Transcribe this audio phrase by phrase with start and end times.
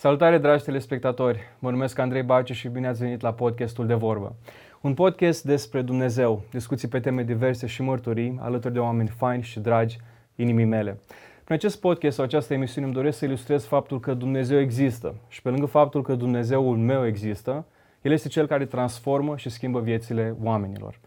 [0.00, 1.38] Salutare, dragi telespectatori!
[1.58, 4.34] Mă numesc Andrei Baciu și bine ați venit la podcastul De Vorbă.
[4.80, 9.60] Un podcast despre Dumnezeu, discuții pe teme diverse și mărturii, alături de oameni faini și
[9.60, 9.98] dragi
[10.34, 10.98] inimii mele.
[11.44, 15.42] Prin acest podcast sau această emisiune îmi doresc să ilustrez faptul că Dumnezeu există și
[15.42, 17.64] pe lângă faptul că Dumnezeul meu există,
[18.02, 20.98] El este Cel care transformă și schimbă viețile oamenilor.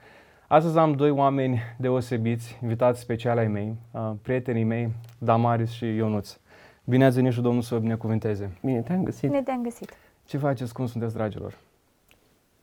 [0.47, 6.40] Astăzi am doi oameni deosebiți, invitați speciali ai mei, uh, prietenii mei, Damaris și Ionuț.
[6.83, 8.57] Bine ați venit și Domnul să vă binecuvânteze.
[8.63, 9.29] Bine te-am găsit.
[9.29, 9.93] Bine te-am găsit.
[10.25, 10.73] Ce faceți?
[10.73, 11.57] Cum sunteți, dragilor?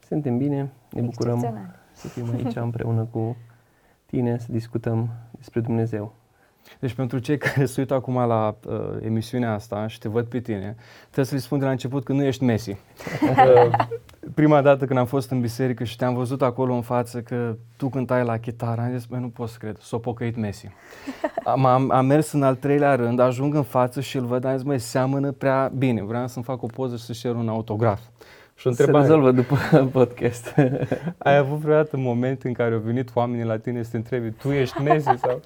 [0.07, 3.37] Suntem bine, ne bucurăm să fim aici împreună cu
[4.07, 6.15] tine, să discutăm despre Dumnezeu.
[6.79, 10.41] Deci pentru cei care se uită acum la uh, emisiunea asta și te văd pe
[10.41, 12.71] tine, trebuie să-i spun de la început că nu ești Messi.
[12.71, 12.77] uh,
[14.35, 17.89] prima dată când am fost în biserică și te-am văzut acolo în față că tu
[17.89, 20.69] cântai la chitară, am zis, băi, nu pot să cred, s-a pocăit Messi.
[21.45, 24.57] Am, am, am mers în al treilea rând, ajung în față și îl văd, am
[24.57, 28.01] zis, măi, seamănă prea bine, vreau să-mi fac o poză și să-și cer un autograf.
[28.55, 29.05] Și o întrebare.
[29.05, 29.57] Se rezolvă după
[29.99, 30.55] podcast.
[31.19, 34.31] Ai avut vreodată un moment în care au venit oamenii la tine să te întrebi,
[34.31, 35.41] tu ești Messi sau?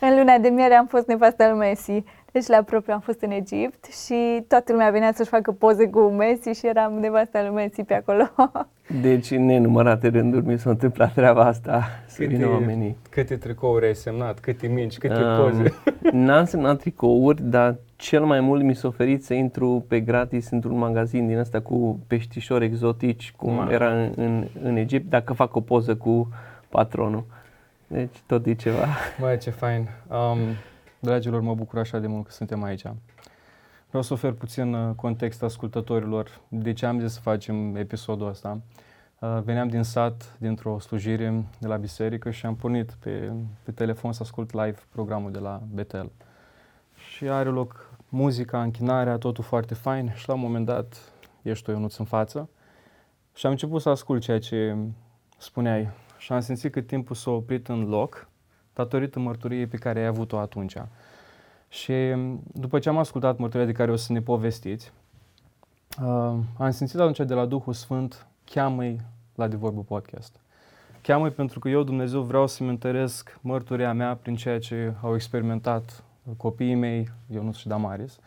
[0.00, 2.04] în luna de miere am fost nevasta lui Messi.
[2.34, 6.00] Deci la propriu am fost în Egipt și toată lumea venea să-și facă poze cu
[6.00, 8.24] Messi și eram nevasta lui Messi pe acolo.
[9.02, 12.96] Deci în nenumărate rânduri mi s-a întâmplat treaba asta, să vină oamenii.
[13.10, 15.74] Câte tricouri ai semnat, câte minci, câte um, poze?
[16.26, 20.78] N-am semnat tricouri, dar cel mai mult mi s-a oferit să intru pe gratis într-un
[20.78, 23.68] magazin din ăsta cu peștișori exotici, cum Ma.
[23.70, 26.28] era în, în, în Egipt, dacă fac o poză cu
[26.68, 27.24] patronul.
[27.86, 28.86] Deci tot e ceva.
[29.20, 29.88] Mai ce fain.
[30.08, 30.38] Um,
[31.04, 32.82] dragilor, mă bucur așa de mult că suntem aici.
[33.88, 38.60] Vreau să ofer puțin uh, context ascultătorilor de ce am zis să facem episodul ăsta.
[39.18, 43.32] Uh, veneam din sat, dintr-o slujire de la biserică și am pornit pe,
[43.62, 46.10] pe telefon să ascult live programul de la Betel.
[46.96, 51.12] Și are loc muzica, închinarea, totul foarte fain și la un moment dat
[51.42, 52.48] ești o Ionuț în față
[53.34, 54.76] și am început să ascult ceea ce
[55.38, 55.88] spuneai
[56.18, 58.28] și am simțit că timpul s-a oprit în loc
[58.74, 60.76] datorită mărturiei pe care ai avut-o atunci.
[61.68, 61.92] Și
[62.52, 64.92] după ce am ascultat mărturia de care o să ne povestiți,
[66.02, 69.00] uh, am simțit atunci de la Duhul Sfânt, cheamă-i
[69.34, 70.40] la De Vorbă Podcast.
[71.02, 76.04] Cheamă-i pentru că eu, Dumnezeu, vreau să-mi întăresc mărturia mea prin ceea ce au experimentat
[76.36, 78.18] copiii mei, Ionuț și Damaris.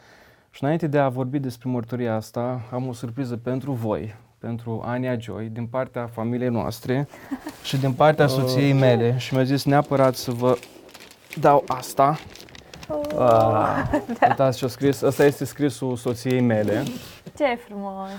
[0.51, 5.17] Și înainte de a vorbi despre mărturia asta, am o surpriză pentru voi, pentru Ania
[5.19, 7.07] Joy, din partea familiei noastre
[7.63, 8.31] și din partea oh.
[8.31, 9.17] soției mele.
[9.17, 10.57] Și mi-a zis neapărat să vă
[11.39, 12.19] dau asta.
[12.89, 13.19] Oh.
[13.19, 13.89] Ah,
[14.19, 14.27] da.
[14.27, 15.01] Uitați ce-a scris.
[15.01, 16.83] Asta este scrisul soției mele.
[17.37, 18.09] Ce frumos!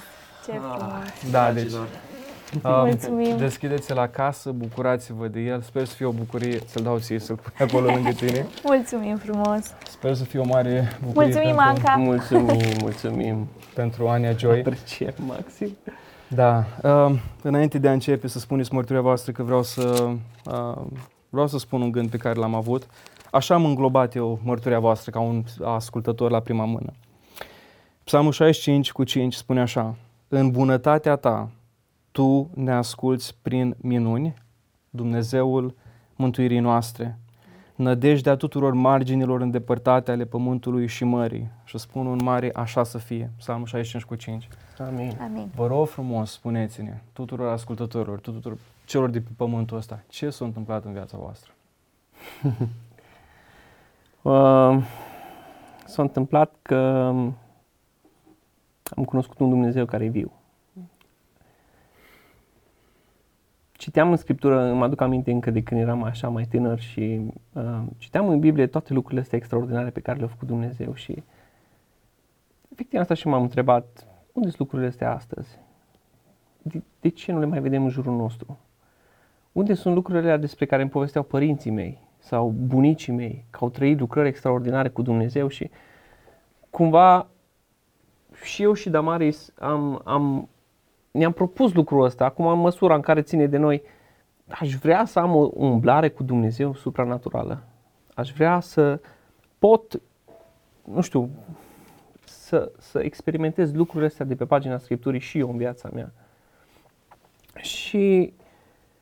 [0.45, 0.59] Ce ah.
[0.59, 0.93] frumos!
[0.93, 1.73] Ah, da, deci
[2.63, 3.37] Mulțumim.
[3.37, 5.61] Deschideți la casă, bucurați-vă de el.
[5.61, 8.47] Sper să fie o bucurie, să-l dau ție, să-l pui acolo lângă tine.
[8.65, 9.75] Mulțumim frumos.
[9.89, 11.33] Sper să fie o mare bucurie.
[11.33, 11.97] Mulțumim, pentru, Anca.
[11.97, 13.49] Mulțumim, mulțumim.
[13.75, 14.59] Pentru Ania Joy.
[14.59, 15.77] Apreciem maxim.
[16.29, 16.65] Da.
[16.83, 20.11] Uh, înainte de a începe să spuneți mărturia voastră că vreau să,
[20.45, 20.87] uh,
[21.29, 22.87] vreau să spun un gând pe care l-am avut.
[23.31, 26.93] Așa am înglobat eu mărturia voastră ca un ascultător la prima mână.
[28.05, 29.95] Psalmul 65 cu 5 spune așa.
[30.29, 31.51] În bunătatea ta
[32.13, 34.35] tu ne asculți prin minuni,
[34.91, 35.75] Dumnezeul
[36.17, 37.19] mântuirii noastre,
[37.75, 41.51] nădejdea tuturor marginilor îndepărtate ale pământului și mării.
[41.65, 43.31] Și spun un mare, așa să fie.
[43.37, 44.49] Psalmul 65 cu 5.
[44.79, 45.17] Amin.
[45.21, 45.51] Amin.
[45.55, 50.85] Vă rog frumos, spuneți-ne tuturor ascultătorilor, tuturor celor de pe pământul ăsta, ce s-a întâmplat
[50.85, 51.53] în viața voastră?
[54.23, 54.85] uh,
[55.93, 56.77] s-a întâmplat că
[58.97, 60.33] am cunoscut un Dumnezeu care e viu.
[63.79, 67.21] citeam în Scriptură, mă aduc aminte încă de când eram așa mai tânăr și
[67.53, 71.23] uh, citeam în Biblie toate lucrurile astea extraordinare pe care le-a făcut Dumnezeu și
[72.73, 74.07] efectiv asta și m-am întrebat,
[74.39, 75.59] unde sunt lucrurile astea astăzi?
[76.63, 78.59] De, de ce nu le mai vedem în jurul nostru?
[79.53, 83.99] Unde sunt lucrurile despre care îmi povesteau părinții mei sau bunicii mei, că au trăit
[83.99, 85.71] lucrări extraordinare cu Dumnezeu și
[86.71, 87.27] cumva
[88.43, 90.49] și eu și Damaris am, am
[91.11, 93.83] ne-am propus lucrul ăsta, acum în măsura în care ține de noi,
[94.49, 97.63] aș vrea să am o umblare cu Dumnezeu supranaturală.
[98.15, 99.01] Aș vrea să
[99.59, 100.01] pot,
[100.85, 101.31] nu știu,
[102.49, 106.13] să, să experimentez lucrurile astea de pe pagina Scripturii și eu în viața mea.
[107.57, 108.33] Și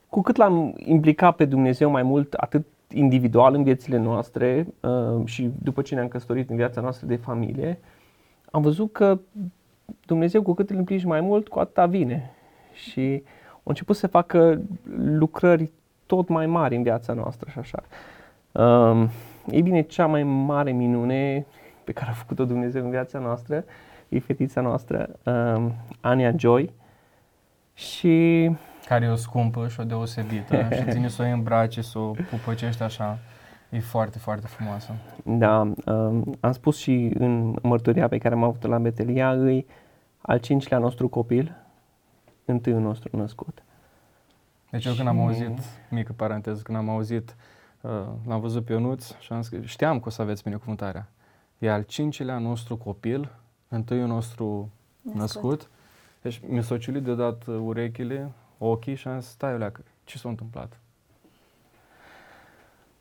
[0.08, 5.50] cu cât l-am implicat pe Dumnezeu mai mult, atât individual în viețile noastre uh, și
[5.62, 7.78] după ce ne-am căsătorit în viața noastră de familie,
[8.50, 9.18] am văzut că
[10.06, 12.30] Dumnezeu cu cât îl implici mai mult, cu atâta vine.
[12.72, 13.22] Și
[13.52, 14.62] au început să facă
[14.96, 15.70] lucrări
[16.06, 17.82] tot mai mari în viața noastră și așa.
[18.52, 19.08] Um,
[19.50, 21.46] ei bine, cea mai mare minune
[21.86, 23.64] pe care a făcut-o Dumnezeu în viața noastră
[24.08, 25.66] e fetița noastră, uh,
[26.00, 26.72] Ania Joy.
[27.74, 28.50] Și
[28.86, 31.98] Care e o scumpă și o deosebită și ține să o iei în brațe, să
[31.98, 33.18] o pupăcești așa.
[33.70, 34.92] E foarte, foarte frumoasă.
[35.24, 39.66] Da, um, am spus și în mărturia pe care am avut-o la Betelia, îi
[40.20, 41.56] al cincilea nostru copil,
[42.44, 43.62] întâiul nostru născut.
[44.70, 45.58] Deci eu când am Și- auzit,
[45.90, 47.36] mică paranteză, când am auzit,
[47.80, 47.90] uh,
[48.26, 51.08] l-am văzut pe Ionuț și am scris, știam că o să aveți binecuvântarea.
[51.58, 53.30] E al cincilea nostru copil,
[53.68, 54.70] întâiul nostru
[55.00, 55.20] născut.
[55.20, 55.70] Născut.
[56.22, 60.80] Deci mi s-au ciulit deodată urechile, ochii și am zis, stai leacă, ce s-a întâmplat?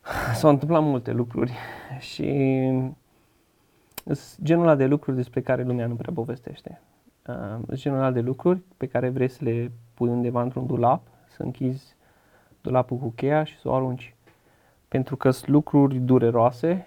[0.40, 1.54] S-au întâmplat multe lucruri
[2.00, 2.26] și
[4.06, 6.82] sunt genul ăla de lucruri despre care lumea nu prea povestește.
[7.28, 7.36] Uh,
[7.66, 11.02] Sunt genul ăla de lucruri pe care vrei să le pui undeva într-un dulap,
[11.36, 11.96] să închizi
[12.62, 14.16] dulapul cu cheia și să o arunci.
[14.88, 16.86] Pentru că sunt lucruri dureroase, sunt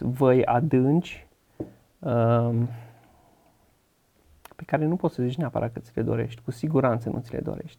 [0.00, 1.26] văi adânci,
[1.98, 2.68] um,
[4.56, 7.32] pe care nu poți să zici neapărat că ți le dorești, cu siguranță nu ți
[7.32, 7.78] le dorești.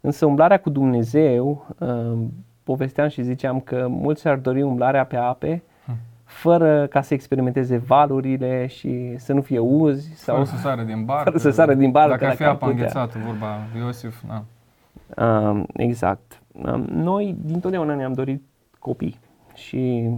[0.00, 2.32] Însă umblarea cu Dumnezeu, um,
[2.62, 5.94] povesteam și ziceam că mulți ar dori umblarea pe ape, Hmm.
[6.24, 11.04] fără ca să experimenteze valurile și să nu fie uzi sau Fără să sară din
[11.04, 11.24] barcă.
[11.24, 12.80] Fără să sară din barcă, Dacă ar fi dacă ar apa putea.
[12.80, 14.44] înghețată, vorba lui Iosif, na.
[15.50, 16.40] Um, exact.
[16.52, 18.42] Um, noi dintotdeauna ne-am dorit
[18.78, 19.18] copii
[19.54, 20.10] și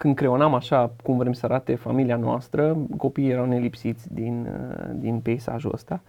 [0.00, 5.20] când creonam așa cum vrem să arate familia noastră, copiii erau nelipsiți din, uh, din
[5.20, 6.00] peisajul ăsta.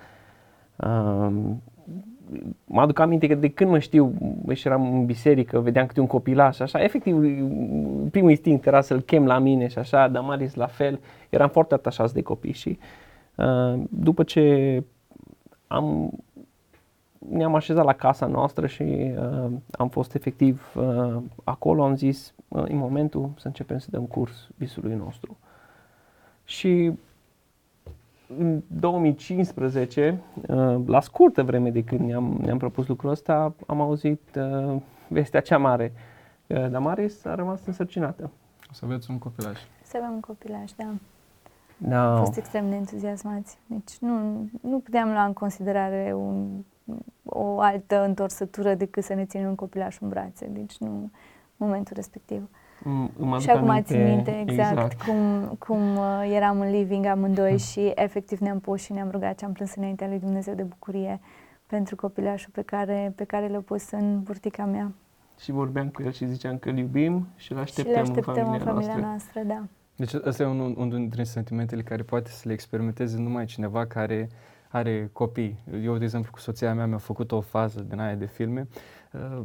[0.75, 1.61] Um,
[2.65, 4.13] mă aduc aminte că de când mă știu
[4.53, 7.15] și eram în biserică, vedeam câte un copilaș, așa, efectiv
[8.11, 10.99] primul instinct era să-l chem la mine și așa, dar Maris la fel,
[11.29, 12.77] eram foarte atașați de copii și
[13.35, 14.83] uh, după ce
[15.67, 16.11] am
[17.19, 22.63] ne-am așezat la casa noastră și uh, am fost efectiv uh, acolo, am zis, uh,
[22.67, 25.37] în momentul să începem să dăm curs visului nostru.
[26.43, 26.93] Și
[28.37, 34.21] în 2015, uh, la scurtă vreme de când ne-am, ne-am propus lucrul ăsta, am auzit
[34.35, 35.93] uh, vestea cea mare.
[36.47, 38.31] Uh, Damaris a rămas însărcinată.
[38.71, 39.59] O să aveți un copilaș.
[39.83, 40.93] Să avem un copilaș, da.
[41.77, 42.11] Da.
[42.11, 43.57] Am fost extrem de entuziasmați.
[43.65, 46.63] Deci nu, nu puteam lua în considerare un,
[47.23, 50.47] o altă întorsătură decât să ne ținem un copilaș în brațe.
[50.47, 50.87] Deci nu
[51.57, 52.49] în momentul respectiv.
[52.79, 57.05] M- îmi aduc și acum aminte- țin minte exact, Cum, cum uh, eram în living
[57.05, 60.63] amândoi și efectiv ne-am pus și ne-am rugat și am plâns înaintea lui Dumnezeu de
[60.63, 61.19] bucurie
[61.67, 64.91] pentru copilașul pe care, pe care l-a pus în burtica mea.
[65.39, 68.47] Și vorbeam cu el și ziceam că îl iubim și îl și așteptăm, le așteptăm
[68.47, 69.41] în în familia, familia noastră.
[69.41, 69.63] noastră, da.
[69.95, 74.29] Deci ăsta e unul, unul dintre sentimentele care poate să le experimenteze numai cineva care
[74.71, 75.59] are copii.
[75.83, 78.67] Eu, de exemplu, cu soția mea mi-am făcut o fază din aia de filme,
[79.11, 79.41] uh,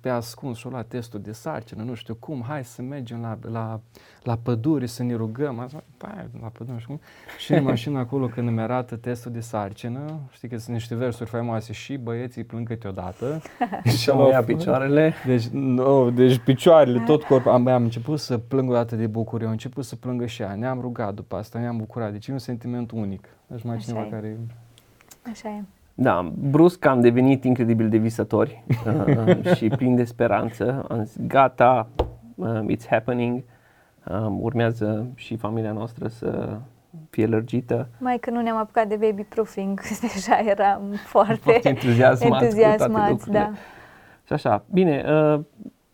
[0.00, 3.80] pe ascuns și-o luat testul de sarcină, nu știu cum, hai să mergem la, la,
[4.22, 5.58] la pădure să ne rugăm.
[5.58, 7.00] Am zis, "Pai, la pădure, nu știu cum.
[7.38, 11.30] Și în mașină acolo, când îmi arată testul de sarcină, știi că sunt niște versuri
[11.30, 13.40] faimoase și băieții plâng câteodată.
[13.98, 15.12] Și am ia picioarele.
[15.26, 19.46] Deci, no, deci picioarele, tot corpul, am, am început să plâng o dată de bucurie,
[19.46, 22.38] am început să plângă și ea, ne-am rugat după asta, ne-am bucurat, deci e un
[22.38, 23.28] sentiment unic.
[23.46, 24.08] Deci mai Așa cineva e.
[24.10, 24.38] care...
[25.30, 25.62] Așa e.
[25.94, 30.84] Da, brusc am devenit incredibil de visători uh, și plin de speranță.
[30.88, 31.88] Am zis, gata,
[32.34, 33.42] um, it's happening.
[34.10, 36.56] Um, urmează și familia noastră să
[37.10, 37.88] fie lărgită.
[37.98, 39.80] Mai că nu ne-am apucat de baby proofing,
[40.14, 43.38] deja eram foarte, Foarte entuziasmați, cu toate entuziasmați lucrurile.
[43.38, 43.52] da.
[44.26, 45.40] Și așa, bine, uh,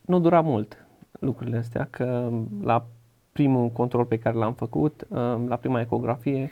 [0.01, 2.31] nu dura mult lucrurile astea, că
[2.63, 2.87] la
[3.33, 5.19] primul control pe care l-am făcut, uh,
[5.49, 6.51] la prima ecografie,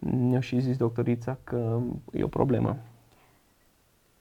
[0.00, 1.80] ne-a și zis doctorița că
[2.12, 2.76] e o problemă.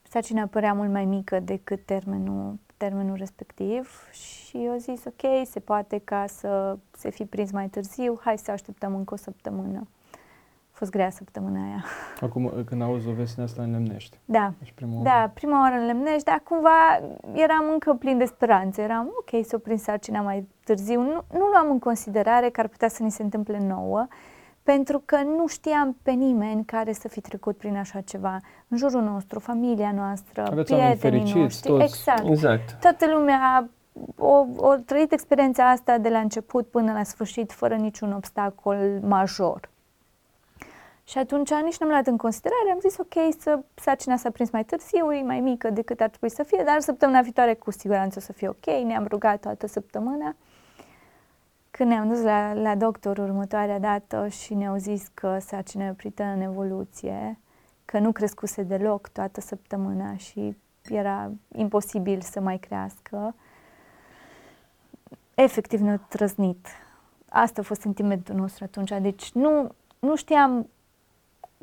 [0.01, 6.01] Sarcina părea mult mai mică decât termenul, termenul respectiv și eu zis ok, se poate
[6.03, 9.88] ca să se fi prins mai târziu, hai să așteptăm încă o săptămână.
[10.71, 11.83] A fost grea săptămâna aia.
[12.21, 14.17] Acum, când auzi o veste asta, înlemnești.
[14.25, 17.00] Da, Deci primul da, prima oară în Lemnești, dar cumva
[17.33, 18.81] eram încă plin de speranțe.
[18.81, 21.01] Eram ok, s-o prins sarcina mai târziu.
[21.01, 24.07] Nu, nu luam în considerare că ar putea să ni se întâmple nouă,
[24.74, 28.40] pentru că nu știam pe nimeni care să fi trecut prin așa ceva.
[28.68, 31.72] În jurul nostru, familia noastră, Aveți oameni prietenii fericiți, noștri.
[31.72, 31.84] toți.
[31.84, 32.28] Exact.
[32.28, 32.78] Exact.
[32.82, 33.70] Toată lumea
[34.18, 39.70] o, o trăit experiența asta de la început până la sfârșit, fără niciun obstacol major.
[41.04, 44.50] Și atunci nici nu am luat în considerare, am zis ok, să sarcina s-a prins
[44.52, 48.20] mai târziu, e mai mică decât ar trebui să fie, dar săptămâna viitoare cu siguranță
[48.20, 50.36] o să fie ok, ne-am rugat toată săptămâna.
[51.79, 56.24] Când ne-am dus la, la doctor următoarea dată și ne-au zis că sarcina e oprită
[56.24, 57.39] în evoluție,
[57.86, 60.57] că nu crescuse deloc toată săptămâna și
[60.89, 63.36] era imposibil să mai crească,
[65.36, 66.67] efectiv ne-a trăznit
[67.29, 68.91] asta a fost sentimentul nostru atunci.
[69.01, 70.69] Deci nu, nu știam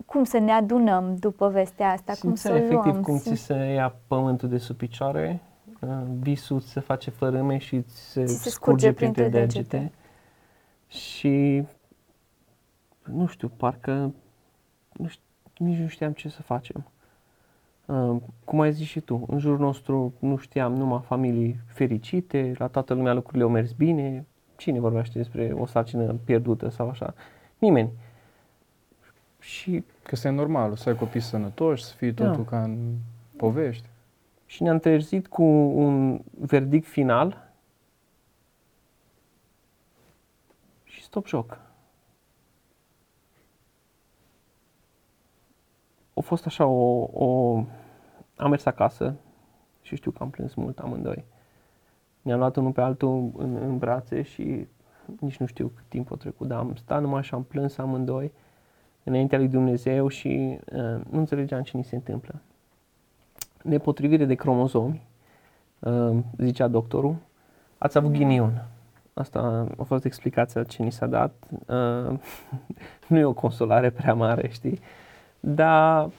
[0.06, 3.02] cum să ne adunăm după vestea asta, cum să o efectiv luăm.
[3.02, 5.40] cum ți Simt- se ia pământul de sub picioare,
[5.80, 5.88] uh,
[6.20, 9.76] visul ți se face fărâme și ți se, Ți se scurge, scurge printre, printre degete.
[9.76, 9.92] degete.
[10.88, 11.64] Și
[13.04, 14.14] nu știu, parcă
[14.92, 15.24] nu știu,
[15.58, 16.90] nici nu știam ce să facem.
[17.86, 22.66] Uh, cum ai zis și tu, în jurul nostru nu știam numai familii fericite, la
[22.66, 24.26] toată lumea lucrurile au mers bine,
[24.56, 27.14] cine vorbește despre o sarcină pierdută sau așa?
[27.58, 27.90] Nimeni.
[29.38, 32.50] Și Că este normal, să ai copii sănătoși, să fie totul Da.
[32.50, 32.94] ca în
[33.36, 33.88] povești.
[34.46, 37.50] Și ne-am trezit cu un verdict final
[40.84, 41.60] și stop joc.
[46.14, 47.56] A fost așa o, o...
[48.36, 49.14] Am mers acasă
[49.82, 51.24] și știu că am plâns mult amândoi.
[52.22, 54.66] Ne-am luat unul pe altul în, în brațe și
[55.20, 58.32] nici nu știu cât timp a trecut, dar am stat numai și am plâns amândoi
[59.04, 62.40] înaintea lui Dumnezeu și uh, nu înțelegeam ce ni se întâmplă
[63.62, 65.06] nepotrivire de cromozomi,
[65.78, 67.16] uh, zicea doctorul,
[67.78, 68.75] ați avut ghinion.
[69.18, 71.34] Asta a fost explicația ce ni s-a dat.
[71.66, 72.18] Uh,
[73.08, 74.80] nu e o consolare prea mare, știi?
[75.40, 76.10] Dar,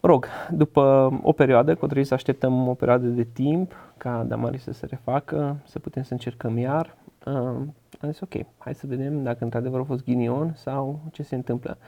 [0.00, 4.58] rog, după o perioadă, că o trebuie să așteptăm o perioadă de timp ca Damari
[4.58, 7.32] să se refacă, să putem să încercăm iar, uh,
[8.00, 11.78] am zis ok, hai să vedem dacă într-adevăr a fost ghinion sau ce se întâmplă.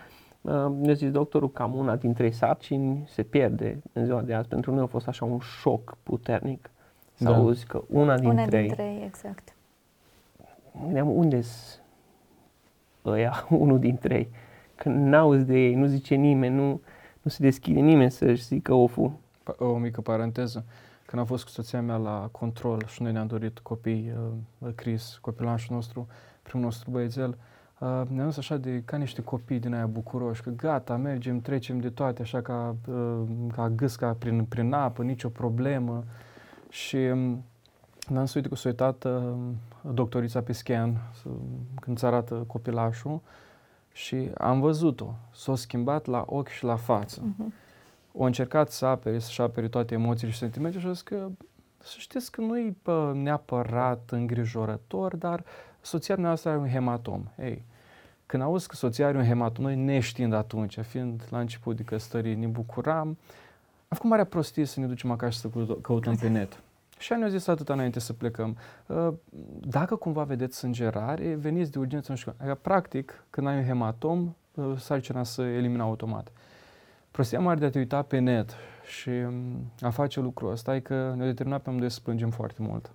[0.40, 4.48] Uh, ne-a zis doctorul cam una din trei sarcini se pierde în ziua de azi.
[4.48, 6.70] Pentru noi a fost așa un șoc puternic
[7.14, 7.34] să Da.
[7.34, 8.66] auzi că una din Una trei.
[8.66, 9.54] din trei, exact.
[10.72, 11.80] Mă gândeam unde s
[13.04, 14.28] ăia, unul din trei.
[14.74, 16.80] Că n-auzi de ei, nu zice nimeni, nu,
[17.22, 19.18] nu se deschide nimeni să-și zică ofu.
[19.42, 20.64] Pa- O mică paranteză.
[21.06, 24.12] Când am fost cu soția mea la control și noi ne-am dorit copii,
[24.58, 26.06] uh, Chris, copilașul nostru,
[26.42, 27.28] primul nostru băiețel,
[27.78, 31.78] uh, ne-am dus așa de, ca niște copii din aia bucuroși, că gata, mergem, trecem
[31.78, 33.20] de toate așa ca, uh,
[33.54, 36.04] ca gâsca prin, prin apă, nicio problemă.
[36.74, 37.44] Și um,
[38.08, 39.32] ne-am suit că s-a uitat uh,
[39.80, 41.28] doctorița pe scan să,
[41.80, 43.20] când ți arată copilașul
[43.92, 45.14] și am văzut-o.
[45.34, 47.52] S-a schimbat la ochi și la față Mhm.
[48.18, 51.28] au încercat să apere, să-și apere toate emoțiile și sentimentele și a zis că
[51.78, 55.44] să știți că nu e pă, neapărat îngrijorător, dar
[55.80, 57.24] soția noastră are un hematom.
[57.38, 57.64] Ei,
[58.26, 62.34] când auzi că soția are un hematom, noi neștiind atunci, fiind la început de căsătorie,
[62.34, 63.18] ne bucuram,
[63.94, 66.58] am făcut marea prostie să ne ducem acasă să căut- căutăm pe net.
[66.98, 68.56] Și ne-au zis atât înainte să plecăm.
[68.86, 69.08] "Uh,
[69.60, 72.30] Dacă cumva vedeți sângerare, veniți de urgență, nu știu.
[72.30, 76.32] cum." Adică, Practic, când ai un hematom, uh, sarcina să elimina automat.
[77.10, 78.54] Prostia mare de a te uita pe net
[78.86, 82.62] și mm, a face lucrul ăsta e că ne-a determinat pe amândoi să plângem foarte
[82.62, 82.90] mult.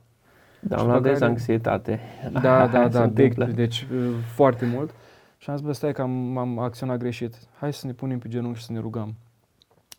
[0.59, 1.99] Da, Și am luat pe care- anxietate.
[2.31, 3.45] Da, da, Se da, întâmplă.
[3.45, 4.93] de, deci uh, foarte mult.
[5.37, 7.35] Și am zis, bă, stai că am, am acționat greșit.
[7.59, 9.15] Hai să ne punem pe genunchi și să ne rugăm.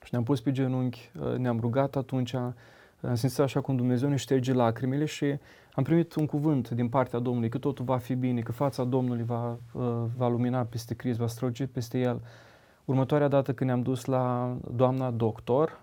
[0.05, 4.17] Și ne-am pus pe genunchi, uh, ne-am rugat atunci, am simțit așa cum Dumnezeu ne
[4.17, 5.39] șterge lacrimile și
[5.73, 9.25] am primit un cuvânt din partea Domnului că totul va fi bine, că fața Domnului
[9.25, 12.21] va, uh, va lumina peste Crist, va străluci peste El.
[12.85, 15.81] Următoarea dată când ne-am dus la doamna doctor,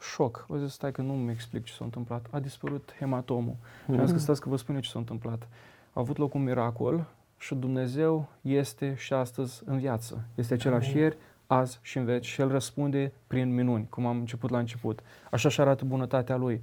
[0.00, 0.46] șoc.
[0.48, 2.26] O zis, stai că nu mi explic ce s-a întâmplat.
[2.30, 3.56] A dispărut hematomul.
[3.84, 5.48] Și am zis că stați că vă spun eu ce s-a întâmplat.
[5.92, 7.06] A avut loc un miracol
[7.36, 10.24] și Dumnezeu este și astăzi în viață.
[10.34, 11.02] Este același Amin.
[11.02, 11.16] ieri,
[11.48, 15.00] azi și în veci și El răspunde prin minuni, cum am început la început.
[15.30, 16.62] Așa și arată bunătatea Lui.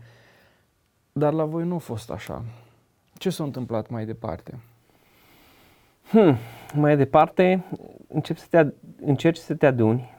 [1.12, 2.44] Dar la voi nu a fost așa.
[3.18, 4.60] Ce s-a întâmplat mai departe?
[6.10, 6.38] Hmm.
[6.74, 7.66] Mai departe,
[8.08, 10.14] începi să te ad- încerci să te aduni,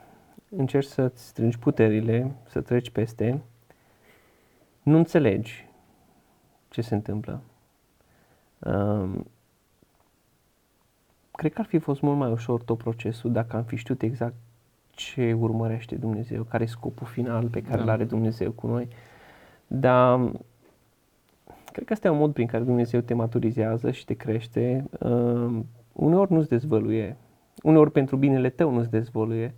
[0.48, 3.42] încerci să-ți strângi puterile, să treci peste,
[4.82, 5.68] nu înțelegi
[6.68, 7.42] ce se întâmplă.
[8.58, 9.26] Um,
[11.30, 14.34] cred că ar fi fost mult mai ușor tot procesul dacă am fi știut exact
[14.96, 17.82] ce urmărește Dumnezeu, care e scopul final pe care Da.
[17.82, 18.88] îl are Dumnezeu cu noi.
[19.66, 20.30] Dar
[21.72, 24.84] cred că ăsta e un mod prin care Dumnezeu te maturizează și te crește.
[25.00, 25.58] Uh,
[25.92, 27.16] uneori nu-ți dezvăluie,
[27.62, 29.54] uneori pentru binele tău nu-ți dezvăluie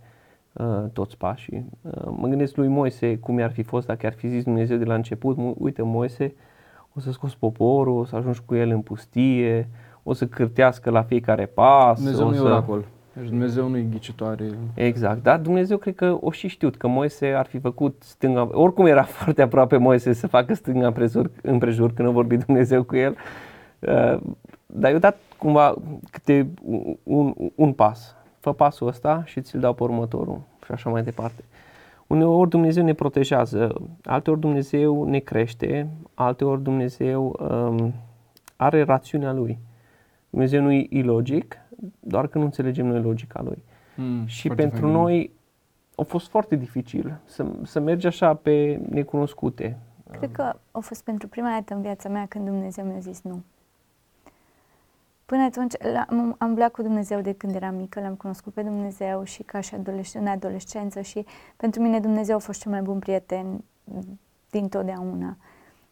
[0.53, 1.65] uh, toți pașii.
[1.81, 4.85] Uh, mă gândesc lui Moise cum i-ar fi fost dacă ar fi zis Dumnezeu de
[4.85, 6.33] la început, "Mu- uite Moise,
[6.95, 9.69] o să scoți poporul, o să ajungi cu el în pustie,
[10.03, 11.97] o să cârtească la fiecare pas.
[11.97, 12.43] Dumnezeu o nu e să...
[12.43, 12.85] oracol.
[13.19, 14.49] Deci Dumnezeu nu e ghicitoare.
[14.73, 18.85] Exact, dar Dumnezeu cred că o și știut că Moise ar fi făcut stânga, oricum
[18.85, 23.15] era foarte aproape Moise să facă stânga împrejur, împrejur când a vorbit Dumnezeu cu el,
[23.79, 24.19] uh,
[24.65, 25.75] dar i-a dat cumva
[26.11, 28.15] câte un, un, un pas.
[28.39, 31.43] Fă pasul ăsta și ți-l dau pe următorul și așa mai departe.
[32.07, 37.93] Uneori Dumnezeu ne protejează, alteori Dumnezeu ne crește, alteori Dumnezeu um,
[38.55, 39.59] are rațiunea Lui.
[40.29, 41.57] Dumnezeu nu e ilogic,
[41.99, 43.63] doar că nu înțelegem noi logica Lui.
[43.95, 44.91] Mm, Și foarte pentru fain.
[44.93, 45.31] noi
[45.95, 49.77] a fost foarte dificil să, să mergi așa pe necunoscute.
[50.11, 53.41] Cred că a fost pentru prima dată în viața mea când Dumnezeu mi-a zis nu.
[55.25, 58.61] Până atunci la- am, am umblat cu Dumnezeu de când eram mică, l-am cunoscut pe
[58.61, 61.25] Dumnezeu și ca și adolesc- în adolescență și
[61.57, 63.63] pentru mine Dumnezeu a fost cel mai bun prieten
[64.49, 65.37] din totdeauna.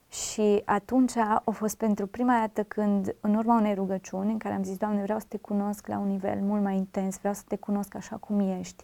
[0.09, 4.63] Și atunci a fost pentru prima dată când, în urma unei rugăciuni, în care am
[4.63, 7.55] zis, Doamne, vreau să te cunosc la un nivel mult mai intens, vreau să te
[7.55, 8.83] cunosc așa cum ești,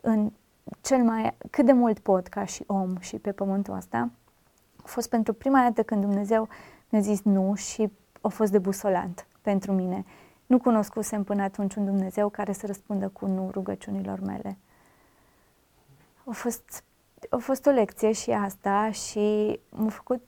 [0.00, 0.30] în
[0.80, 4.10] cel mai, cât de mult pot ca și om și pe pământul ăsta,
[4.76, 6.48] a fost pentru prima dată când Dumnezeu
[6.88, 10.04] mi-a zis nu și a fost debusolant pentru mine.
[10.46, 14.58] Nu cunoscusem până atunci un Dumnezeu care să răspundă cu nu rugăciunilor mele.
[16.24, 16.84] A fost,
[17.30, 20.22] a fost o lecție și asta și m-a făcut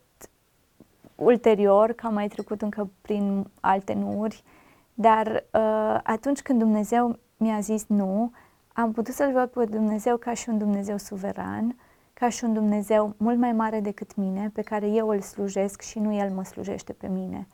[1.21, 4.43] ulterior, că am mai trecut încă prin alte nuuri,
[4.95, 8.33] dar uh, atunci când Dumnezeu mi-a zis nu,
[8.73, 11.77] am putut să-L văd pe Dumnezeu ca și un Dumnezeu suveran,
[12.13, 15.99] ca și un Dumnezeu mult mai mare decât mine, pe care eu îl slujesc și
[15.99, 17.47] nu El mă slujește pe mine.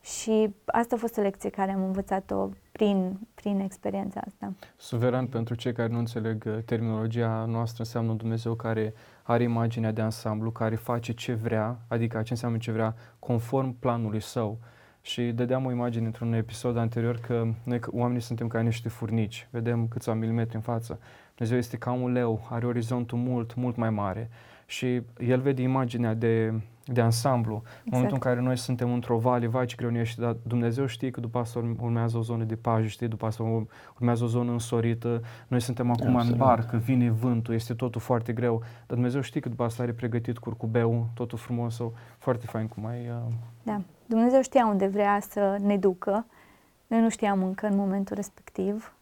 [0.00, 4.52] Și asta a fost o lecție care am învățat-o prin, prin experiența asta.
[4.76, 9.92] Suveran, pentru cei care nu înțeleg uh, terminologia noastră, înseamnă un Dumnezeu care are imaginea
[9.92, 14.58] de ansamblu, care face ce vrea, adică ce înseamnă ce vrea, conform planului său.
[15.00, 19.48] Și dădeam o imagine într-un episod anterior că noi că oamenii suntem ca niște furnici,
[19.50, 21.00] vedem câțiva milimetri în față.
[21.34, 24.30] Dumnezeu este ca un leu, are orizontul mult, mult mai mare
[24.66, 26.54] și El vede imaginea de,
[26.92, 27.62] de ansamblu.
[27.84, 30.86] În momentul în care noi suntem într-o vale, vai ce greu ne ești, dar Dumnezeu
[30.86, 34.24] știe că după asta urm- urmează o zonă de paje, știe, după asta ur- urmează
[34.24, 36.38] o zonă însorită, noi suntem acum în Absolut.
[36.38, 40.38] barcă, vine vântul, este totul foarte greu, dar Dumnezeu știe că după asta are pregătit
[40.38, 43.08] curcubeu, totul frumos, sau foarte fain cum ai...
[43.08, 43.80] Uh, Da.
[44.06, 46.26] Dumnezeu știa unde vrea să ne ducă.
[46.86, 48.94] Noi nu știam încă în momentul respectiv.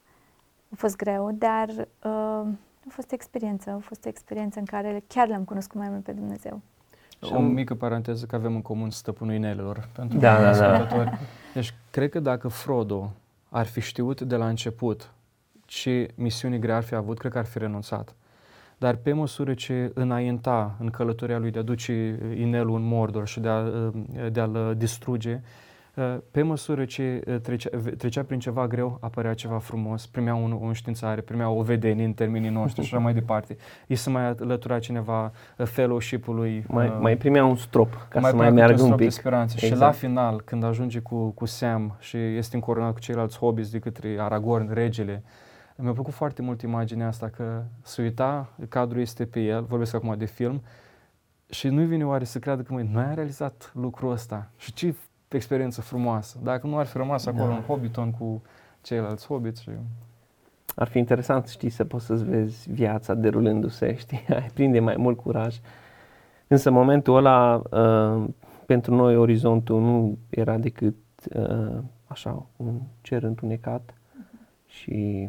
[0.69, 2.47] A fost greu, dar uh,
[2.87, 3.71] a fost o experiență.
[3.71, 6.61] A fost o experiență în care chiar l-am cunoscut mai mult pe Dumnezeu.
[7.27, 10.73] Și o mică paranteză că avem în comun stăpânul inelelor pentru Da, da, da.
[10.73, 11.19] ascultători.
[11.55, 13.13] Deci, cred că dacă Frodo
[13.49, 15.13] ar fi știut de la început
[15.67, 18.15] ce misiuni grea ar fi avut, cred că ar fi renunțat.
[18.79, 23.41] Dar pe măsură ce înainta în călătoria lui de a duce inelul în Mordor și
[23.41, 23.63] de, a,
[24.31, 25.41] de a-l distruge,
[26.31, 31.21] pe măsură ce trecea, trecea prin ceva greu, apărea ceva frumos, primea un, o înștiințare,
[31.21, 33.57] primea o vedenie în termenii noștri și așa mai departe.
[33.87, 36.65] Îi se mai alătura cineva fellowship-ului.
[36.69, 38.99] Mai, uh, mai primea un strop ca mai să mai practic meargă un un strop
[38.99, 39.15] de pic.
[39.15, 39.57] speranță.
[39.57, 39.83] Și Exact.
[39.83, 44.17] la final, când ajunge cu, cu Sam și este încoronat cu ceilalți hobbits de către
[44.19, 45.23] Aragorn, regele,
[45.77, 50.15] mi-a plăcut foarte mult imaginea asta că se uita, cadrul este pe el, vorbesc acum
[50.19, 50.63] de film,
[51.49, 54.95] și nu-i vine oare să creadă că măi, noi am realizat lucrul ăsta și ce
[55.37, 56.39] experiență frumoasă.
[56.43, 57.55] Dacă nu ar fi rămas acolo Da.
[57.55, 58.43] în Hobbiton cu
[58.83, 59.71] ceilalți hobbits și...
[60.77, 65.17] Ar fi interesant, știi, să poți să-ți vezi viața derulându-se, știi, ai prinde mai mult
[65.17, 65.61] curaj.
[66.47, 68.25] Însă în momentul ăla, uh,
[68.67, 70.97] pentru noi orizontul nu era decât
[71.35, 73.95] uh, așa, un cer întunecat
[74.67, 75.29] și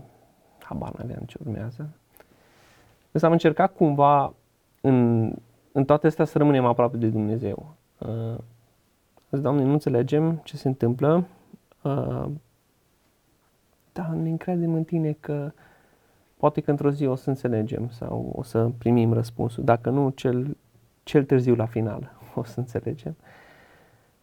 [0.59, 1.89] habar n-aveam ce urmează.
[3.11, 4.33] Însă am încercat cumva
[4.81, 5.31] în,
[5.71, 7.75] în toate astea să rămânem aproape de Dumnezeu.
[7.97, 8.54] Uh, zis,
[9.29, 11.27] Doamne, nu înțelegem ce se întâmplă,
[11.81, 12.25] uh,
[13.93, 15.51] dar ne încredem în Tine că
[16.37, 19.63] poate că într-o zi o să înțelegem sau o să primim răspunsul.
[19.63, 20.57] Dacă nu, cel,
[21.03, 23.15] cel târziu la final o să înțelegem.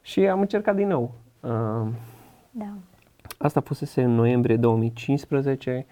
[0.01, 1.15] Și am încercat din nou.
[1.41, 1.89] Uh,
[2.51, 2.75] Da.
[3.39, 5.87] Asta fusese în noiembrie 2015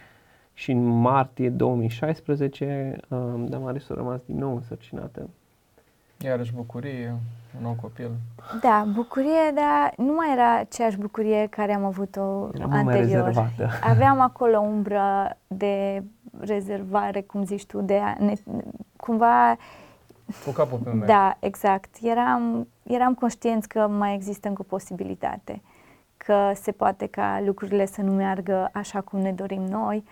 [0.53, 3.19] și în martie 2016 uh,
[3.49, 5.29] Damaris a rămas din nou însărcinată.
[6.25, 7.15] Iarăși bucurie,
[7.57, 8.11] un nou copil.
[8.61, 12.21] Da, bucurie, dar nu mai era aceeași bucurie care am avut-o
[12.55, 13.25] Era mult mai anterior.
[13.27, 13.69] rezervată.
[13.83, 16.03] Aveam acolo o umbră de
[16.41, 18.35] rezervare, cum zici tu, de a ne,
[18.97, 19.57] cumva
[20.45, 21.07] Cu capul pe umeri.
[21.07, 21.97] Da, exact.
[22.03, 25.63] Eram, eram conștienți că mai există încă o posibilitate,
[26.17, 30.05] că se poate ca lucrurile să nu meargă așa cum ne dorim noi.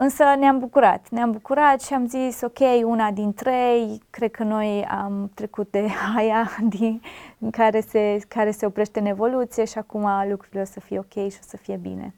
[0.00, 4.84] Însă ne-am bucurat, ne-am bucurat și am zis, ok, una din trei, cred că noi
[4.84, 7.00] am trecut de aia din,
[7.38, 11.12] în care, se, care se oprește în evoluție și acum lucrurile o să fie ok
[11.12, 12.14] și o să fie bine.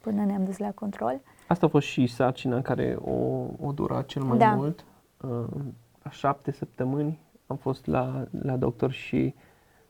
[0.00, 1.20] Până ne-am dus la control.
[1.46, 3.12] Asta a fost și sarcina care o,
[3.66, 4.54] o dura cel mai Da.
[4.54, 4.84] mult.
[5.20, 5.30] Uh,
[6.02, 9.34] la șapte săptămâni am fost la, la doctor și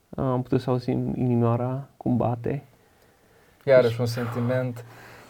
[0.09, 2.62] uh, am putut să auzim inimioara cum bate.
[3.64, 4.85] Iarăși un sentiment.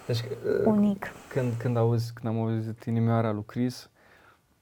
[0.06, 1.12] Deci, uh, Unic.
[1.28, 3.90] când, când, auzi, când am auzit inimioara lui Chris,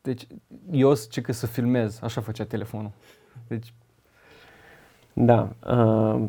[0.02, 0.26] deci
[0.70, 2.90] eu ce că să filmez, așa făcea telefonul.
[3.48, 3.74] Deci,
[5.12, 5.48] Da.
[5.66, 6.22] Uh,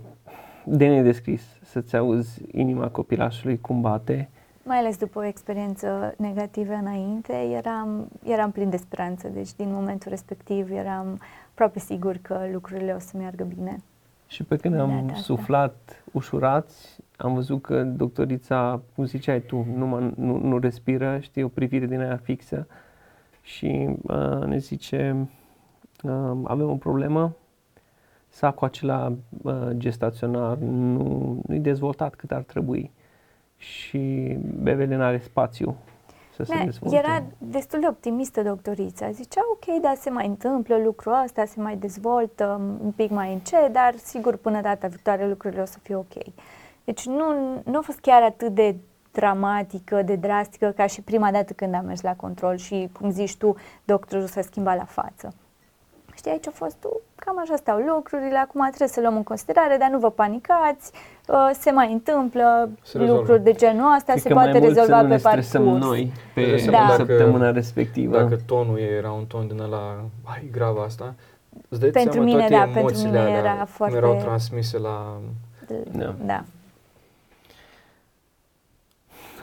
[0.66, 4.30] de nedescris să-ți auzi inima copilașului cum bate.
[4.64, 9.28] Mai ales după o experiență negativă înainte, eram, eram plin de speranță.
[9.28, 11.20] Deci din momentul respectiv eram
[11.52, 13.78] aproape sigur că lucrurile o să meargă bine.
[14.34, 19.66] Și pe când am Da, da, suflat ușurați, am văzut că doctorița, cum ziceai tu,
[19.76, 22.68] nu, mă, nu, nu respiră, știi, o privire din aia fixă
[23.42, 25.28] și uh, ne zice,
[26.04, 27.36] uh, avem o problemă,
[28.28, 32.92] sacul acela uh, gestaționar nu, nu-i dezvoltat cât ar trebui.
[33.58, 35.78] Și bebele nu are spațiu
[36.36, 36.96] să se Ne, dezvolte.
[36.98, 39.12] era destul de optimistă doctorița.
[39.12, 43.74] Zicea, ok, da, se mai întâmplă lucrul ăsta, se mai dezvoltă un pic mai încet,
[43.74, 46.14] dar sigur până data viitoare lucrurile o să fie ok.
[46.84, 47.26] Deci nu,
[47.66, 48.76] nu a fost chiar atât de
[49.12, 53.36] dramatică, de drastică ca și prima dată când am mers la control și, cum zici
[53.36, 55.34] tu, doctorul s-a schimbat la față.
[56.24, 59.78] Știi, aici a fost tu, cam așa stau lucrurile, acum trebuie să luăm în considerare,
[59.80, 60.92] dar nu vă panicați,
[61.28, 63.20] uh, se mai întâmplă Se rezolvă.
[63.20, 65.22] lucruri de genul ăsta, Cred se că mai poate mult să rezolva nu ne pe
[65.22, 65.46] parcurs.
[65.48, 68.18] stresăm noi pe Dai seama dacă- săptămâna respectivă.
[68.18, 71.14] Dacă tonul ei era un ton din ăla, ai grav asta,
[71.70, 74.16] îți dai Pentru seama mine, toate da, pentru emoțiile mine alea era cum foarte- erau
[74.16, 75.18] transmise la...
[75.92, 76.16] Da.
[76.26, 76.44] Da.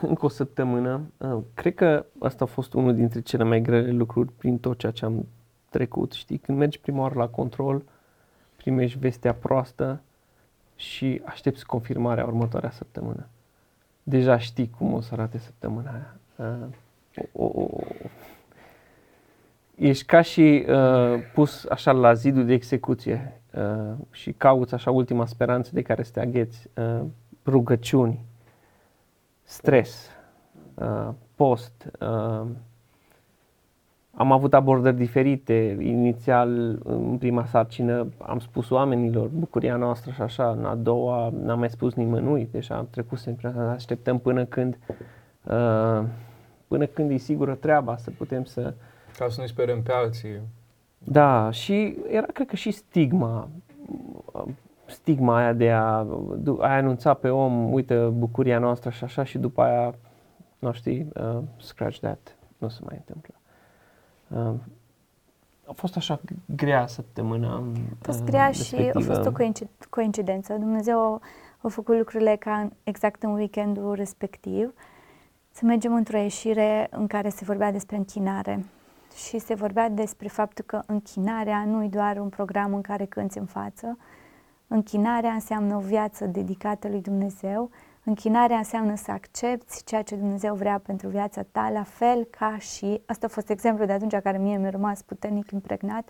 [0.03, 1.01] încă o săptămână.
[1.17, 4.93] Uh, Cred că asta a fost unul dintre cele mai grele lucruri prin tot ceea
[4.93, 5.27] ce am
[5.71, 6.13] trecut.
[6.13, 7.83] Știi, când mergi prima oară la control,
[8.57, 10.01] primești vestea proastă
[10.77, 13.27] și aștepți confirmarea următoarea săptămână.
[14.03, 16.15] Deja știi cum o să arate săptămâna aia.
[16.37, 16.67] Uh,
[17.33, 17.81] o, o, o,
[19.75, 25.27] ești ca și uh, pus așa la zidul de execuție uh, și cauți așa ultima
[25.27, 26.69] speranță de care să te agheți.
[26.77, 27.01] Uh,
[27.47, 28.25] rugăciuni,
[29.43, 30.11] stres,
[30.75, 31.91] uh, post.
[32.01, 32.47] Uh,
[34.15, 35.77] am avut abordări diferite.
[35.81, 40.51] Inițial, în prima sarcină, am spus oamenilor bucuria noastră și așa.
[40.51, 42.49] În a doua, n-am mai spus nimănui.
[42.53, 44.79] Deja am trecut sempre, așteptăm până când,
[45.45, 46.03] uh,
[46.69, 48.75] până când e sigură treaba, să putem să...
[49.19, 50.41] Ca să nu-i sperăm pe alții.
[50.99, 53.49] Da, și era, cred că și stigma,
[54.87, 59.39] stigma aia de a, du- a anunța pe om, uite, bucuria noastră și așa, și
[59.39, 59.95] după aia,
[60.59, 63.35] nu știi, uh, scratch that, nu se mai întâmplă.
[64.35, 64.53] Uh,
[65.67, 66.21] a fost așa
[66.57, 67.63] grea săptămâna A
[68.01, 69.15] fost uh, grea și a respectivă.
[69.15, 70.53] fost o coinci- coincidență.
[70.53, 71.21] Dumnezeu a,
[71.59, 74.73] a făcut lucrurile ca în, exact în weekendul respectiv.
[75.53, 78.65] Să mergem într-o ieșire în care se vorbea despre închinare.
[79.27, 83.39] Și se vorbea despre faptul că închinarea nu e doar un program în care cânți
[83.39, 83.99] în față.
[84.67, 87.71] Închinarea înseamnă o viață dedicată lui Dumnezeu.
[88.05, 93.01] Închinarea înseamnă să accepti ceea ce Dumnezeu vrea pentru viața ta, la fel ca și,
[93.07, 96.09] asta a fost exemplu de atunci care mie mi-a rămas puternic impregnat,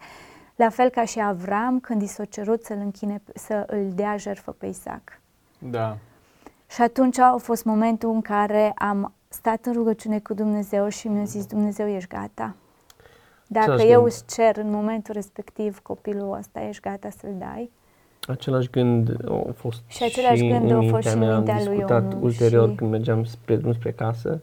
[0.57, 4.50] la fel ca și Avram când i s-a cerut să-l închine, să îl dea jertfă
[4.50, 5.20] pe Isaac.
[5.59, 5.96] Da.
[6.70, 11.24] Și atunci a fost momentul în care am stat în rugăciune cu Dumnezeu și mi-a
[11.24, 12.55] zis, Dumnezeu, ești gata.
[13.46, 14.12] Dacă Același eu gând.
[14.12, 17.70] îți cer în momentul respectiv copilul ăsta, ești gata să-l dai?
[18.28, 19.16] Același gând
[19.48, 21.37] a fost Și același gând a fost și în mea.
[21.37, 24.40] mintea Am lui discutat Ionu ulterior și- când mergeam spre drum spre casă.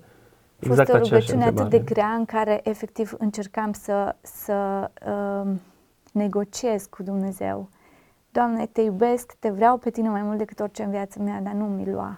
[0.60, 1.94] A fost Exact o aceeași rugăciune atât de întrebare.
[1.94, 5.62] grea în care efectiv încercam să, să um,
[6.12, 7.70] negociez cu Dumnezeu.
[8.32, 11.54] Doamne, te iubesc, te vreau pe tine mai mult decât orice în viața mea, dar
[11.54, 12.18] nu mi lua.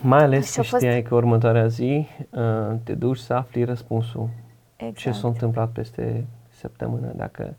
[0.00, 2.42] Mai ales Și că a fost- știai că următoarea zi uh,
[2.84, 4.28] te duci să afli răspunsul.
[4.76, 4.96] Exact.
[4.96, 7.54] Ce s-a întâmplat peste săptămână, dacă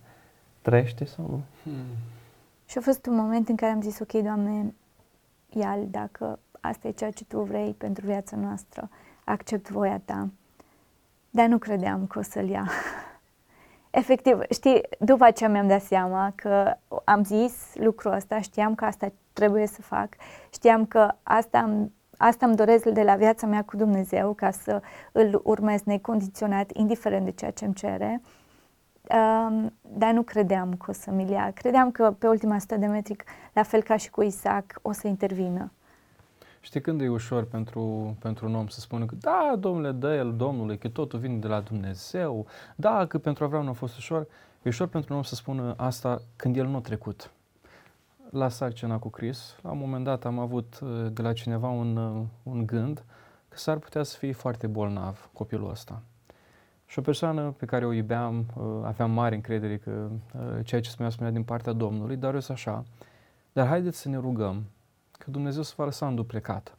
[0.64, 1.42] trăiește sau nu.
[2.66, 4.74] Și a fost un moment în care am zis, ok, Doamne,
[5.50, 8.90] ia dacă asta e ceea ce Tu vrei pentru viața noastră,
[9.24, 10.30] accept voia Ta.
[11.30, 12.70] Dar nu credeam că o să-l ia.
[13.90, 19.12] Efectiv, știi, după aceea mi-am dat seama că am zis lucrul ăsta, știam că asta
[19.34, 20.10] trebuie să fac,
[20.50, 24.82] știam că asta îmi, asta îmi doresc de la viața mea cu Dumnezeu, ca să
[25.12, 28.22] îl urmez necondiționat, indiferent de ceea ce îmi cere.
[29.10, 31.52] Um, dar nu credeam că o să mi ia.
[31.52, 33.16] Credeam că pe ultima 100 de metri,
[33.54, 35.72] la fel ca și cu Isaac, o să intervină.
[36.60, 40.36] Știi când e ușor pentru, pentru un om să spună că da, domnule, dă el
[40.36, 44.28] Domnului, că totul vine de la Dumnezeu, da, că pentru Avram nu a fost ușor.
[44.62, 47.32] E ușor pentru un om să spună asta când el nu a trecut.
[48.30, 51.96] La sarcina cu Cris, la un moment dat am avut uh, de la cineva un,
[51.98, 53.04] uh, un gând
[53.50, 56.02] că s-ar putea să fie foarte bolnav copilul ăsta.
[56.94, 60.90] Și o persoană pe care o iubeam, uh, aveam mare încredere că uh, ceea ce
[60.90, 62.84] spunea, spunea din partea Domnului, dar eu sunt așa.
[63.54, 64.64] Dar haideți să ne rugăm
[65.12, 66.78] că Dumnezeu să va lăsa înduplecat.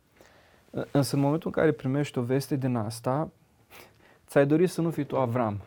[0.90, 3.31] Însă în momentul în care primești o veste din asta,
[4.27, 5.61] ți-ai dorit să nu fii tu Avram.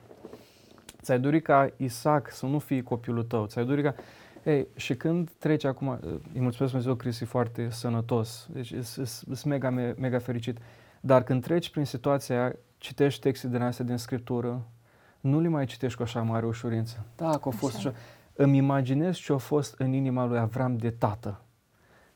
[1.02, 3.46] Ți-ai dorit ca Isaac să nu fie copilul tău.
[3.46, 3.96] Ți-ai dorit ca...
[4.44, 6.00] Ei, și când treci acum,
[6.34, 10.58] îi mulțumesc Dumnezeu, Cristi, e foarte sănătos, deci sunt mega, mega fericit,
[11.00, 14.66] dar când treci prin situația aia, citești texte din astea din Scriptură,
[15.20, 17.06] nu le mai citești cu așa mare ușurință.
[17.16, 17.90] Da, că a fost așa.
[17.90, 17.98] așa.
[18.34, 21.42] Îmi imaginez ce a fost în inima lui Avram de tată.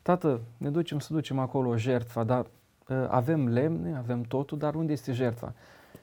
[0.02, 2.46] Tată, ne ducem să ducem acolo o jertfă, dar
[2.88, 5.54] uh, avem lemne, avem totul, dar unde este jertfa?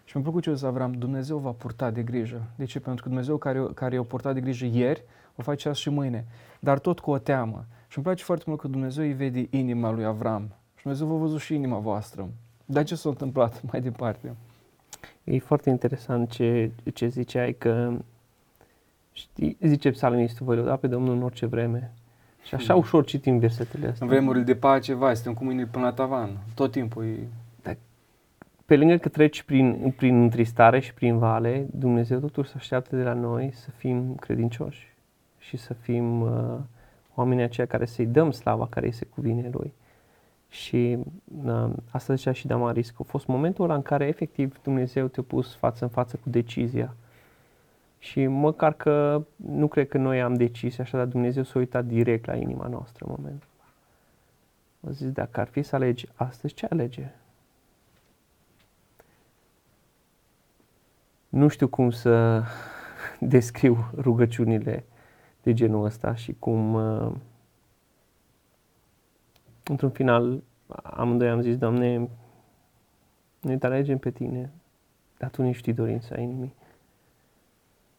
[0.04, 2.42] Și mi-a plăcut ce zis Avram, Dumnezeu va purta de grijă.
[2.56, 2.80] De ce?
[2.80, 5.04] Pentru că Dumnezeu care, care i-a purtat de grijă ieri,
[5.36, 6.26] o face azi și mâine.
[6.60, 7.64] Dar tot cu o teamă.
[7.88, 10.42] Și îmi place foarte mult că Dumnezeu îi vede inima lui Avram.
[10.74, 12.28] Și Dumnezeu v-a văzut și inima voastră.
[12.64, 14.36] Dar ce s-a întâmplat mai departe?
[15.24, 17.92] E foarte interesant ce, ce ziceai că
[19.12, 21.92] știi, zice psalmistul, voi da pe Domnul în orice vreme.
[22.42, 22.74] Și așa da.
[22.74, 24.06] ușor citim versetele astea.
[24.06, 26.30] În vremurile de pace, vai, suntem cu mâinile până la tavan.
[26.54, 27.16] Tot timpul e...
[27.62, 27.74] Da.
[28.66, 33.02] Pe lângă că treci prin, prin întristare și prin vale, Dumnezeu totuși se așteaptă de
[33.02, 34.96] la noi să fim credincioși
[35.38, 36.58] și să fim uh,
[37.14, 39.72] oamenii aceia care să-i dăm slava care îi se cuvine Lui.
[40.48, 40.98] Și
[41.44, 45.22] uh, asta zicea și Damaris, că a fost momentul ăla în care efectiv Dumnezeu te-a
[45.22, 46.94] pus față în față cu decizia.
[47.98, 52.26] Și măcar că nu cred că noi am decis așa, dar Dumnezeu s-a uitat direct
[52.26, 54.90] la inima noastră în momentul ăla.
[54.90, 57.10] A zis, dacă ar fi să alegi astăzi, ce alege?
[61.28, 62.42] Nu știu cum să
[63.20, 64.84] descriu rugăciunile
[65.42, 67.12] de genul ăsta și cum uh,
[69.68, 70.42] într-un final
[70.82, 72.08] amândoi am zis, Doamne,
[73.40, 74.50] noi te alegem pe Tine,
[75.18, 76.54] dar Tu nu știi dorința inimii.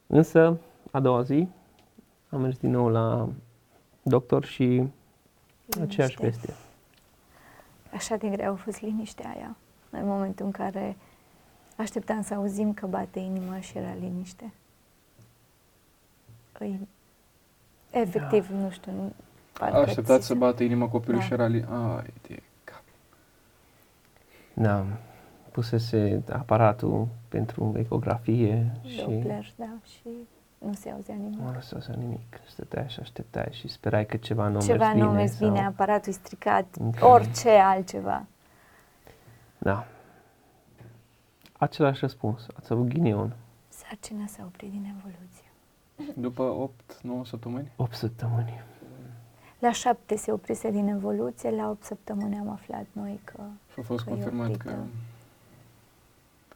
[0.08, 0.58] Însă,
[0.92, 1.48] a doua zi,
[2.30, 3.30] am mers din nou la
[4.02, 5.82] doctor și Liniște.
[5.82, 6.54] aceeași chestie.
[7.94, 9.56] Așa de greu a fost liniștea aia,
[9.90, 10.98] în momentul în care
[11.76, 14.54] așteptam să auzim că bate inima și era liniște.
[16.60, 16.88] Îi,
[17.92, 18.56] efectiv, da.
[18.56, 19.14] nu știu,
[19.60, 21.26] nu, Așteptat să bată inima copilului da.
[21.26, 21.66] și era li...
[21.70, 22.84] Ai, de cap.
[24.54, 24.86] Da,
[25.52, 29.54] pusese aparatul pentru ecografie Doppler, și...
[29.56, 30.10] da, și
[30.58, 31.40] nu se auzea nimic.
[31.40, 32.40] Nu se auzea nimic.
[32.48, 35.02] Stăteai și așteptai și sperai că ceva nu ceva mers bine.
[35.02, 35.68] Ceva nu mers bine, sau...
[35.68, 37.12] aparatul stricat, okay.
[37.12, 38.26] orice altceva.
[39.58, 39.86] Da.
[41.58, 42.48] Același răspuns.
[42.58, 43.36] Ați avut ghinion.
[43.70, 45.52] Sarcina s-a oprit din evoluție.
[46.16, 46.70] După
[47.24, 47.72] 8-9 săptămâni?
[47.76, 48.62] 8 săptămâni.
[49.60, 53.82] La șapte se oprise din evoluție, la 8 săptămâni am aflat noi că Și a
[53.82, 54.76] fost că confirmat că...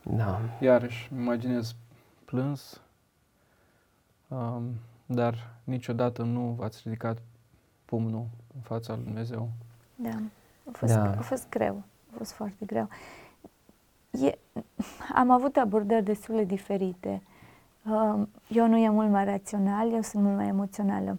[0.03, 0.39] Da.
[0.59, 1.75] Iarăși, imaginez
[2.25, 2.81] plâns,
[4.27, 4.63] um,
[5.05, 7.17] dar niciodată nu v-ați ridicat
[7.85, 9.49] pumnul în fața lui Dumnezeu.
[9.95, 10.19] Da,
[10.65, 11.09] a fost, da.
[11.17, 12.89] a fost greu, a fost foarte greu.
[14.11, 14.37] E,
[15.13, 17.21] am avut abordări destul de diferite.
[17.85, 21.17] Um, eu nu e mult mai rațional, eu sunt mult mai emoțională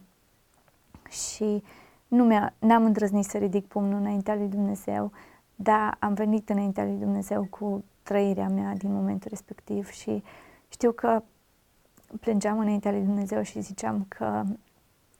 [1.09, 1.63] și
[2.07, 5.11] nu mi-a, n-am îndrăznit să ridic pumnul înaintea lui Dumnezeu,
[5.55, 10.23] dar am venit înaintea lui Dumnezeu cu trăirea mea din momentul respectiv și
[10.67, 11.23] știu că
[12.19, 14.43] plângeam înaintea lui Dumnezeu și ziceam că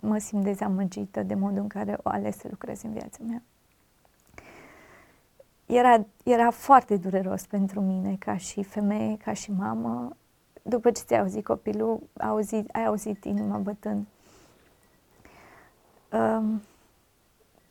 [0.01, 3.41] mă simt dezamăgită de modul în care o ales să lucrez în viața mea.
[5.65, 10.15] Era, era foarte dureros pentru mine ca și femeie, ca și mamă.
[10.61, 14.05] După ce ți-ai auzit copilul, auzit, ai auzit inima bătând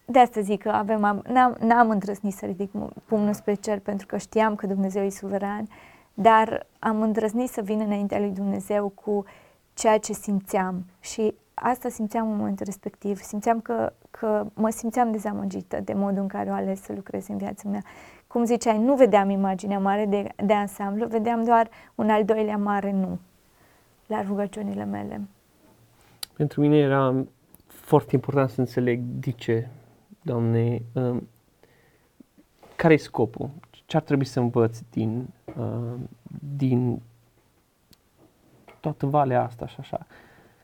[0.04, 2.70] de asta zic că avem, n-am, n-am îndrăznit să ridic
[3.04, 5.68] pumnul spre cer pentru că știam că Dumnezeu e suveran,
[6.14, 9.24] dar am îndrăznit să vin înaintea lui Dumnezeu cu
[9.74, 13.18] ceea ce simțeam și asta simțeam în momentul respectiv.
[13.18, 17.36] Simțeam că, că mă simțeam dezamăgită de modul în care o ales să lucrez în
[17.36, 17.82] viața mea.
[18.26, 22.90] Cum ziceai, nu vedeam imaginea mare de, de ansamblu, vedeam doar un al doilea mare
[22.90, 23.18] nu
[24.06, 25.20] la rugăciunile mele.
[26.36, 27.24] Pentru mine era
[27.84, 29.68] foarte important să înțeleg de ce,
[30.22, 31.16] Doamne, uh,
[32.76, 33.50] care e scopul?
[33.86, 35.26] Ce ar trebui să învăț din,
[35.58, 35.94] uh,
[36.56, 37.02] din
[38.80, 40.06] toată valea asta și așa.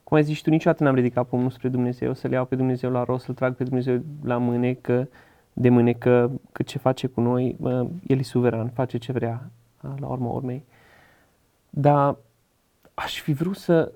[0.05, 3.05] Cum ai zis tu, niciodată n-am ridicat pumnul spre Dumnezeu, să-L iau pe Dumnezeu la
[3.05, 5.09] rost, să-L trag pe Dumnezeu la mânecă,
[5.53, 9.51] de mânecă, că ce face cu noi, uh, El e suveran, face ce vrea,
[9.83, 10.65] uh, la urma urmei.
[11.71, 12.17] Dar
[12.95, 13.93] aș fi vrut să,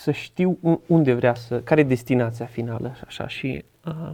[0.00, 4.10] să știu unde vrea să, care e destinația finală și așa și uh,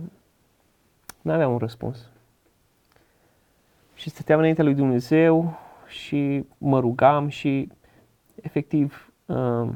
[1.22, 2.08] nu aveam un răspuns.
[3.94, 7.68] Și stăteam înaintea lui Dumnezeu și mă rugam și
[8.34, 9.68] efectiv uh,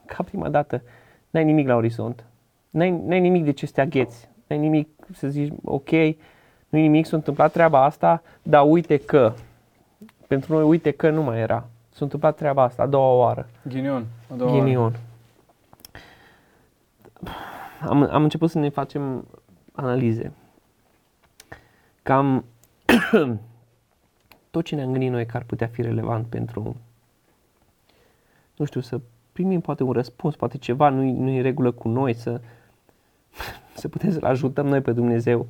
[0.12, 0.82] ca prima dată
[1.30, 2.24] n-ai nimic la orizont.
[2.70, 4.28] N-ai, n-ai nimic de ce să te agheți.
[4.46, 5.90] N-ai nimic să zici ok,
[6.68, 9.32] nu i nimic, s-a întâmplat treaba asta, dar uite că
[10.26, 11.68] pentru noi uite că nu mai era.
[12.00, 13.48] S-a întâmplat treaba asta a doua oară.
[13.68, 14.06] Ghinion.
[14.32, 14.82] A doua Ghinion.
[14.82, 15.00] Oară.
[17.80, 19.26] am, am început să ne facem
[19.72, 20.32] analize.
[22.02, 22.44] Cam
[24.50, 26.76] tot ce ne-am gândit noi că ar putea fi relevant pentru,
[28.56, 29.00] nu știu, să
[29.32, 32.40] primim poate un răspuns, poate ceva nu nu e în regulă cu noi, să,
[33.74, 35.46] să putem să-L ajutăm noi pe Dumnezeu.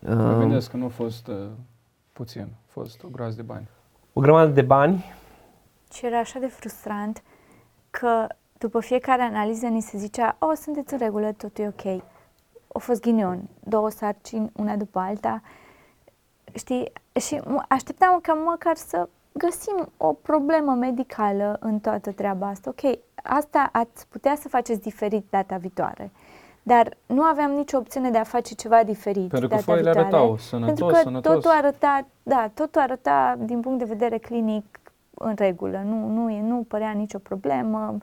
[0.00, 1.48] Mă Um, gândesc că nu a fost uh,
[2.12, 3.68] puțin, a fost o groază de bani.
[4.12, 5.04] O grămadă de bani,
[5.92, 7.22] Și era așa de frustrant
[7.90, 8.26] că
[8.58, 12.02] după fiecare analiză ni se zicea, o, sunteți în regulă, totul e ok.
[12.74, 15.42] A fost ghinion, două sarcini, una după alta.
[16.54, 16.92] Știi?
[17.20, 22.70] Și m- așteptam ca măcar să găsim o problemă medicală în toată treaba asta.
[22.70, 26.10] Ok, asta ați putea să faceți diferit data viitoare.
[26.62, 30.08] Dar nu aveam nicio opțiune de a face ceva diferit Pentru că data foile viitoare.
[30.08, 31.32] arătau sănătos, Pentru că sănătos.
[31.32, 34.80] totul arăta, da, totul arăta din punct de vedere clinic
[35.14, 37.96] în regulă, nu, nu, e, nu părea nicio problemă.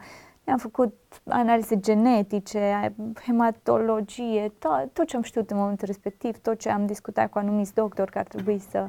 [0.43, 0.95] Ne-am făcut
[1.27, 2.93] analize genetice,
[3.25, 7.73] hematologie, tot, tot ce am știut în momentul respectiv, tot ce am discutat cu anumiți
[7.73, 8.87] doctori că ar trebui să,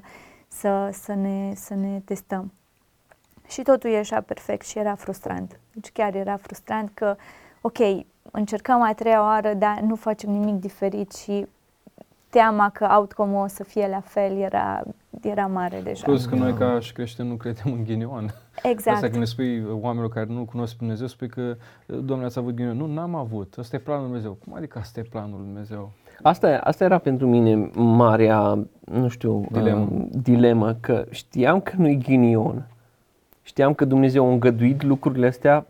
[0.48, 2.52] să, să, ne, să ne testăm.
[3.48, 5.60] Și totul ieșea perfect și era frustrant.
[5.72, 7.16] Deci chiar era frustrant că,
[7.60, 7.78] ok,
[8.30, 11.46] încercăm a treia oară, dar nu facem nimic diferit și
[12.30, 14.82] teama că outcome-ul o să fie la fel era,
[15.22, 16.02] era mare deja.
[16.04, 18.34] Plus că noi ca și creștini nu credem în ghinion.
[18.62, 18.96] Exact.
[18.96, 22.54] Asta când le spui oamenilor care nu cunosc pe Dumnezeu, spui că, Doamne, ați avut
[22.54, 22.76] ghinion.
[22.76, 23.54] Nu, n-am avut.
[23.58, 24.38] Asta e planul lui Dumnezeu.
[24.44, 25.90] Cum adică asta e planul lui Dumnezeu?
[26.22, 29.88] Asta, asta era pentru mine marea, nu știu, Dilemă.
[29.92, 32.66] Uh, dilemă, că știam că nu-i ghinion.
[33.42, 35.66] Știam că Dumnezeu a îngăduit lucrurile astea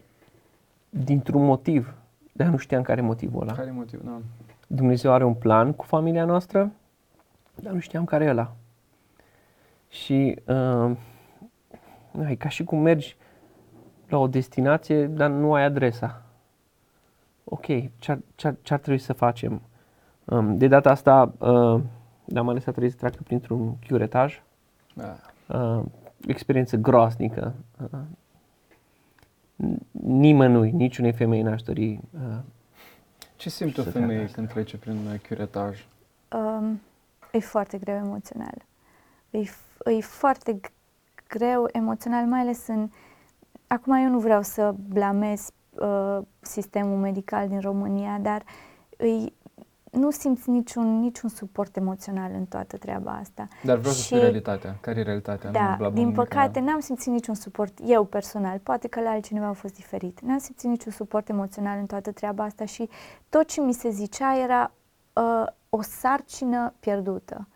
[0.91, 1.95] dintr-un motiv,
[2.33, 3.53] dar nu știam care e motivul ăla.
[3.53, 4.05] Care e motivul?
[4.05, 4.21] Da.
[4.67, 6.73] Dumnezeu are un plan cu familia noastră,
[7.55, 8.53] dar nu știam care e ăla.
[9.89, 10.97] Și uh,
[12.29, 13.17] e ca și cum mergi
[14.09, 16.23] la o destinație, dar nu ai adresa.
[17.45, 17.67] Ok,
[17.99, 19.63] ce-ar, ce-ar, ce-ar trebui să facem?
[20.25, 21.81] Um, de data asta, uh,
[22.37, 24.43] am ales să trebuie să treacă printr-un curetaj.
[24.95, 25.17] Da.
[25.59, 25.85] Uh,
[26.27, 27.55] experiență groaznică.
[27.83, 28.01] Uh,
[29.91, 32.39] nimănui, niciunei femei n-aș dori uh,
[33.37, 34.37] Ce simte o Să femeie facă asta.
[34.37, 35.87] când trece prin uh, curetaj?
[36.33, 36.81] Um,
[37.33, 38.55] e foarte greu emoțional.
[39.31, 40.73] E, f- e foarte g-
[41.29, 42.89] greu emoțional, mai ales în...
[43.67, 48.43] Acum eu nu vreau să blamez uh, sistemul medical din România, dar
[48.97, 49.33] îi,
[49.91, 53.49] nu simți niciun, niciun suport emoțional în toată treaba asta.
[53.63, 54.77] Dar vreau să Și- spui realitatea.
[54.81, 55.51] Care e realitatea?
[55.51, 56.65] Da, nu bla, bla, din nimic, păcate da.
[56.65, 60.69] n-am simțit niciun suport, eu personal, poate că la altcineva a fost diferit, n-am simțit
[60.71, 62.89] niciun suport emoțional în toată treaba asta și
[63.29, 64.73] tot ce mi se zicea era
[65.13, 67.47] uh, o sarcină pierdută.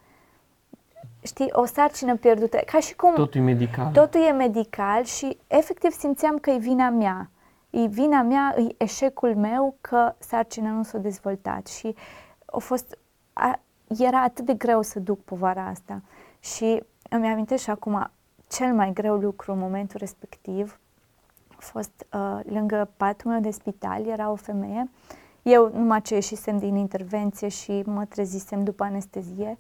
[1.22, 3.92] Știi, o sarcină pierdută, ca și cum Totul e medical.
[3.92, 7.28] totul e medical și efectiv simțeam că e vina mea.
[7.70, 11.94] E vina mea, e eșecul meu că sarcina nu s-a dezvoltat și
[12.54, 12.98] a fost,
[13.32, 13.60] a,
[13.98, 16.02] era atât de greu să duc povara asta.
[16.40, 18.10] Și îmi amintesc și acum,
[18.48, 20.78] cel mai greu lucru în momentul respectiv
[21.50, 24.90] a fost uh, lângă patul meu de spital, era o femeie.
[25.42, 29.58] Eu numai ce ieșisem din intervenție și mă trezisem după anestezie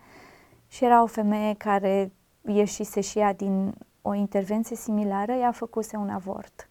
[0.68, 2.12] și era o femeie care
[2.46, 6.68] ieșise și ea din o intervenție similară, ea făcuse un avort.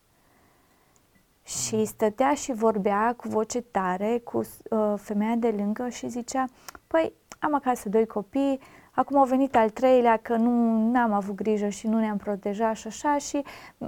[1.44, 6.46] Și stătea și vorbea cu voce tare cu uh, femeia de lângă și zicea,
[6.88, 8.60] păi am acasă doi copii,
[8.92, 12.88] acum au venit al treilea că nu am avut grijă și nu ne-am protejat și
[12.88, 13.44] așa și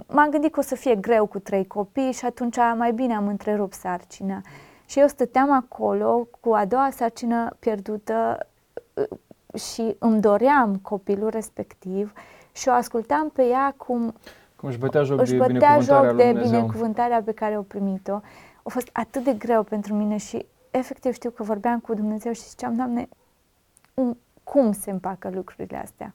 [0.08, 3.28] m-am gândit că o să fie greu cu trei copii și atunci mai bine am
[3.28, 4.42] întrerupt sarcina.
[4.86, 8.48] Și eu stăteam acolo cu a doua sarcină pierdută
[8.94, 12.14] uh, și îmi doream copilul respectiv
[12.52, 14.14] și o ascultam pe ea cum
[14.56, 16.60] Cum își bătea joc își de bătea binecuvântarea joc lui de Dumnezeu.
[16.60, 18.14] binecuvântarea pe care o primit-o.
[18.64, 22.42] A fost atât de greu pentru mine și efectiv știu că vorbeam cu Dumnezeu și
[22.42, 23.10] ziceam, Doamne,
[23.94, 26.14] um, cum se împacă lucrurile astea?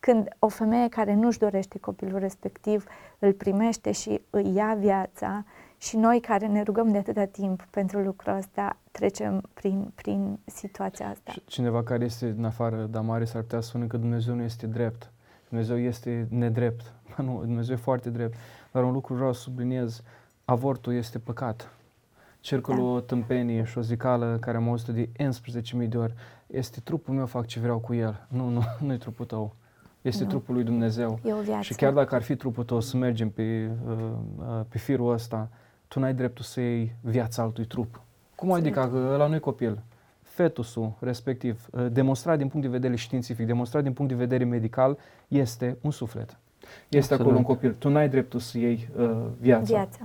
[0.00, 2.84] Când o femeie care nu-și dorește copilul respectiv
[3.18, 5.44] îl primește și îi ia viața
[5.78, 11.08] și noi care ne rugăm de atâta timp pentru lucrul ăsta trecem prin, prin situația
[11.08, 11.32] asta.
[11.32, 14.66] Și Cineva care este din afară, dar mare, s-ar putea spune că Dumnezeu nu este
[14.66, 15.12] drept.
[15.52, 16.92] Dumnezeu este nedrept.
[17.16, 18.36] Ba nu, Dumnezeu e foarte drept.
[18.70, 20.02] Dar un lucru vreau să subliniez.
[20.44, 21.74] Avortul este păcat.
[22.40, 25.08] Cercul o tâmpenie și o zicală care am auzit de
[25.82, 26.14] 11.000 de ori.
[26.46, 28.26] Este trupul meu, fac ce vreau cu el.
[28.28, 29.54] Nu, nu, nu e trupul tău.
[30.02, 30.28] Este Nu.
[30.28, 31.18] trupul lui Dumnezeu.
[31.24, 31.62] E o viață.
[31.62, 33.96] Și chiar dacă ar fi trupul tău să mergem pe, uh,
[34.38, 35.48] uh, pe firul ăsta,
[35.88, 38.00] tu n-ai dreptul să iei viața altui trup.
[38.34, 39.82] Cum adică că ăla nu e copil?
[40.32, 44.98] Fetusul respectiv, uh, demonstrat din punct de vedere științific, demonstrat din punct de vedere medical,
[45.28, 46.36] este un suflet.
[46.88, 47.20] Este Absolut.
[47.20, 47.74] acolo un copil.
[47.74, 49.10] Tu n-ai dreptul să iei uh,
[49.40, 49.64] viața.
[49.64, 49.98] Viața,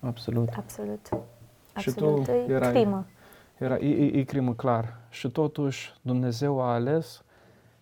[0.00, 0.48] Absolut.
[0.56, 1.08] absolut.
[1.72, 3.06] Absolut, și tu e erai, crimă.
[3.58, 4.96] Era, e, e, e crimă, clar.
[5.10, 7.24] Și totuși Dumnezeu a ales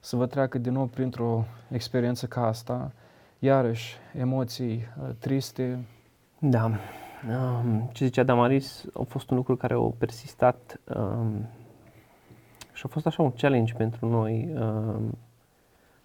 [0.00, 2.92] să vă treacă din nou printr-o experiență ca asta,
[3.38, 5.84] iarăși emoții uh, triste.
[6.38, 6.70] Da.
[7.28, 11.46] Um, ce zicea Damaris a fost un lucru care a persistat um,
[12.82, 14.48] și a fost așa un challenge pentru noi.
[14.54, 15.18] Um,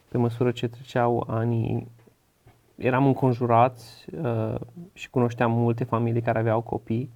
[0.08, 1.88] pe măsură ce treceau anii,
[2.76, 4.56] eram înconjurați uh,
[4.94, 7.10] și cunoșteam multe familii care aveau copii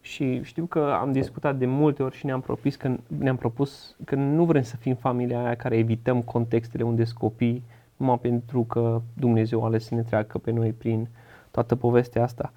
[0.00, 4.14] și știu că am discutat de multe ori și ne-am propus că, ne-am propus că
[4.14, 7.62] nu vrem să fim familia aia care evităm contextele unde sunt copii
[7.96, 11.08] numai pentru că Dumnezeu a ales să ne treacă pe noi prin
[11.50, 12.52] toată povestea asta.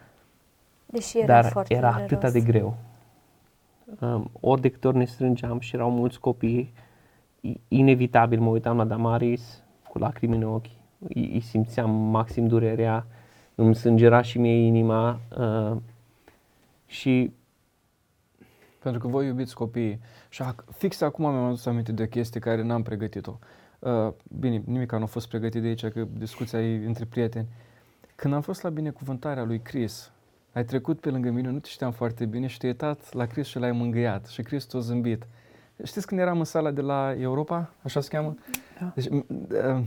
[0.85, 2.11] Deși era Dar foarte era dureros.
[2.11, 2.77] atât de greu.
[3.99, 6.73] Um, ori de câte ori ne strângeam și erau mulți copii,
[7.41, 10.65] i- inevitabil mă uitam la Damaris cu lacrimi în ochi,
[10.99, 13.05] îi, îi simțeam maxim durerea,
[13.55, 15.77] îmi sângera și mie inima uh,
[16.85, 17.31] și
[18.83, 19.99] Pentru că voi iubiți copiii.
[20.29, 23.39] Și ac- fix acum mi-am adus aminte de o chestie care n-am pregătit-o.
[23.79, 27.47] Uh, bine, nimic nu a fost pregătit de aici, că discuția e între prieteni.
[28.15, 30.11] Când am fost la binecuvântarea lui Chris,
[30.53, 33.47] ai trecut pe lângă mine, nu te știam foarte bine și te-ai uitat la Chris
[33.47, 35.27] și l-ai mângâiat și Chris t-a zâmbit.
[35.83, 38.35] Știți când eram în sala de la Europa, așa se cheamă?
[38.79, 38.91] Da.
[38.95, 39.81] Deci, m- uh,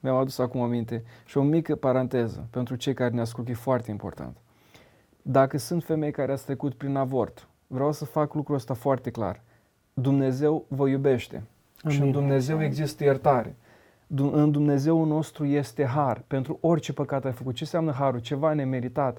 [0.00, 1.02] mi-am adus acum aminte.
[1.24, 4.36] Și o mică paranteză pentru cei care ne ascultă, e foarte important.
[5.22, 9.40] Dacă sunt femei care ați trecut prin avort, vreau să fac lucrul ăsta foarte clar.
[9.94, 11.42] Dumnezeu vă iubește
[11.88, 12.12] și în Amin.
[12.12, 13.56] Dumnezeu există iertare.
[14.06, 17.54] Du- În Dumnezeu nostru este har pentru orice păcat ai făcut.
[17.54, 18.20] Ce înseamnă harul?
[18.20, 19.18] Ceva nemeritat.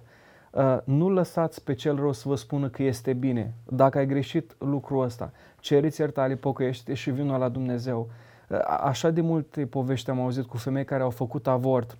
[0.55, 3.53] Uh, nu lăsați pe cel rău să vă spună că este bine.
[3.69, 8.09] Dacă ai greșit lucrul ăsta, cereți iertare, pocăiește și vină la Dumnezeu.
[8.49, 11.97] Uh, a- așa de multe povești am auzit cu femei care au făcut avort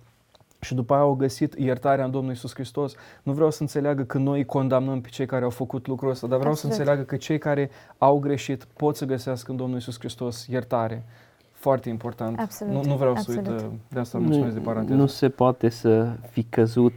[0.60, 2.94] și după aia au găsit iertarea în Domnul Isus Hristos.
[3.22, 6.38] Nu vreau să înțeleagă că noi condamnăm pe cei care au făcut lucrul ăsta, dar
[6.38, 6.74] vreau Absolut.
[6.74, 11.04] să înțeleagă că cei care au greșit pot să găsească în Domnul Isus Hristos iertare.
[11.52, 12.38] Foarte important.
[12.38, 13.60] Absolut, Nu, nu vreau să absolut.
[13.60, 14.94] uit, uh, de asta mulțumesc de paranteză.
[14.98, 16.94] nu se poate să fi căzut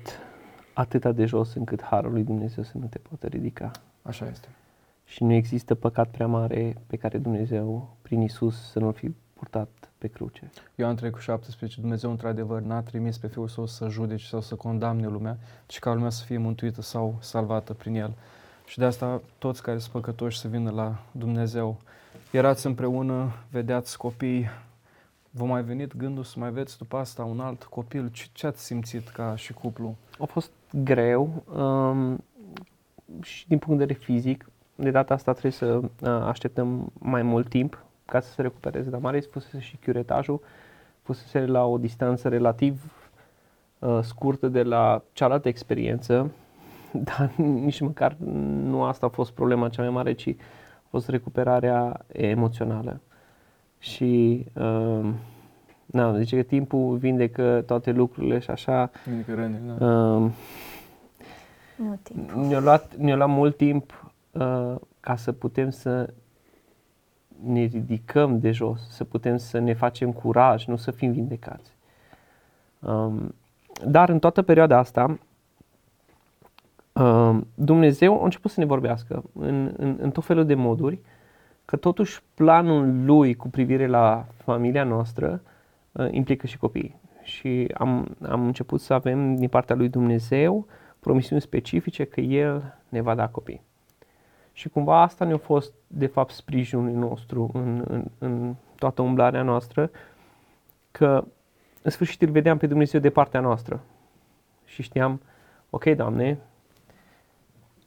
[0.80, 3.72] atâta de jos încât harul lui Dumnezeu să nu te poată ridica.
[4.02, 4.48] Așa este.
[5.06, 9.70] Și nu există păcat prea mare pe care Dumnezeu, prin Isus, să nu-l fi purtat
[9.98, 10.52] pe cruce.
[10.76, 14.56] Ioan 3 cu 17, Dumnezeu într-adevăr n-a trimis pe Fiul Său să judece sau să
[14.56, 18.14] condamne lumea, ci ca lumea să fie mântuită sau salvată prin El.
[18.66, 21.78] Și de asta toți care sunt păcătoși să vină la Dumnezeu.
[22.32, 24.50] Erați împreună, vedeați copii,
[25.30, 28.10] vă mai venit gândul să mai aveți după asta un alt copil?
[28.12, 29.96] Ce, ce ați simțit ca și cuplu?
[30.20, 32.24] A fost greu um,
[33.22, 34.50] și din punct de vedere fizic.
[34.76, 38.90] De data asta trebuie să uh, așteptăm mai mult timp ca să se recupereze.
[38.90, 40.42] Dar Maris fusese și chiuretajul,
[41.02, 42.94] fusese la o distanță relativ
[43.80, 46.32] uh, scurtă de la cealaltă experiență,
[47.16, 48.16] dar nici măcar
[48.64, 50.36] nu asta a fost problema cea mai mare, ci
[50.76, 53.02] a fost recuperarea emoțională.
[53.80, 55.10] Și uh,
[55.92, 59.86] na, zice că timpul vindecă toate lucrurile și așa Bine că răni, da.
[59.86, 60.32] uh,
[61.76, 62.32] Nu timp.
[62.32, 66.14] ne-a luat, ne-a luat mult timp uh, ca să putem să
[67.44, 71.72] ne ridicăm de jos, să putem să ne facem curaj, nu să fim vindecați.
[72.80, 73.36] Um,
[73.88, 75.20] dar în toată perioada asta,
[76.94, 81.00] um, Dumnezeu a început să ne vorbească în, în, în tot felul de moduri,
[81.66, 85.50] că totuși planul Lui cu privire la familia noastră uh,
[86.12, 86.96] implică și copiii.
[87.22, 90.68] Și am, am început să avem din partea lui Dumnezeu
[91.00, 93.62] promisiuni specifice că El ne va da copii.
[94.52, 99.92] Și cumva asta ne-a fost, de fapt, sprijinul nostru în, în, în toată umblarea noastră,
[100.92, 101.26] că
[101.82, 103.84] în sfârșit îl vedeam pe Dumnezeu de partea noastră.
[104.66, 105.22] Și știam,
[105.70, 106.38] ok, Doamne,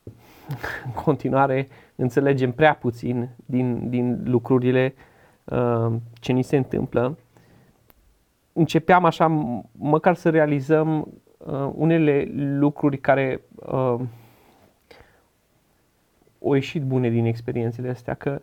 [0.85, 4.95] în continuare înțelegem prea puțin din, din lucrurile
[5.45, 7.19] uh, ce ni se întâmplă.
[8.53, 14.01] Începeam așa, m- măcar să realizăm uh, unele lucruri care uh,
[16.45, 18.41] au ieșit bune din experiențele astea, că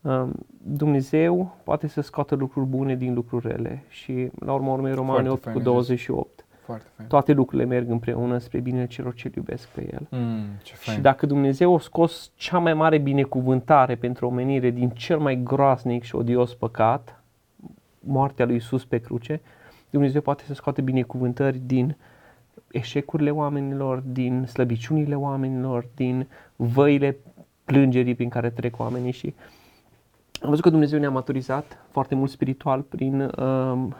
[0.00, 0.32] um,
[0.62, 5.30] Dumnezeu poate să scoată lucruri bune din lucruri rele și la urma urmei Romani Foarte
[5.30, 6.44] 8 fain cu ai 28.
[6.64, 7.08] Foarte fain.
[7.08, 10.06] Toate lucrurile merg împreună spre binele celor ce iubesc pe El.
[10.10, 10.96] Mm, ce fain.
[10.96, 16.02] Și dacă Dumnezeu a scos cea mai mare binecuvântare pentru omenire din cel mai groaznic
[16.02, 17.19] și odios păcat,
[18.00, 19.40] moartea lui Isus pe cruce,
[19.90, 21.96] Dumnezeu poate să scoate binecuvântări din
[22.70, 27.16] eșecurile oamenilor, din slăbiciunile oamenilor, din văile
[27.64, 29.34] plângerii prin care trec oamenii și
[30.42, 33.94] am văzut că Dumnezeu ne-a maturizat foarte mult spiritual prin um,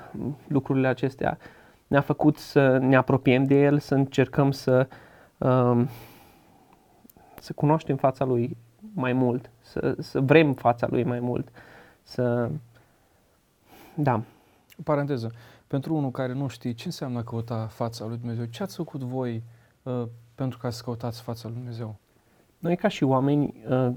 [0.46, 1.38] lucrurile acestea.
[1.86, 4.88] Ne-a făcut să ne apropiem de El, să încercăm să
[5.38, 5.88] um,
[7.40, 8.56] să cunoaștem fața Lui
[8.94, 11.48] mai mult, să, să vrem fața Lui mai mult,
[12.02, 12.50] să...
[13.94, 14.22] Da.
[14.84, 15.32] Paranteză.
[15.66, 19.42] Pentru unul care nu știe ce înseamnă căuta fața lui Dumnezeu, ce ați făcut voi
[19.82, 20.02] uh,
[20.34, 21.96] pentru ca să căutați fața lui Dumnezeu?
[22.58, 23.92] Noi ca și oameni uh,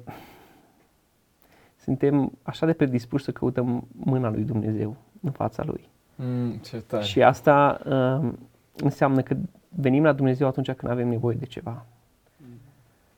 [1.84, 5.90] suntem așa de predispuși să căutăm mâna lui Dumnezeu în fața Lui.
[6.16, 7.04] Mm, ce tare.
[7.04, 8.32] Și asta uh,
[8.76, 9.36] înseamnă că
[9.70, 11.86] venim la Dumnezeu atunci când avem nevoie de ceva.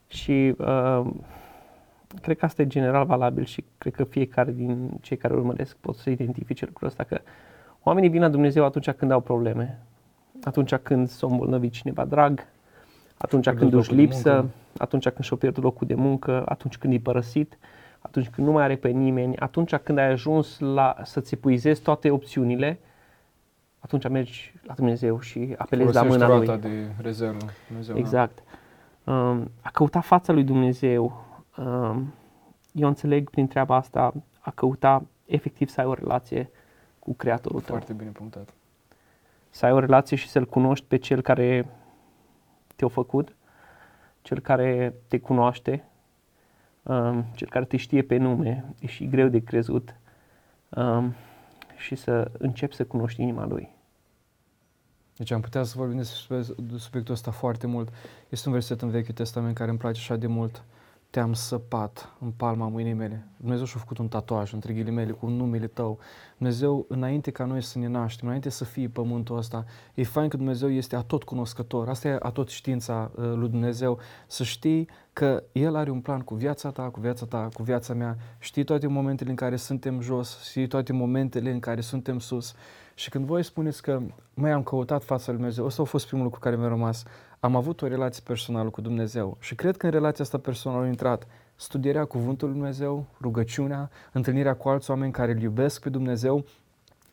[0.07, 1.05] Și uh,
[2.21, 5.95] cred că asta e general valabil și cred că fiecare din cei care urmăresc pot
[5.95, 7.21] să identifice lucrul ăsta, că
[7.83, 9.79] oamenii vin la Dumnezeu atunci când au probleme,
[10.43, 12.45] atunci când s-a îmbolnăvit cineva drag,
[13.17, 14.49] atunci Pierdut când duci locul de lipsă, muncă.
[14.77, 17.57] atunci când și-a pierdut locul de muncă, atunci când e părăsit,
[17.99, 22.09] atunci când nu mai are pe nimeni, atunci când ai ajuns la să-ți epuizezi toate
[22.09, 22.79] opțiunile,
[23.79, 26.45] atunci mergi la Dumnezeu și apelezi la Folosești mâna Lui.
[26.45, 27.45] roata de rezervă.
[27.67, 27.99] Dumnezeu, da.
[27.99, 28.43] Exact.
[29.03, 31.24] Um, a căuta fața lui Dumnezeu, um,
[32.71, 36.49] eu înțeleg prin treaba asta, a căuta efectiv să ai o relație
[36.99, 37.75] cu Creatorul tău.
[37.75, 38.53] Foarte bine punctat.
[39.49, 41.69] Să ai o relație și să-L cunoști pe Cel care
[42.75, 43.35] te-a făcut,
[44.21, 45.83] Cel care te cunoaște,
[46.83, 49.95] um, Cel care te știe pe nume, e și greu de crezut,
[50.69, 51.13] um,
[51.75, 53.73] și să începi să cunoști inima Lui.
[55.17, 56.41] Deci am putea să vorbim despre
[56.77, 57.93] subiectul ăsta foarte mult.
[58.29, 60.63] Este un verset în Vechiul Testament care îmi place așa de mult.
[61.15, 63.27] Te-am săpat în palma mâinii mele.
[63.37, 65.99] Dumnezeu și-a făcut un tatuaj între ghilimele cu numele tău.
[66.37, 70.37] Dumnezeu, înainte ca noi să ne naștem, înainte să fie pământul ăsta, e fain că
[70.37, 71.89] Dumnezeu este atot cunoscător.
[71.89, 73.99] Asta e atot știința uh, lui Dumnezeu.
[74.27, 77.93] Să știi că El are un plan cu viața ta, cu viața ta, cu viața
[77.93, 78.17] mea.
[78.39, 82.55] Știi toate momentele în care suntem jos, știi toate momentele în care suntem sus.
[82.93, 84.01] Și când voi spuneți că
[84.33, 87.03] mai am căutat fața lui Dumnezeu, ăsta a fost primul lucru care mi-a rămas.
[87.45, 90.87] Am avut o relație personală cu Dumnezeu și cred că în relația asta personală a
[90.87, 96.45] intrat studierea cuvântului lui Dumnezeu, rugăciunea, întâlnirea cu alți oameni care îl iubesc pe Dumnezeu.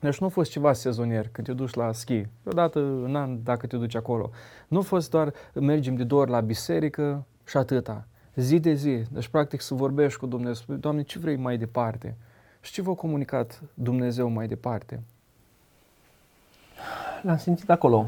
[0.00, 3.66] Deci nu a fost ceva sezonier când te duci la schi, odată în an dacă
[3.66, 4.30] te duci acolo.
[4.68, 8.06] Nu a fost doar mergem de două ori la biserică și atâta.
[8.34, 9.02] Zi de zi.
[9.10, 12.16] Deci practic să vorbești cu Dumnezeu, spui, Doamne, ce vrei mai departe?
[12.60, 15.02] Și ce v-a comunicat Dumnezeu mai departe?
[17.22, 18.06] L-am simțit acolo.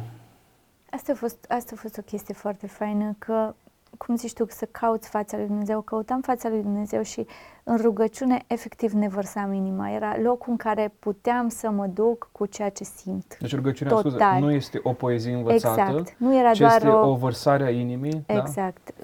[0.94, 3.54] Asta a, fost, asta a fost o chestie foarte faină, că,
[3.98, 7.26] cum zici tu, să cauți fața lui Dumnezeu, căutam fața lui Dumnezeu și
[7.64, 9.90] în rugăciune efectiv ne vărsam inima.
[9.90, 13.36] Era locul în care puteam să mă duc cu ceea ce simt.
[13.40, 14.10] Deci rugăciunea, Total.
[14.10, 16.14] scuze, nu este o poezie învățată, Exact.
[16.18, 17.10] Nu era ci doar este o...
[17.10, 18.24] o vărsare a inimii.
[18.26, 18.94] Exact.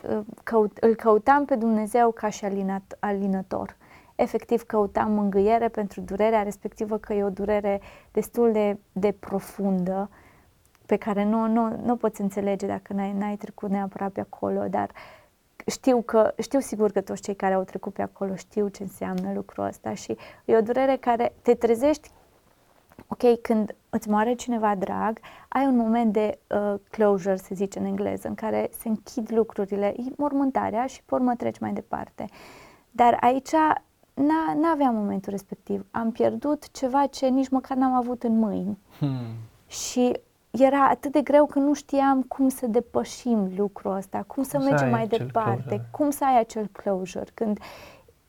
[0.42, 3.76] Căut, îl căutam pe Dumnezeu ca și alinat, alinător.
[4.14, 7.80] Efectiv căutam mângâiere pentru durerea respectivă, că e o durere
[8.12, 10.10] destul de, de profundă,
[10.90, 14.90] pe care nu, nu, nu poți înțelege dacă n-ai, n-ai trecut neapărat pe acolo, dar
[15.66, 19.32] știu, că, știu sigur că toți cei care au trecut pe acolo știu ce înseamnă
[19.32, 22.10] lucrul ăsta și e o durere care te trezești
[23.06, 25.18] ok, când îți moare cineva drag,
[25.48, 29.86] ai un moment de uh, closure, se zice în engleză, în care se închid lucrurile,
[29.86, 32.24] e mormântarea și pe urmă treci mai departe.
[32.90, 33.50] Dar aici
[34.14, 35.86] n- n-aveam momentul respectiv.
[35.90, 38.78] Am pierdut ceva ce nici măcar n-am avut în mâini.
[38.98, 39.34] Hmm.
[39.66, 40.20] Și
[40.50, 44.60] era atât de greu că nu știam cum să depășim lucrul ăsta, cum să Cum
[44.64, 45.88] să mergem ai mai acel departe, closure.
[45.90, 47.58] cum să ai acel closure, când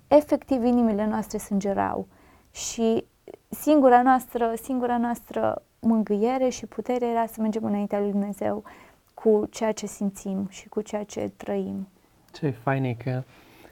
[0.07, 2.07] efectiv inimile noastre sângerau
[2.51, 3.03] și
[3.49, 8.63] singura noastră, singura noastră mângâiere și putere era să mergem înaintea lui Dumnezeu
[9.13, 11.87] cu ceea ce simțim și cu ceea ce trăim.
[12.31, 13.23] Ce fain e că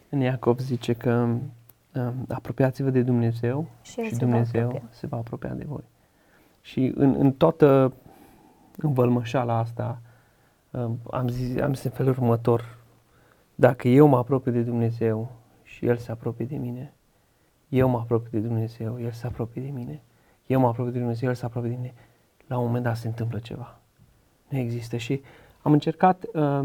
[0.10, 4.88] în Iacov zice că um, apropiați-vă de Dumnezeu Și El și se va Dumnezeu apropia.
[4.89, 5.84] se va apropia de voi.
[6.62, 7.93] Și în, în toată
[8.82, 10.01] învălmășala asta
[10.71, 12.77] um, am zis, am zis în felul următor,
[13.55, 15.32] dacă eu mă apropiu de Dumnezeu
[15.63, 16.93] și El se apropie de mine,
[17.69, 20.01] eu mă apropiu de Dumnezeu, El se apropie de mine,
[20.47, 21.93] eu mă apropiu de Dumnezeu, El se apropie de mine,
[22.47, 23.80] la un moment dat se întâmplă ceva.
[24.49, 25.21] Nu există și
[25.61, 26.63] am încercat uh,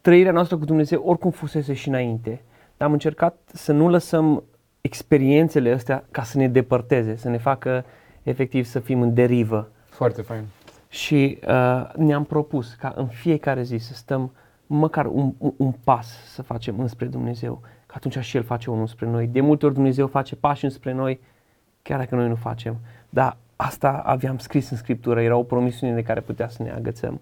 [0.00, 2.42] trăirea noastră cu Dumnezeu oricum fusese și înainte,
[2.76, 4.42] dar am încercat să nu lăsăm
[4.80, 7.84] experiențele astea ca să ne depărteze, să ne facă
[8.22, 9.70] efectiv să fim în derivă.
[9.88, 10.44] Foarte fain.
[10.92, 14.32] Și uh, ne-am propus ca în fiecare zi să stăm
[14.66, 18.86] măcar un, un, un pas să facem înspre Dumnezeu, că atunci și El face unul
[18.86, 19.26] spre noi.
[19.26, 21.20] De multe ori Dumnezeu face pași înspre noi,
[21.82, 22.76] chiar dacă noi nu facem.
[23.08, 27.20] Dar asta aveam scris în Scriptură, era o promisiune de care putea să ne agățăm.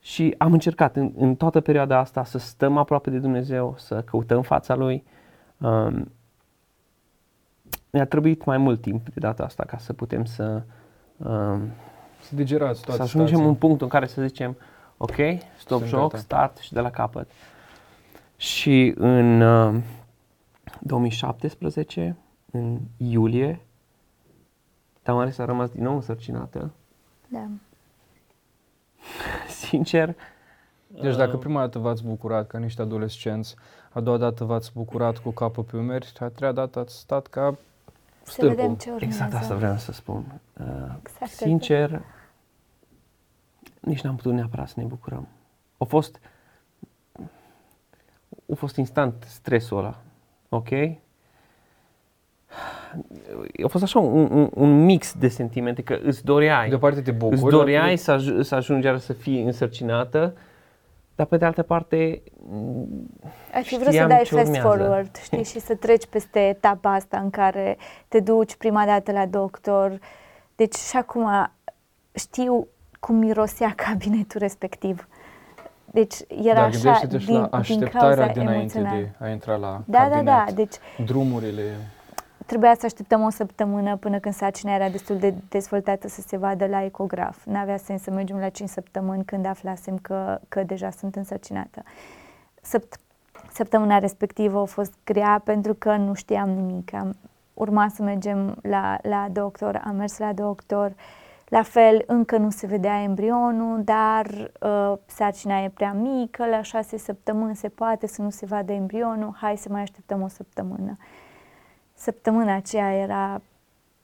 [0.00, 4.42] Și am încercat în, în toată perioada asta să stăm aproape de Dumnezeu, să căutăm
[4.42, 5.04] fața Lui.
[5.58, 6.12] Um,
[7.90, 10.62] ne-a trebuit mai mult timp de data asta ca să putem să,
[11.16, 11.62] um,
[12.30, 13.48] Să digerați toate să ajungem situația.
[13.50, 14.56] în punctul în care să zicem
[14.96, 15.14] ok,
[15.58, 16.16] stop Sunt joc, gata.
[16.18, 17.30] start și de la capăt.
[18.36, 19.82] Și în uh,
[20.80, 22.16] 2017,
[22.50, 23.60] în iulie,
[25.02, 26.70] Tamara s-a rămas din nou însărcinată.
[27.28, 27.46] Da.
[29.48, 30.14] Sincer,
[31.00, 33.54] Deci dacă prima dată v-ați bucurat ca niște adolescenți,
[33.92, 37.54] a doua dată v-ați bucurat cu capul pe umeri, a treia dată ați stat ca
[38.22, 38.56] Să Stâlpul.
[38.56, 39.04] vedem ce urmează.
[39.24, 40.40] exact asta vreau să spun.
[40.60, 40.66] Uh,
[41.00, 42.02] Exact Sincer,
[43.80, 45.28] nici n-am putut neapărat să ne bucurăm.
[45.78, 46.20] A fost,
[48.52, 49.98] a fost instant stresul ăla,
[50.48, 50.68] ok?
[53.64, 57.00] A fost așa un, un, un mix de sentimente, că îți doreai, de o parte
[57.02, 60.34] te bucuri, îți doreai să, aj- să ajungi iar să fii însărcinată,
[61.14, 62.22] dar pe de altă parte
[63.54, 64.68] Ai fi vrut să știam dai ce fast urmează.
[64.68, 67.76] forward, știi, și să treci peste etapa asta în care
[68.08, 69.98] te duci prima dată la doctor.
[70.56, 71.50] Deci și acum
[72.12, 72.66] știu
[73.00, 75.08] cum mirosea cabinetul respectiv.
[75.84, 78.98] Deci era Dar așa gândește-te și din, la din așteptarea cauza dinainte emoțională.
[79.18, 80.24] de a intra la Da, da, cabinet.
[80.24, 80.74] da, deci
[81.04, 81.62] Drumurile.
[82.46, 86.66] trebuia să așteptăm o săptămână până când sarcina era destul de dezvoltată să se vadă
[86.66, 87.44] la ecograf.
[87.44, 91.82] N-avea sens să mergem la 5 săptămâni când aflasem că, că deja sunt însărcinată.
[92.62, 93.00] Săpt-
[93.52, 96.94] săptămâna respectivă a fost grea pentru că nu știam nimic.
[96.94, 97.16] Am,
[97.54, 100.92] urma să mergem la, la doctor, am mers la doctor,
[101.50, 104.26] la fel, încă nu se vedea embrionul, dar
[104.60, 109.34] uh, sarcina e prea mică, la șase săptămâni se poate să nu se vadă embrionul,
[109.40, 110.96] hai să mai așteptăm o săptămână.
[111.94, 113.40] Săptămâna aceea era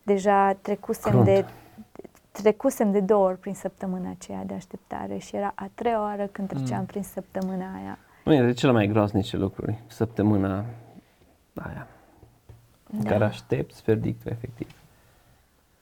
[0.03, 1.25] deja trecusem Crunt.
[1.25, 1.45] de
[2.31, 6.49] trecusem de două ori prin săptămâna aceea de așteptare și era a treia oară când
[6.49, 6.87] treceam Mm.
[6.87, 7.99] prin săptămâna aia.
[8.25, 10.65] nu e de cele mai groaznice lucruri, săptămâna
[11.55, 11.87] aia,
[12.93, 13.11] în Da.
[13.11, 14.69] care aștepți verdictul efectiv.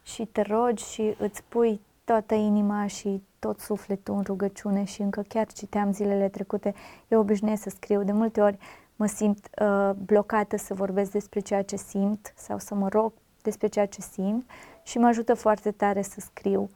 [0.04, 5.24] Și te rogi și îți pui toată inima și tot sufletul în rugăciune și încă
[5.28, 6.74] chiar citeam zilele trecute,
[7.08, 8.58] eu obișnuiesc să scriu, de multe ori
[8.96, 13.66] mă simt uh, blocată să vorbesc despre ceea ce simt sau să mă rog despre
[13.66, 14.50] ceea ce simt
[14.82, 16.70] și mă ajută foarte tare să scriu.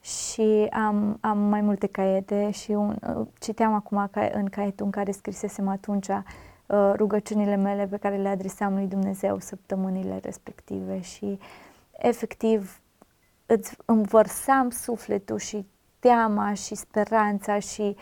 [0.00, 4.90] Și am, am mai multe caiete și un, uh, citeam acum ca, în caietul în
[4.90, 11.38] care scrisesem atunci uh, rugăciunile mele pe care le adresam lui Dumnezeu săptămânile respective și
[11.98, 12.80] efectiv
[13.46, 15.66] îți învărsam sufletul și
[15.98, 17.96] teama și speranța și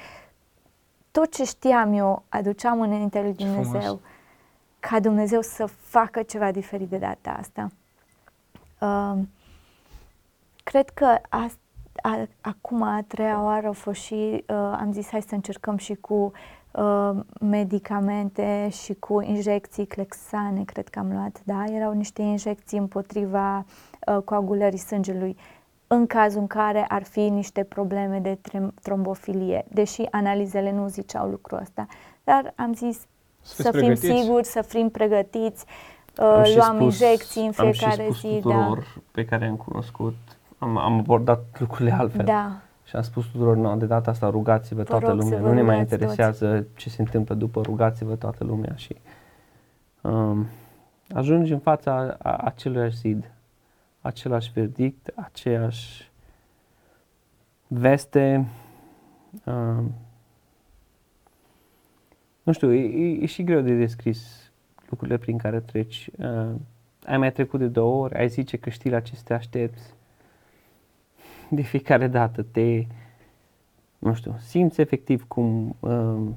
[1.10, 3.66] tot ce știam eu aduceam înaintea lui Ce frumos.
[3.66, 4.00] Dumnezeu
[4.88, 7.68] ca Dumnezeu să facă ceva diferit de data asta.
[8.80, 9.22] Uh,
[10.64, 11.50] cred că a,
[12.02, 15.94] a, acum, a treia oară, a fost și, uh, am zis hai să încercăm și
[15.94, 16.32] cu
[16.72, 17.10] uh,
[17.40, 21.64] medicamente și cu injecții clexane, cred că am luat, da?
[21.74, 23.56] Erau niște injecții împotriva
[24.06, 25.36] uh, coagulării sângelui
[25.86, 31.28] în cazul în care ar fi niște probleme de trem- trombofilie, deși analizele nu ziceau
[31.28, 31.86] lucrul ăsta.
[32.24, 32.98] Dar am zis
[33.40, 34.20] Să să, fiți fim pregătiți.
[34.20, 35.64] siguri, să fim pregătiți,
[36.16, 38.26] Am uh, și luam spus- injecții în am și fiecare spus zi.
[38.42, 40.14] tuturor pe care am cunoscut,
[40.58, 42.24] am, am abordat lucrurile altfel.
[42.24, 42.52] Da, da.
[42.92, 45.48] Și am spus tuturor, no, de data asta rugați-vă Vă toată rog să lumea, vă
[45.48, 48.96] nu ne mai rugați interesează ce se întâmplă după, rugați-vă toată lumea și
[50.00, 50.46] um,
[51.08, 53.30] ajungi în fața a, aceluiași zid,
[54.00, 56.10] același verdict, aceeași
[57.66, 58.46] veste,
[59.44, 59.94] um,
[62.42, 64.50] nu știu, e, e, e și greu de descris
[64.88, 66.10] lucrurile prin care treci.
[66.18, 66.54] Uh,
[67.06, 69.94] ai mai trecut de două ori, ai zice că știi la ce să te aștepți.
[71.58, 72.86] De fiecare dată te,
[73.98, 76.28] nu știu, simți efectiv cum uh,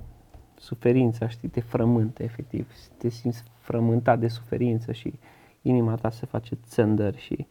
[0.55, 2.71] suferința, știi, te frământă efectiv.
[2.97, 5.13] Te simți frământat de suferință și
[5.61, 7.47] inima ta se face țândări și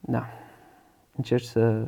[0.00, 0.26] da,
[1.16, 1.86] încerci să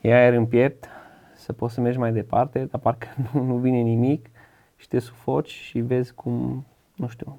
[0.00, 0.88] iei aer în piept,
[1.34, 4.30] să poți să mergi mai departe, dar parcă nu, nu vine nimic
[4.76, 6.64] și te sufoci și vezi cum,
[6.94, 7.38] nu știu,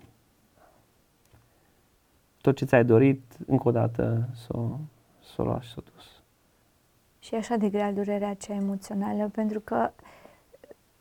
[2.41, 4.77] tot ce ți-ai dorit, încă o dată să o,
[5.19, 6.20] să o lași să o dus.
[7.21, 9.91] Și e așa de grea durerea aceea emoțională, pentru că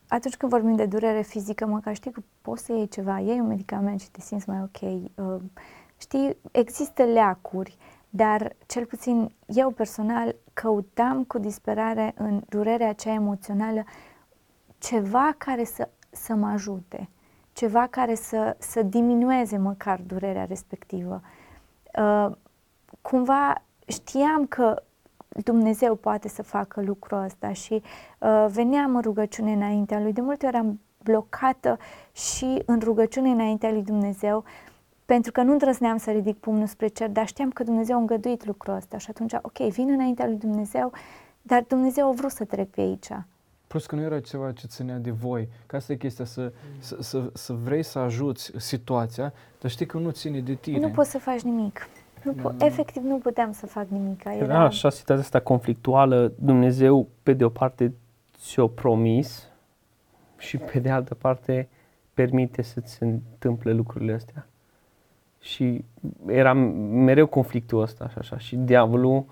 [0.09, 3.47] atunci când vorbim de durere fizică, măcar știi că poți să iei ceva, iei un
[3.47, 4.81] medicament și te simți mai ok.
[5.15, 5.43] Uh,
[6.01, 7.77] Știi, există leacuri,
[8.11, 13.85] dar cel puțin eu personal căutam cu disperare în durerea aceea emoțională
[14.79, 17.09] ceva care să, să mă ajute,
[17.53, 21.23] ceva care să, să diminueze măcar durerea respectivă.
[21.99, 22.31] Uh,
[23.01, 24.83] cumva știam că
[25.45, 27.83] Dumnezeu poate să facă lucrul ăsta și
[28.19, 30.13] uh, veneam în rugăciune înaintea Lui.
[30.13, 31.79] De multe ori am blocată
[32.13, 34.45] și în rugăciune înaintea Lui Dumnezeu
[35.05, 38.47] pentru că nu îndrăzneam să ridic pumnul spre cer, dar știam că Dumnezeu a îngăduit
[38.47, 40.93] lucrul ăsta și atunci, ok, vin înaintea Lui Dumnezeu,
[41.43, 43.09] dar Dumnezeu a vrut să trec pe aici.
[43.67, 45.49] Plus că nu era ceva ce ținea de voi.
[45.67, 49.99] Că asta e chestia, să, să, să, să vrei să ajuți situația, dar știi că
[49.99, 50.79] nu ține de tine.
[50.79, 51.89] Nu poți să faci nimic.
[52.23, 52.57] Nu po- Mm.
[52.59, 54.25] efectiv nu puteam să fac nimic.
[54.25, 57.93] Era, Era așa situația asta conflictuală, Dumnezeu pe de o parte
[58.39, 59.49] ți-o promis
[60.39, 61.69] și pe de altă parte
[62.15, 64.47] permite să ți se întâmple lucrurile astea.
[65.41, 65.85] Și
[66.27, 66.53] era
[66.93, 68.39] mereu conflictul ăsta și așa.
[68.39, 69.25] Și diavolul,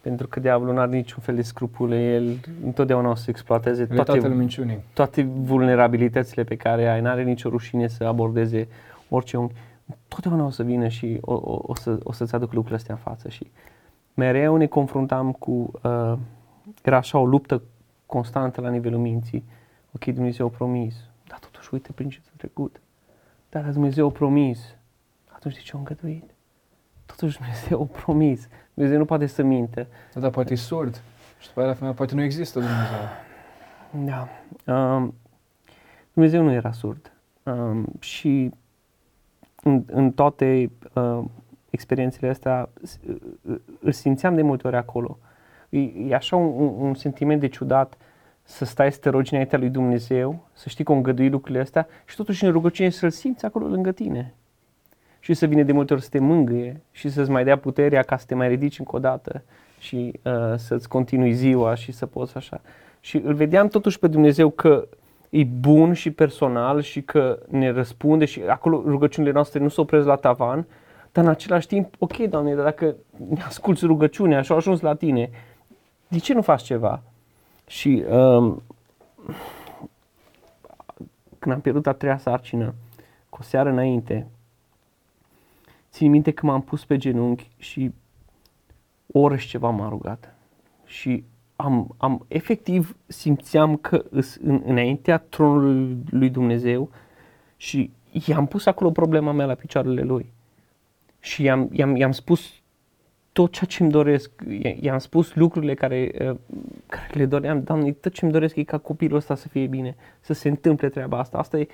[0.00, 4.20] pentru că diavolul nu are niciun fel de scrupule, el întotdeauna o să exploateze Realitatele
[4.20, 4.78] toate, minciunii.
[4.94, 7.00] toate vulnerabilitățile pe care ai.
[7.00, 8.68] N-are nicio rușine să abordeze
[9.08, 9.48] orice om.
[10.08, 13.00] Totdeauna o să vină și o, o, o, să, o să-ți aduc lucrurile astea în
[13.00, 13.28] față.
[13.28, 13.50] Și
[14.14, 16.18] mereu ne confruntam cu, uh,
[16.82, 17.62] era așa o luptă
[18.06, 19.44] constantă la nivelul minții.
[19.92, 20.94] Ok, Dumnezeu a promis,
[21.28, 22.80] dar totuși uite prin ce s-a trecut.
[23.48, 24.74] Dar Dumnezeu a promis,
[25.26, 26.30] atunci de ce a îngăduit?
[27.06, 28.48] Totuși Dumnezeu a promis.
[28.74, 29.88] Dumnezeu nu poate să minte.
[30.12, 31.02] Da, dar poate e surd.
[31.38, 33.08] Și după aia la final poate nu există Dumnezeu.
[34.04, 34.28] Da.
[34.74, 35.14] Um,
[36.12, 37.12] Dumnezeu nu era surd.
[37.42, 38.50] Um, și
[39.64, 41.24] în, în toate uh,
[41.70, 42.98] experiențele astea s-
[43.42, 45.18] uh, îl simțeam de multe ori acolo.
[45.68, 47.96] E, e așa un, un, un sentiment de ciudat
[48.42, 51.86] să stai să te rogi înaintea lui Dumnezeu, să știi că o îngădui lucrurile astea
[52.04, 54.34] și totuși în rugăciune să-L simți acolo lângă tine.
[55.20, 58.16] Și să vină de multe ori să te mângâie și să-ți mai dea puterea ca
[58.16, 59.42] să te mai ridici încă o dată
[59.78, 62.60] și uh, să-ți continui ziua și să poți așa.
[63.00, 64.88] Și îl vedeam totuși pe Dumnezeu că
[65.34, 70.06] e bun și personal și că ne răspunde și acolo rugăciunile noastre nu se opresc
[70.06, 70.66] la tavan,
[71.12, 72.96] dar în același timp, ok, Doamne, dar dacă
[73.28, 75.30] ne asculți rugăciunea și au ajuns la tine,
[76.08, 77.02] de ce nu faci ceva?
[77.66, 78.62] Și um,
[81.38, 82.74] când am pierdut a treia sarcină,
[83.28, 84.26] cu o seară înainte,
[85.90, 87.92] țin minte că m-am pus pe genunchi și
[89.12, 90.34] o oră și ceva m-am rugat.
[90.84, 91.24] Și
[91.64, 96.90] am, am efectiv simțeam că îs în, înaintea tronului lui Dumnezeu
[97.56, 97.90] și
[98.26, 100.32] i-am pus acolo problema mea la picioarele lui.
[101.20, 102.52] Și i-am, i-am, i-am spus
[103.32, 106.36] tot ceea ce îmi doresc, I- i-am spus lucrurile care, uh,
[106.86, 109.96] care le doream, Doamne, tot ce îmi doresc e ca copilul ăsta să fie bine,
[110.20, 111.38] să se întâmple treaba asta.
[111.38, 111.66] Asta e.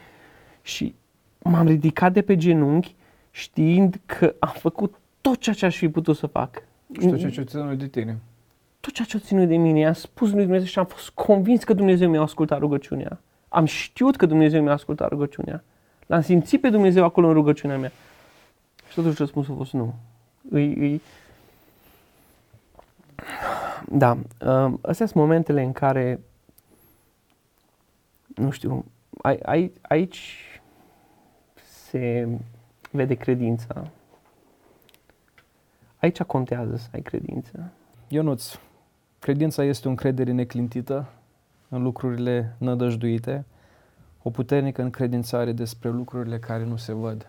[0.62, 0.94] Și
[1.42, 2.94] m-am ridicat de pe genunchi
[3.30, 6.62] știind că am făcut tot ceea ce aș fi putut să fac.
[7.00, 8.18] Și tot ceea ce ține de tine.
[8.80, 11.64] Tot ceea ce a ținut de mine, i-am spus lui Dumnezeu și am fost convins
[11.64, 13.20] că Dumnezeu mi-a ascultat rugăciunea.
[13.48, 15.64] Am știut că Dumnezeu mi-a ascultat rugăciunea.
[16.06, 17.92] L-am simțit pe Dumnezeu acolo în rugăciunea mea.
[18.88, 19.94] Și totuși răspunsul a fost nu.
[20.50, 21.02] Îi, îi...
[23.88, 26.20] Da, um, astea sunt momentele în care,
[28.34, 28.84] nu știu,
[29.22, 30.36] ai, ai, aici
[31.90, 32.28] se
[32.90, 33.86] vede credința.
[35.98, 37.72] Aici contează să ai credință.
[38.08, 38.58] Ionuț,
[39.20, 41.08] credința este o încredere neclintită
[41.68, 43.44] în lucrurile nădăjduite,
[44.22, 47.26] o puternică încredințare despre lucrurile care nu se văd.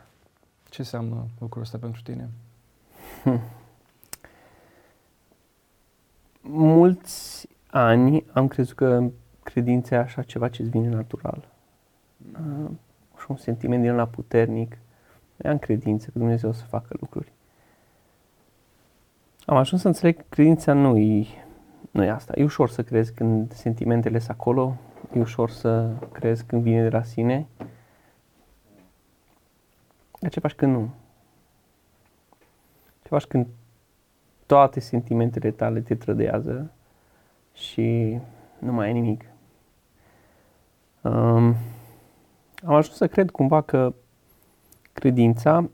[0.70, 2.30] Ce înseamnă lucrul ăsta pentru tine?
[6.42, 9.10] mulți ani am crezut că
[9.44, 11.48] credința e așa ceva ce îți vine natural.
[12.34, 12.72] Uh,
[13.20, 14.78] și un sentiment din la puternic.
[15.46, 17.32] Am credință că Dumnezeu o să facă lucruri.
[19.46, 21.28] Am ajuns să înțeleg că credința nu e,
[21.92, 22.34] nu e asta.
[22.36, 24.78] E ușor să crezi când sentimentele sunt acolo,
[25.14, 27.48] e ușor să crezi când vine de la sine.
[30.20, 30.90] Dar ce faci când nu?
[33.02, 33.48] Ce faci când
[34.46, 36.72] toate sentimentele tale te trădează
[37.54, 38.20] și
[38.60, 39.26] nu mai ai nimic.
[41.02, 41.56] Um,
[42.64, 43.94] am ajuns să cred cumva că
[44.94, 45.70] credința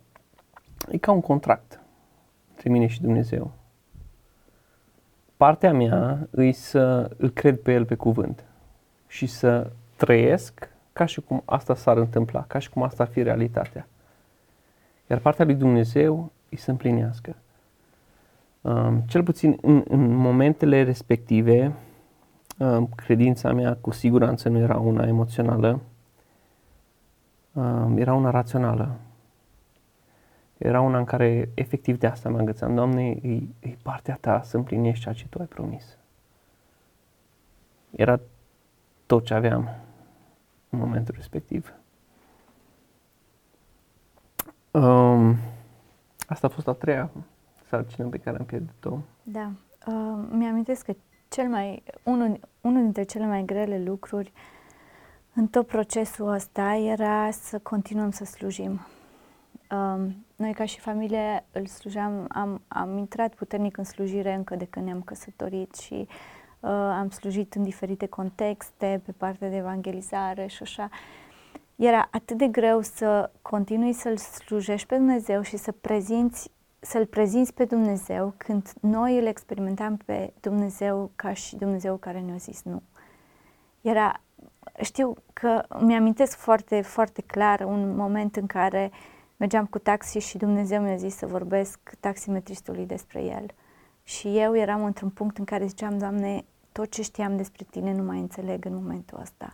[0.89, 1.79] e ca un contract
[2.49, 3.51] între mine și Dumnezeu.
[5.38, 8.43] Partea mea e să îl cred pe El pe cuvânt
[9.07, 13.23] și să trăiesc ca și cum asta s-ar întâmpla, ca și cum asta ar fi
[13.23, 13.88] realitatea.
[15.07, 17.35] Iar partea lui Dumnezeu e să împlinească.
[18.61, 21.73] Um, cel puțin în, în momentele respective,
[22.57, 25.79] um, credința mea cu siguranță nu era una emoțională,
[27.53, 28.95] um, era una rațională.
[30.57, 32.75] Era una în care efectiv de asta mă îngățam.
[32.75, 35.97] Doamne, e, e partea ta să împlinești ceea ce Tu ai promis.
[37.95, 38.19] Era
[39.05, 39.69] tot ce aveam
[40.69, 41.73] în momentul respectiv.
[44.71, 45.35] Um,
[46.27, 47.09] asta a fost a treia
[47.69, 48.97] sarcină pe care am pierdut-o.
[49.23, 49.51] Da.
[49.87, 50.93] Uh, mi-amintesc că
[51.29, 54.31] cel mai, unul, unul dintre cele mai grele lucruri
[55.33, 58.79] în tot procesul ăsta era să continuăm să slujim.
[59.71, 64.65] Um, noi ca și familie îl slujeam, am, am intrat puternic în slujire încă de
[64.65, 70.61] când ne-am căsătorit și uh, am slujit în diferite contexte, pe partea de evangelizare și
[70.61, 70.89] așa.
[71.75, 77.53] Era atât de greu să continui să-L slujești pe Dumnezeu și să prezinți să-L prezinți
[77.53, 82.81] pe Dumnezeu când noi îl experimentam pe Dumnezeu ca și Dumnezeu care ne-a zis nu.
[83.81, 84.21] Era,
[84.81, 88.91] știu că mi-amintesc foarte, foarte clar un moment în care
[89.38, 93.45] mergeam cu taxi și Dumnezeu mi-a zis să vorbesc taximetristului despre el.
[94.03, 98.03] Și eu eram într-un punct în care ziceam, Doamne, tot ce știam despre Tine nu
[98.03, 99.53] mai înțeleg în momentul ăsta.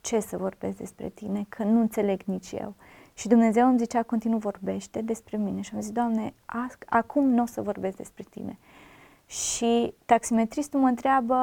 [0.00, 1.46] Ce să vorbesc despre Tine?
[1.48, 2.74] Că nu înțeleg nici eu.
[3.14, 5.60] Și Dumnezeu îmi zicea, continuu vorbește despre mine.
[5.60, 6.34] Și am zis, Doamne,
[6.86, 8.58] acum nu o să vorbesc despre Tine.
[9.26, 11.34] Și taximetristul mă întreabă,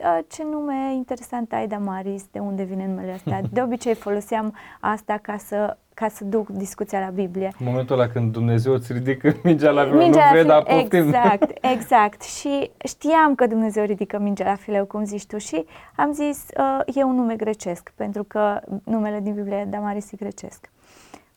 [0.00, 3.40] ă, ce nume interesant ai, Damaris, de unde vine numele ăsta?
[3.52, 7.52] De obicei foloseam asta ca să ca să duc discuția la Biblie.
[7.58, 11.06] În momentul ăla când Dumnezeu îți ridică mingea la fileu, nu vrei, dar poftim.
[11.06, 12.22] Exact, exact.
[12.22, 15.64] Și știam că Dumnezeu ridică mingea la fileu, cum zici tu, și
[15.96, 20.70] am zis, uh, e un nume grecesc, pentru că numele din Biblie Damaris e grecesc.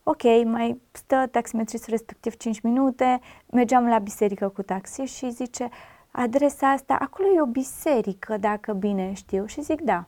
[0.03, 3.19] Ok, mai stă taximetristul respectiv 5 minute,
[3.51, 5.69] mergeam la biserică cu taxi și zice,
[6.11, 10.05] adresa asta, acolo e o biserică, dacă bine știu, și zic da.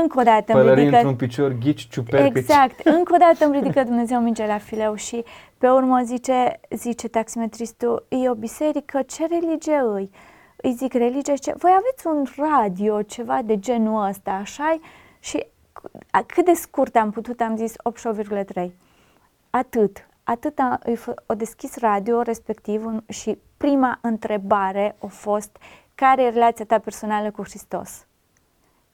[0.00, 0.96] Încă o dată îmi ridică...
[0.96, 2.38] într-un picior, ghici, ciupercă.
[2.38, 2.80] Exact.
[2.86, 5.24] Încă o dată îmi ridică Dumnezeu minge la fileu și
[5.58, 10.10] pe urmă zice, zice taximetristul, e o biserică, ce religie îi?
[10.56, 11.54] Îi zic religie, ce...
[11.56, 14.78] voi aveți un radio, ceva de genul ăsta, așa
[15.20, 15.46] Și
[16.26, 17.74] cât de scurt am putut, am zis
[18.64, 18.70] 88,3.
[19.50, 20.08] Atât.
[20.24, 20.78] Atât a,
[21.26, 25.56] o deschis radio respectiv și prima întrebare a fost
[25.94, 28.06] care e relația ta personală cu Hristos?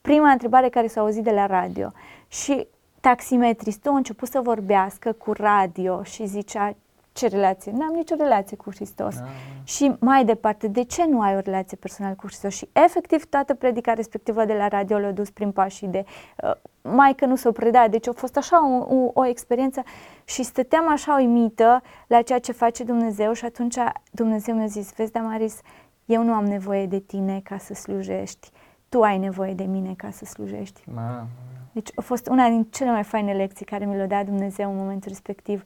[0.01, 1.93] Prima întrebare care s-a auzit de la radio.
[2.29, 2.67] Și
[3.01, 6.75] taximetristul a început să vorbească cu radio și zicea
[7.13, 7.73] ce relație?
[7.73, 9.17] N-am nicio relație cu Hristos.
[9.17, 9.25] Da.
[9.65, 12.55] Și mai departe, de ce nu ai o relație personală cu Hristos?
[12.55, 16.05] Și efectiv toată predica respectivă de la radio l-a dus prin pașii de
[16.43, 16.51] uh,
[16.83, 19.83] mai că nu s-o preda, deci a fost așa o, o, o experiență
[20.25, 23.77] și stăteam așa uimită la ceea ce face Dumnezeu și atunci
[24.11, 25.61] Dumnezeu mi-a zis, vezi Damaris,
[26.05, 28.51] eu nu am nevoie de tine ca să slujești,
[28.91, 30.83] tu ai nevoie de mine ca să slujești.
[30.95, 31.27] Ma.
[31.73, 34.77] Deci a fost una din cele mai faine lecții care mi le-a dat Dumnezeu în
[34.77, 35.65] momentul respectiv.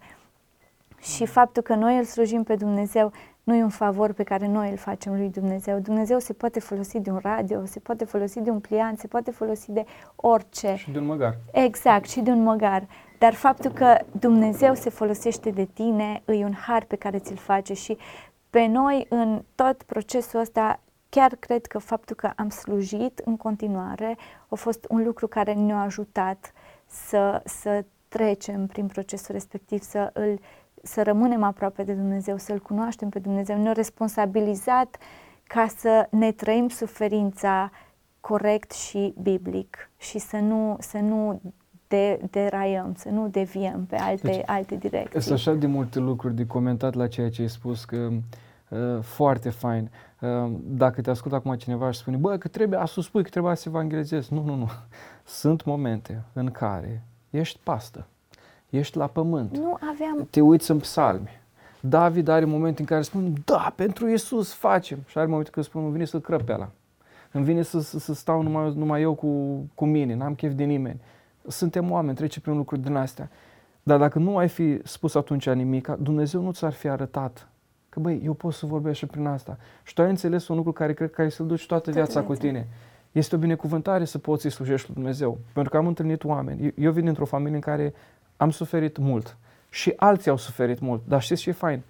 [1.01, 3.13] Și faptul că noi îl slujim pe Dumnezeu
[3.43, 5.79] nu e un favor pe care noi îl facem lui Dumnezeu.
[5.79, 9.31] Dumnezeu se poate folosi de un radio, se poate folosi de un pliant, se poate
[9.31, 9.85] folosi de
[10.17, 10.75] orice.
[10.77, 11.37] Și de un măgar.
[11.53, 12.87] Exact, și de un măgar.
[13.19, 17.75] Dar faptul că Dumnezeu se folosește de tine e un har pe care ți-l face
[17.75, 17.97] și
[18.51, 20.81] pe noi în tot procesul ăsta
[21.15, 24.17] chiar cred că faptul că am slujit în continuare
[24.49, 26.53] a fost un lucru care ne-a ajutat
[26.87, 30.39] să, să trecem prin procesul respectiv, să, îl,
[30.83, 33.63] să rămânem aproape de Dumnezeu, să-L cunoaștem pe Dumnezeu.
[33.63, 34.97] Ne-a responsabilizat
[35.43, 37.71] ca să ne trăim suferința
[38.21, 41.41] corect și biblic și să nu, să nu
[41.89, 45.21] de, deraiăm, să nu deviem pe alte, deci, alte direcții.
[45.21, 48.09] Sunt așa de multe lucruri de comentat la ceea ce ai spus, că
[48.69, 49.91] uh, foarte fain.
[50.25, 53.57] Ehm, dacă te ascultă acum cineva și spune, bă, că trebuie să spui că trebuie
[53.57, 54.33] să evangelizezi.
[54.33, 54.69] Nu, nu, nu.
[55.41, 58.07] Sunt momente în care ești pastă,
[58.71, 60.27] ești la pământ, nu aveam...
[60.31, 61.43] te uiți în psalmi.
[61.81, 64.99] David are momente în care spune, da, pentru Isus facem.
[65.07, 66.71] Și are momente când spune, îmi vine să crăp pe ăla.
[67.33, 70.65] Îmi vine să, să, să stau numai, numai eu cu, cu mine, n-am chef de
[70.65, 71.01] nimeni.
[71.47, 73.31] Suntem oameni, trece prin lucruri din astea.
[73.83, 77.49] Dar dacă nu ai fi spus atunci nimic, Dumnezeu nu ți-ar fi arătat
[77.95, 79.57] Că băi, eu pot să vorbesc și prin asta.
[79.83, 82.35] Și tu ai înțeles un lucru care cred că ai să-l duci toată viața cu
[82.35, 82.69] tine.
[83.13, 85.39] Este o binecuvântare să poți să-i slujești lui Dumnezeu.
[85.53, 86.73] Pentru că am întâlnit oameni.
[86.77, 87.95] Eu vin dintr-o familie în care
[88.37, 89.37] am suferit mult.
[89.69, 91.03] Și alții au suferit mult.
[91.07, 91.83] Dar știți ce e fain?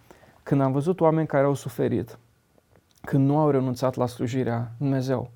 [0.43, 2.19] Când am văzut oameni care au suferit,
[3.01, 5.31] când nu au renunțat la slujirea Dumnezeu,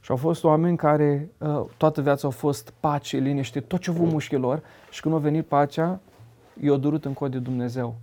[0.00, 4.04] și au fost oameni care uh, toată viața au fost pace, liniște, tot ce vă
[4.04, 6.00] mușchilor și când a venit pacea,
[6.60, 7.96] i-a durut în cod de Dumnezeu.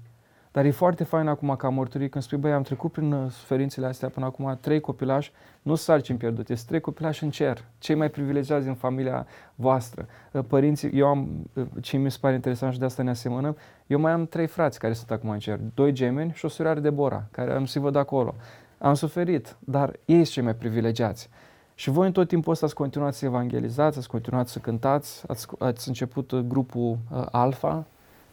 [0.59, 3.85] Dar e foarte fain acum ca mărturie când spui, băi, am trecut prin uh, suferințele
[3.85, 5.31] astea până acum, trei copilași,
[5.61, 10.05] nu sarcini pierdute, sunt trei copilași în cer, cei mai privilegiați din familia voastră.
[10.31, 13.57] Uh, părinții, eu am, uh, ce mi se pare interesant și de asta ne asemănăm,
[13.87, 16.79] eu mai am trei frați care sunt acum în cer, doi gemeni și o surioară
[16.79, 18.35] de Bora, care am să văd acolo.
[18.77, 21.29] Am suferit, dar ei sunt cei mai privilegiați.
[21.73, 25.47] Și voi în tot timpul ăsta ați continuat să evangelizați, ați continuat să cântați, ați,
[25.59, 27.85] ați început grupul uh, Alfa,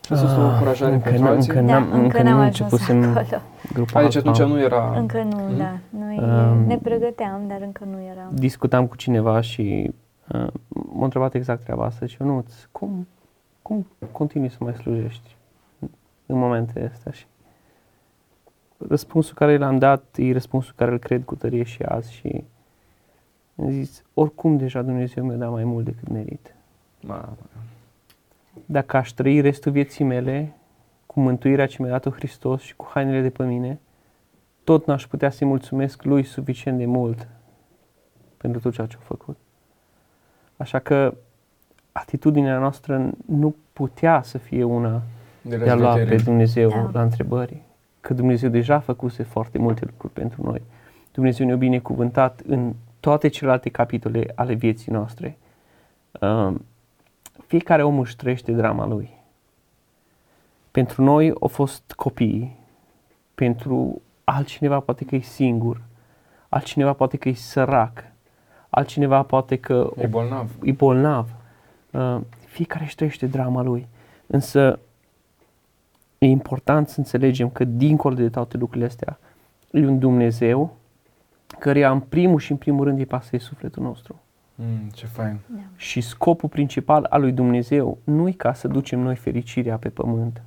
[0.06, 1.52] și a fost o încurajare încă pentru alții?
[1.52, 3.42] Încă, da, încă, încă n-am ajuns acolo.
[3.72, 4.98] Grupa deci atunci nu era...
[4.98, 5.58] Încă nu, mm-hmm.
[5.58, 5.78] da.
[5.88, 8.28] Noi um, ne pregăteam, dar încă nu era.
[8.32, 9.92] Discutam cu cineva și
[10.28, 13.06] uh, m-a întrebat exact treaba asta și eu nu, cum,
[13.62, 15.36] cum continui să mai slujești
[16.26, 17.12] în momentele astea?
[17.12, 17.26] Și
[18.88, 22.44] răspunsul care l-am dat e răspunsul care îl cred cu tărie și azi și
[23.56, 26.54] Am zis, oricum deja Dumnezeu mi-a dat mai mult decât merit.
[27.00, 27.36] Mamă.
[28.64, 30.52] Dacă aș trăi restul vieții mele
[31.06, 33.80] cu mântuirea ce mi-a dat-o Hristos și cu hainele de pe mine,
[34.64, 37.28] tot n-aș putea să-i mulțumesc lui suficient de mult
[38.36, 39.36] pentru tot ceea ce a făcut.
[40.56, 41.14] Așa că
[41.92, 45.02] atitudinea noastră nu putea să fie una
[45.42, 46.22] De de a lua pe răzvătere.
[46.22, 46.90] Dumnezeu Da.
[46.92, 47.62] la întrebări.
[48.00, 50.62] Că Dumnezeu deja făcuse foarte multe lucruri pentru noi.
[51.12, 55.38] Dumnezeu ne-a binecuvântat în toate celelalte capitole ale vieții noastre.
[56.20, 56.64] Um,
[57.46, 59.10] Fiecare om își trăiește drama lui.
[60.70, 62.56] Pentru noi au fost copii,
[63.34, 65.80] pentru altcineva poate că e singur,
[66.48, 68.04] altcineva poate că e sărac,
[68.70, 70.50] altcineva poate că E bolnav.
[70.62, 71.28] e bolnav.
[71.90, 73.86] Uh, Fiecare își trăiește drama lui.
[74.26, 74.78] Însă
[76.18, 79.18] e important să înțelegem că dincolo de toate lucrurile astea
[79.70, 80.76] e un Dumnezeu
[81.58, 84.20] căreia în primul și în primul rând îi pasă de sufletul nostru.
[84.58, 85.38] Mm, ce fain.
[85.46, 85.58] Da.
[85.76, 90.42] Și scopul principal al lui Dumnezeu nu e ca să ducem noi fericirea pe pământ,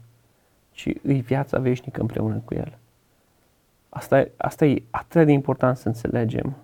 [0.72, 2.78] ci e viața veșnică împreună cu El.
[3.90, 6.56] Asta, e- asta e atât de important să înțelegem,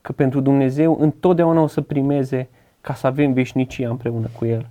[0.00, 2.48] că pentru Dumnezeu întotdeauna o să primeze
[2.80, 4.68] ca să avem veșnicia împreună cu El.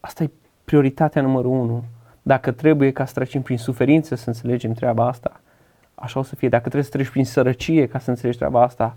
[0.00, 0.30] Asta e
[0.64, 1.84] prioritatea numărul unu.
[2.22, 5.40] Dacă trebuie ca să trecem prin suferință să înțelegem treaba asta,
[5.94, 6.48] așa o să fie.
[6.48, 8.96] Dacă trebuie să treci prin sărăcie ca să înțelegi treaba asta,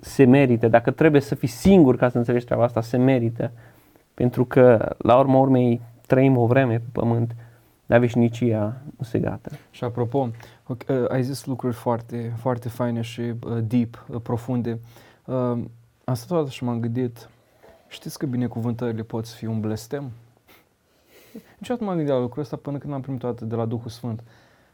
[0.00, 0.68] se merită.
[0.68, 3.50] Dacă trebuie să fii singur ca să înțelegi treaba asta, se merită.
[4.14, 7.34] Pentru că, la urma urmei, trăim o vreme pe pământ,
[7.86, 9.50] dar veșnicia nu se gata.
[9.70, 10.30] Și apropo,
[10.66, 14.78] ok, uh, ai zis lucruri foarte, foarte faine și uh, deep, uh, profunde.
[15.24, 15.34] Uh,
[16.04, 17.28] am stat odată și m-am gândit,
[17.88, 20.10] știți că binecuvântările pot să fie un blestem?
[21.58, 23.90] Niciodată nu m-am gândit la lucrul ăsta până când am primit toate de la Duhul
[23.90, 24.22] Sfânt.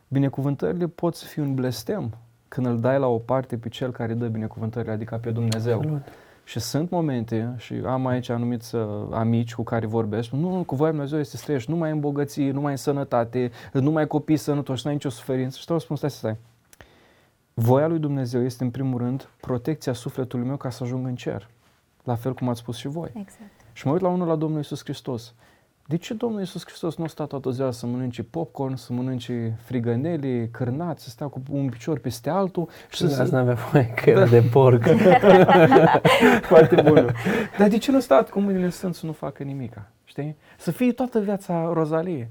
[0.08, 2.16] Binecuvântările pot să fie un blestem
[2.56, 5.76] când îl dai la o parte pe cel care dă binecuvântările, adică pe Dumnezeu.
[5.76, 6.02] Absolut.
[6.44, 10.74] Și sunt momente, și am aici anumiți uh, amici cu care vorbesc, nu, nu, cu
[10.74, 14.84] voia lui Dumnezeu este să trăiești numai în bogăție, numai în sănătate, numai copii sănătoși,
[14.84, 15.58] n-ai nicio suferință.
[15.58, 16.36] Și te spun, stai, stai.
[17.54, 21.48] Voia lui Dumnezeu este în primul rând protecția sufletului meu ca să ajung în cer.
[22.04, 23.10] La fel cum ați spus și voi.
[23.14, 23.50] Exact.
[23.72, 25.34] Și mă uit la unul la Domnul Iisus Hristos.
[25.88, 29.58] De ce Domnul Iisus Hristos nu a stat toată ziua să mănânce popcorn, să mănânce
[29.64, 33.36] frigănele, cârnați, să stea cu un picior peste altul și să, Și azi se...
[33.36, 34.84] n-avea voie că era de porc.
[36.50, 37.12] Foarte bună.
[37.58, 39.90] Dar de ce nu stat cu mâinile în sân să nu facă nimica?
[40.04, 40.36] Știi?
[40.58, 42.30] Să fie toată viața rozalie.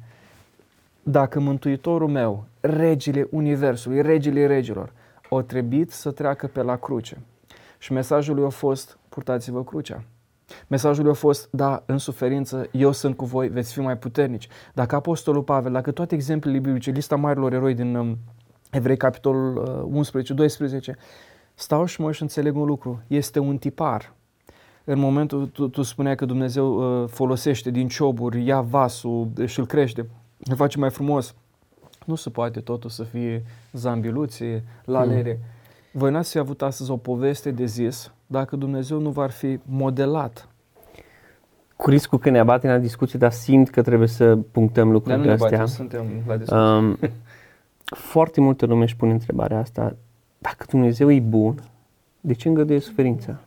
[1.03, 4.91] Dacă Mântuitorul meu, regele Universului, regele regilor,
[5.29, 7.17] o trebuit să treacă pe la cruce
[7.77, 10.03] și mesajul lui a fost, purtați-vă crucea.
[10.67, 14.47] Mesajul lui a fost, da, în suferință, eu sunt cu voi, veți fi mai puternici.
[14.73, 18.17] Dacă Apostolul Pavel, dacă toate exemplele biblice, lista marilor eroi din um,
[18.71, 19.57] Evrei, capitolul
[19.93, 20.07] uh,
[20.91, 20.95] 11-12,
[21.53, 24.13] stau și mă și înțeleg un lucru, este un tipar.
[24.83, 29.65] În momentul, tu, tu spuneai că Dumnezeu uh, folosește din cioburi, ia vasul și îl
[29.65, 30.09] crește,
[30.43, 31.35] îl face mai frumos.
[32.05, 35.39] Nu se poate totul să fie zambiluțe, lalere.
[35.41, 35.99] Mm.
[35.99, 40.47] Voi n-ați fi avut astăzi o poveste de zis dacă Dumnezeu nu v-ar fi modelat.
[41.75, 44.91] Cu riscul că ne abatem la discuție, dar simt că trebuie să punctăm Dar nu
[44.91, 45.49] lucrurile ne astea.
[45.49, 46.63] batem, suntem la discuție.
[46.63, 46.97] Um,
[48.11, 49.95] foarte multă lume își pune întrebarea asta.
[50.37, 51.63] Dacă Dumnezeu e bun,
[52.21, 53.39] de ce îngăduie suferința?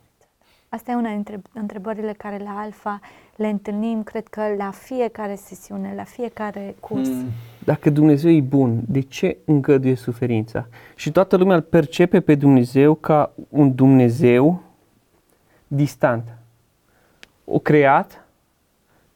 [0.68, 3.00] Asta e una dintre întrebările care la Alfa
[3.36, 7.08] le întâlnim, cred că la fiecare sesiune, la fiecare curs.
[7.08, 7.24] Mm.
[7.64, 10.66] Dacă Dumnezeu e bun, de ce îngăduie suferința?
[10.94, 14.62] Și toată lumea îl percepe pe Dumnezeu ca un Dumnezeu
[15.68, 16.28] distant.
[17.44, 18.24] O creat,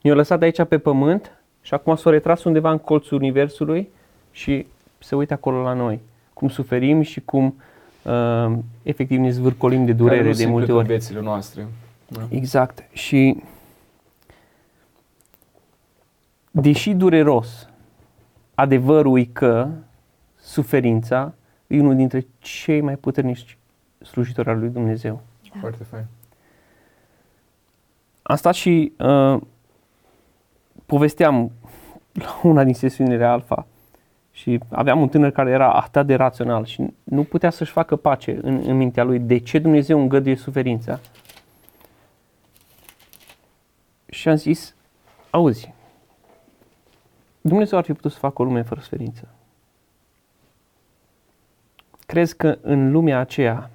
[0.01, 1.31] ne-a lăsat aici pe pământ
[1.63, 3.89] și acum s-a retras undeva în colțul universului
[4.31, 4.67] și
[4.99, 6.01] se uită acolo la noi.
[6.33, 7.55] Cum suferim și cum
[8.03, 10.87] uh, efectiv ne zvârcolim de Care durere nu de se multe implică în ori.
[10.89, 11.67] viețile noastre.
[12.09, 12.21] Da.
[12.29, 12.85] Exact.
[12.93, 13.43] Și
[16.51, 17.69] deși dureros,
[18.55, 19.69] adevărul e că
[20.41, 21.35] suferința
[21.67, 23.59] e unul dintre cei mai puternici
[23.99, 25.21] slujitori al lui Dumnezeu.
[25.53, 25.59] Da.
[25.61, 26.05] Foarte fain.
[28.33, 29.41] Am stat și uh,
[30.87, 31.53] povesteam
[32.13, 33.67] la una din sesiunile alfa
[34.31, 38.39] și aveam un tânăr care era atât de rațional și nu putea să-și facă pace
[38.43, 41.01] în, în mintea lui de ce Dumnezeu îngăduie suferința.
[44.07, 44.75] Și am zis,
[45.31, 45.75] auzi,
[47.41, 49.29] Dumnezeu ar fi putut să facă o lume fără suferință.
[52.07, 53.71] Crezi că în lumea aceea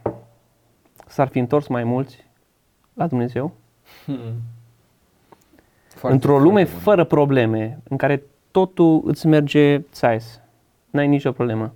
[1.08, 2.26] s-ar fi întors mai mulți
[2.94, 3.54] la Dumnezeu?
[4.08, 4.34] Hmm.
[6.02, 6.80] Într-o lume bun.
[6.80, 10.42] fără probleme, în care totul îți merge țais,
[10.90, 11.74] n-ai nicio problemă.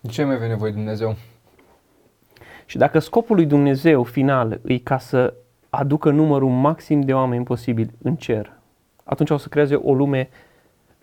[0.00, 1.16] De ce mai avea nevoie de Dumnezeu?
[2.66, 5.34] Și dacă scopul lui Dumnezeu final e ca să
[5.68, 8.52] aducă numărul maxim de oameni posibil în cer,
[9.04, 10.28] atunci o să creeze o lume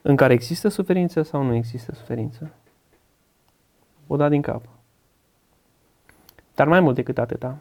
[0.02, 2.52] în care există suferință sau nu există suferință.
[4.08, 4.62] O da din cap.
[6.56, 7.58] Dar mai mult decât atâta,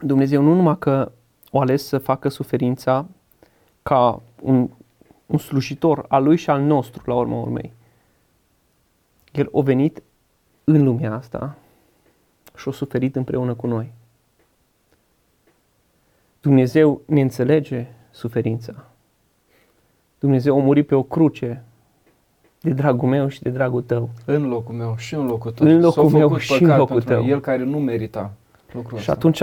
[0.00, 1.12] Dumnezeu nu numai că
[1.56, 3.06] o ales să facă suferința
[3.82, 4.68] ca un,
[5.26, 7.72] un slujitor al lui și al nostru, la urma urmei.
[9.32, 10.02] El a venit
[10.64, 11.56] în lumea asta
[12.56, 13.92] și a suferit împreună cu noi.
[16.40, 18.84] Dumnezeu ne înțelege suferința.
[20.18, 21.64] Dumnezeu a murit pe o cruce
[22.60, 24.10] de dragul meu și de dragul tău.
[24.24, 25.66] În locul meu și în locul tău.
[25.66, 27.26] În locul S-a meu făcut și în păcat locul pentru tău.
[27.26, 28.32] El care nu merita
[28.72, 29.42] lucrul Și ăsta, atunci,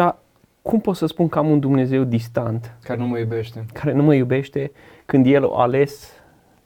[0.64, 3.66] cum pot să spun că am un Dumnezeu distant, care nu mă iubește.
[3.74, 4.72] care nu mă iubește,
[5.06, 6.10] când El a ales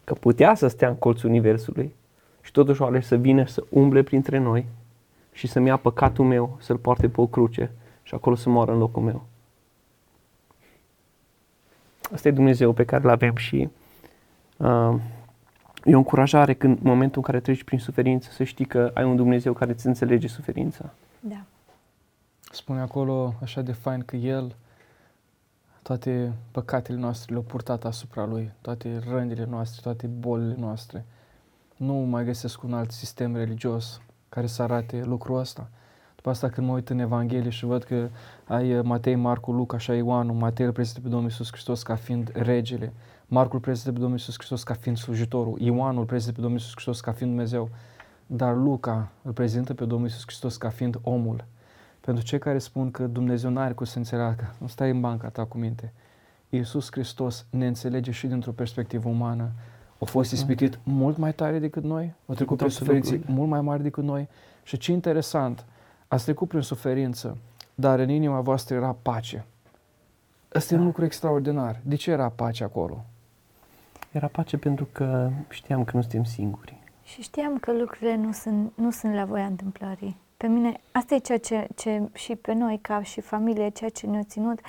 [0.04, 1.96] că putea să stea în colțul Universului
[2.42, 4.66] și totuși a ales să vină să umble printre noi
[5.32, 7.72] și să-mi ia păcatul meu, să-l poarte pe o cruce
[8.04, 9.26] și acolo să moară în locul meu.
[12.14, 13.70] Asta e Dumnezeu pe care îl avem și
[14.58, 14.96] uh,
[15.84, 19.04] e o încurajare când în momentul în care treci prin suferință să știi că ai
[19.04, 20.94] un Dumnezeu care îți înțelege suferința.
[21.20, 21.42] Da.
[22.52, 24.56] Spune acolo așa de fain că El
[25.82, 31.06] toate păcatele noastre le-a purtat asupra Lui, toate rănile noastre, toate bolile noastre.
[31.78, 35.70] Nu mai găsesc un alt sistem religios care să arate lucrul ăsta.
[36.16, 38.10] După asta când mă uit în Evanghelie și văd că
[38.48, 41.96] ai uh, Matei, Marcu, Luca și Ioanu, Matei îl prezintă pe Domnul Iisus Hristos ca
[41.96, 42.94] fiind regele,
[43.28, 46.60] Marcul îl prezintă pe Domnul Iisus Hristos ca fiind slujitorul, Ioanul îl prezintă pe Domnul
[46.60, 47.70] Iisus Hristos ca fiind Dumnezeu,
[48.26, 51.46] dar Luca îl prezintă pe Domnul Iisus Hristos ca fiind omul.
[52.08, 55.30] Pentru cei care spun că Dumnezeu nu are cum să înțeleagă, nu stai în banca
[55.30, 55.94] ta cu minte.
[56.50, 59.50] Iisus Hristos ne înțelege și dintr-o perspectivă umană.
[60.00, 63.38] A fost ispitit mult mai tare decât noi, a trecut prin Toate suferințe lucrurile.
[63.38, 64.28] mult mai mari decât noi.
[64.64, 65.66] Și ce interesant,
[66.08, 67.38] ați trecut prin suferință,
[67.76, 69.46] dar în inima voastră era pace.
[70.56, 71.80] Ăsta e un lucru extraordinar.
[71.84, 73.06] De ce era pace acolo?
[74.12, 76.78] Era pace pentru că știam că nu suntem singuri.
[77.04, 80.18] Și știam că lucrurile nu sunt, nu sunt la voia întâmplării.
[80.38, 84.08] Pe mine, asta e ceea ce, ce și pe noi, ca și familie, ceea ce
[84.08, 84.60] ne-a ținut,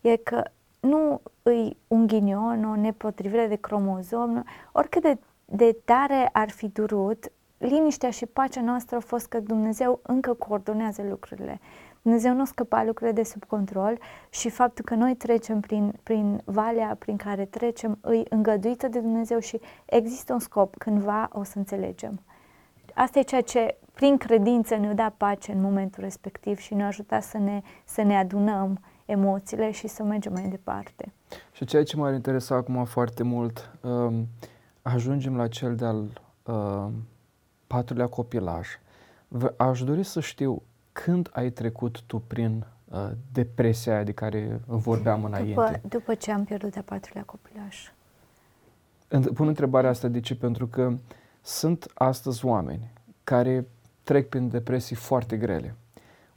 [0.00, 0.42] e că
[0.80, 6.68] nu îi un ghinion, o nepotrivire de cromozom, nu- oricât de, de tare ar fi
[6.68, 11.60] durut, liniștea și pacea noastră a fost că Dumnezeu încă coordonează lucrurile.
[12.02, 13.98] Dumnezeu nu scăpa lucrurile de sub control
[14.30, 19.38] și faptul că noi trecem prin, prin valea prin care trecem îi îngăduită de Dumnezeu
[19.38, 22.20] și există un scop, cândva o să înțelegem.
[22.94, 27.22] Asta e ceea ce prin credință ne-a dat pace în momentul respectiv și ne-a ajutat
[27.22, 31.12] să ne, să ne adunăm emoțiile și să mergem mai departe.
[31.52, 34.26] Și ceea ce m-ar interesa acum foarte mult, um,
[34.82, 36.92] ajungem la cel de-al um,
[37.66, 38.68] patrulea copilaj.
[39.28, 44.60] V- Aș dori să știu când ai trecut tu prin uh, depresia aia de care
[44.66, 45.50] vorbeam înainte.
[45.54, 47.92] După, după ce am pierdut a patrulea copilaj.
[49.08, 50.34] Înd- Pun întrebarea asta de ce?
[50.36, 50.92] Pentru că
[51.42, 52.90] sunt astăzi oameni
[53.24, 53.66] care
[54.08, 55.74] trec prin depresii foarte grele.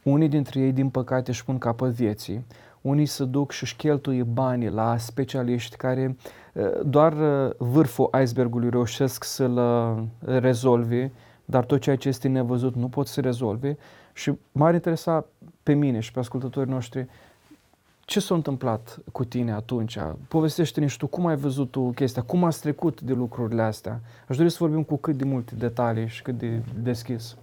[0.03, 2.45] Unii dintre ei, din păcate, își pun capăt vieții.
[2.81, 6.15] Unii se duc și își cheltuie banii la specialiști care
[6.53, 11.11] eh, doar eh, vârful icebergului reușesc să-l eh, rezolve,
[11.45, 13.77] dar tot ceea ce este nevăzut nu pot să rezolve.
[14.13, 15.25] Și m-ar interesa
[15.63, 17.07] pe mine și pe ascultătorii noștri
[18.11, 19.97] ce s-a întâmplat cu tine atunci?
[20.27, 24.01] Povestește-ne și tu cum ai văzut tu chestia, cum ați trecut de lucrurile astea.
[24.27, 27.35] Aș dori să vorbim cu cât de multe detalii și cât de deschis.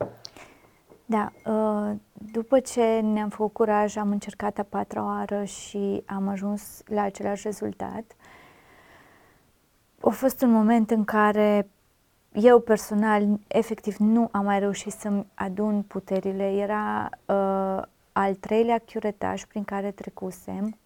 [1.10, 1.96] Da, uh,
[2.32, 7.42] după ce ne-am făcut curaj, am încercat a patra oară și am ajuns la același
[7.42, 8.04] rezultat.
[10.00, 11.68] A fost un moment în care
[12.32, 16.52] eu personal, efectiv, nu am mai reușit să-mi adun puterile.
[16.52, 17.82] Era uh,
[18.12, 20.76] al treilea chiuretaj prin care trecusem.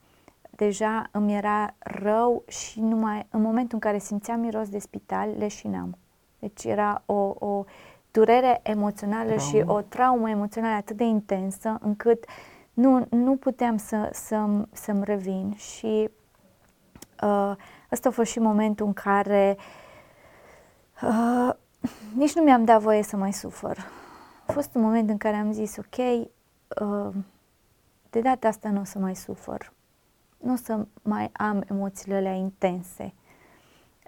[0.51, 5.97] Deja îmi era rău și numai în momentul în care simțeam miros de spital, leșinam.
[6.39, 7.65] Deci era o, o
[8.13, 9.73] durere emoțională și Traumă.
[9.73, 12.25] o traumă emoțională atât de intensă încât
[12.73, 16.09] nu, nu puteam să, să, să-mi revin și
[17.23, 17.53] uh,
[17.93, 19.57] ăsta a fost și momentul în care
[21.03, 21.55] uh,
[22.15, 23.79] nici nu mi-am dat voie să mai sufăr.
[24.47, 26.27] A fost un moment în care am zis, ok,
[26.81, 27.15] uh,
[28.11, 29.73] de data asta nu o să mai sufăr.
[30.39, 33.15] Nu o să mai am emoțiile alea intense.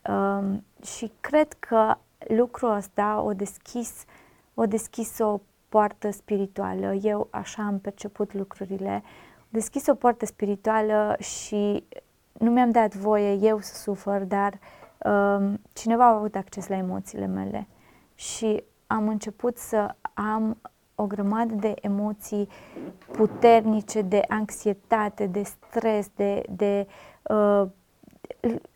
[0.09, 1.97] Um, și cred că
[2.29, 4.05] lucrul ăsta o deschis,
[4.55, 6.93] o deschis o poartă spirituală.
[6.93, 9.03] Eu așa am perceput lucrurile.
[9.41, 11.85] O deschis o poartă spirituală și
[12.33, 14.59] nu mi-am dat voie eu să sufăr, dar
[14.99, 17.67] um, cineva a avut acces la emoțiile mele
[18.15, 20.57] și am început să am
[20.95, 22.49] o grămadă de emoții
[23.13, 26.87] puternice, de anxietate, de stres, de, de
[27.23, 27.67] uh,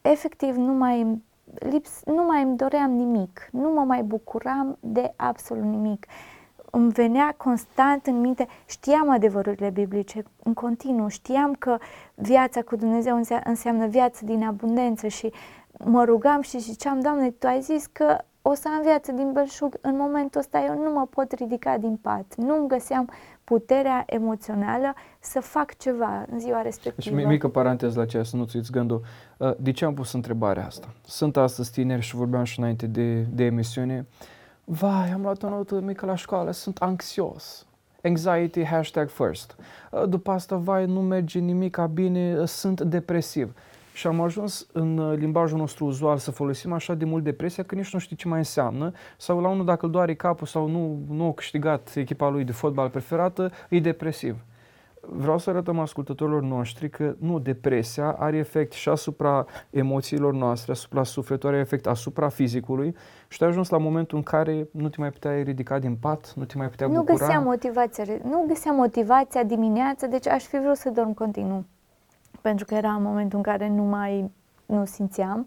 [0.02, 1.22] efectiv nu mai
[1.58, 6.06] lips, nu mai îmi doream nimic, nu mă mai bucuram de absolut nimic.
[6.70, 11.78] Îmi venea constant în minte, știam adevărurile biblice în continuu, știam că
[12.14, 15.32] viața cu Dumnezeu înseamnă viață din abundență și
[15.84, 19.78] mă rugam și ziceam, Doamne, Tu ai zis că o să am viață din belșug,
[19.80, 23.10] în momentul ăsta eu nu mă pot ridica din pat, nu îmi găseam
[23.48, 27.16] puterea emoțională să fac ceva în ziua respectivă.
[27.16, 29.02] Deci, mică paranteză la aceea, să nu-ți uiți gândul.
[29.36, 30.88] Uh, de ce am pus întrebarea asta?
[31.04, 34.06] Sunt astăzi tineri și vorbeam și înainte de, de emisiune.
[34.64, 37.66] Vai, am luat o notă mică la școală, sunt anxios.
[38.02, 39.56] Anxiety, hashtag first.
[39.90, 43.54] Uh, după asta, vai, nu merge nimic bine, sunt depresiv.
[43.98, 47.74] Și am ajuns în uh, limbajul nostru uzual să folosim așa de mult depresia că
[47.74, 50.98] nici nu știi ce mai înseamnă sau la unul dacă îl doare capul sau nu,
[51.08, 54.36] nu a câștigat echipa lui de fotbal preferată, e depresiv.
[55.00, 61.02] Vreau să arătăm ascultătorilor noștri că nu, depresia are efect și asupra emoțiilor noastre, asupra
[61.02, 62.94] sufletului, are efect asupra fizicului
[63.28, 66.44] și te ajuns la momentul în care nu te mai puteai ridica din pat, nu
[66.44, 67.26] te mai puteai nu bucura.
[67.26, 71.64] Găseam motivația, nu găseam motivația dimineața, deci aș fi vrut să dorm continuu
[72.40, 74.30] pentru că era în momentul în care nu mai
[74.66, 75.46] nu simțeam,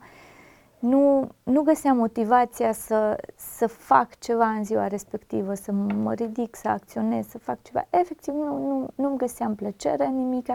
[0.81, 6.67] nu, nu găseam motivația să, să fac ceva în ziua respectivă, să mă ridic, să
[6.67, 7.85] acționez, să fac ceva.
[7.89, 10.47] Efectiv, nu, nu, nu-mi găseam plăcere în nimic.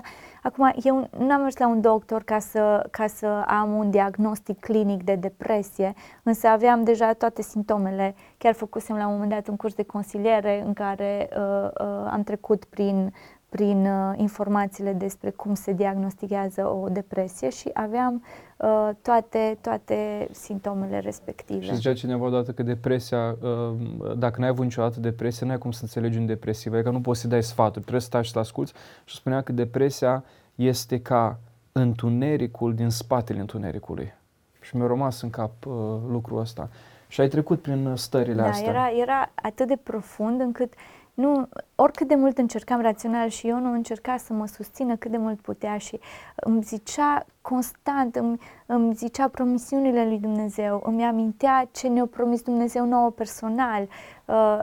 [0.43, 4.61] Acum, eu nu am mers la un doctor ca să, ca să am un diagnostic
[4.61, 8.15] clinic de depresie, însă aveam deja toate simptomele.
[8.39, 12.23] Chiar făcusem la un moment dat un curs de consiliere în care uh, uh, am
[12.25, 13.13] trecut prin
[13.49, 18.25] prin uh, informațiile despre cum se diagnostichează o depresie și aveam
[18.57, 21.65] uh, toate, toate simptomele respective.
[21.65, 25.79] Și zicea cineva odată că depresia, uh, dacă n-ai avut niciodată depresie, n-ai cum să
[25.83, 28.73] înțelegi un depresiv, adică nu poți să dai sfaturi, trebuie să stai și să asculți
[29.05, 30.25] și spunea că depresia
[30.55, 31.39] este ca
[31.73, 34.13] întunericul din spatele întunericului.
[34.61, 35.75] Și mi-a rămas în cap uh,
[36.09, 36.69] lucrul ăsta.
[37.09, 38.69] Și ai trecut prin stările da, astea.
[38.69, 43.59] Era, era atât de profund încât uh, nu, oricât de mult încercam rațional și eu
[43.59, 46.01] nu încerca să mă susțină cât de mult putea și
[46.35, 52.85] îmi zicea constant, îmi, îmi zicea promisiunile lui Dumnezeu, îmi amintea ce ne-a promis Dumnezeu
[52.85, 53.89] nouă personal,
[54.25, 54.63] uh,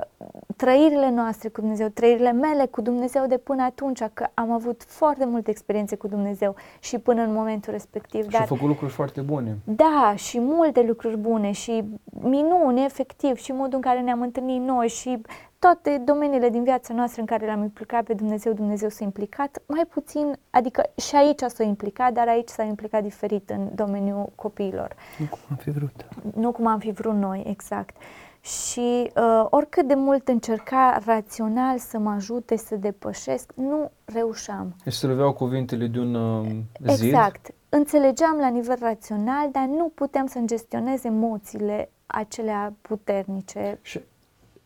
[0.56, 5.26] trăirile noastre cu Dumnezeu, trăirile mele cu Dumnezeu de până atunci, că am avut foarte
[5.26, 8.24] multe experiențe cu Dumnezeu și până în momentul respectiv.
[8.24, 9.58] Și dar, făcut lucruri foarte bune.
[9.64, 11.84] Da, și multe lucruri bune și
[12.22, 15.22] minuni, efectiv, și modul în care ne-am întâlnit noi și
[15.66, 19.86] toate domeniile din viața noastră în care l-am implicat pe Dumnezeu, Dumnezeu s-a implicat, mai
[19.90, 24.96] puțin, adică și aici s-a implicat, dar aici s-a implicat diferit în domeniul copiilor.
[25.20, 26.06] Nu cum am fi vrut.
[26.36, 27.96] Nu cum am fi vrut noi, exact.
[28.42, 34.76] Și uh, oricât de mult încerca rațional să mă ajute să depășesc, nu reușeam.
[34.84, 36.48] Deci se loveau cuvintele de un uh,
[36.88, 37.06] zid?
[37.06, 37.54] Exact.
[37.70, 43.80] Înțelegeam la nivel rațional, dar nu puteam să-mi gestionez emoțiile acelea puternice.
[43.82, 44.00] Și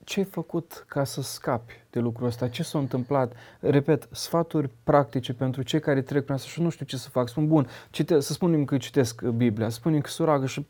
[0.07, 2.47] ce ai făcut ca să scapi de lucrul ăsta?
[2.47, 3.33] Ce s-a întâmplat?
[3.59, 7.27] Repet, sfaturi practice pentru cei care trec prin asta și nu știu ce să fac.
[7.27, 10.65] Spun, bun, cite, să spunem că citesc Biblia, spunem că suragă și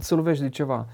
[0.00, 0.86] să lovești de ceva.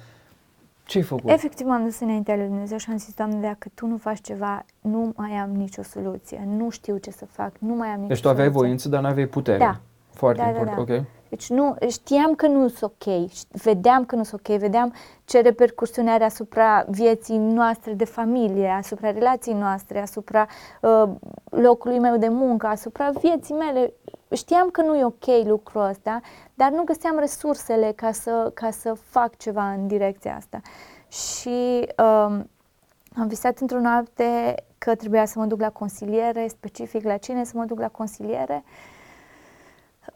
[0.84, 1.30] Ce ai făcut?
[1.30, 4.64] Efectiv m-am dus înaintea lui Dumnezeu și am zis, Doamne, dacă Tu nu faci ceva,
[4.80, 8.20] nu mai am nicio soluție, nu știu ce să fac, nu mai am nicio Deci
[8.20, 8.66] tu aveai soluție.
[8.66, 9.58] voință, dar nu aveai putere.
[9.58, 9.80] Da.
[10.10, 11.00] Foarte da, important, da, da.
[11.00, 11.04] ok.
[11.28, 13.14] Deci nu, știam că nu sunt ok,
[13.62, 14.94] vedeam că nu sunt ok, vedeam
[15.24, 20.46] ce repercusiune are asupra vieții noastre de familie, asupra relației noastre, asupra
[20.80, 21.08] uh,
[21.50, 23.92] locului meu de muncă, asupra vieții mele.
[24.32, 26.20] Știam că nu e ok lucrul ăsta,
[26.54, 30.60] dar nu găseam resursele ca să, ca să fac ceva în direcția asta.
[31.08, 32.40] Și uh,
[33.16, 37.52] am visat într-o noapte că trebuia să mă duc la consiliere, specific la cine să
[37.54, 38.64] mă duc la consiliere.
[38.64, 38.96] Uh,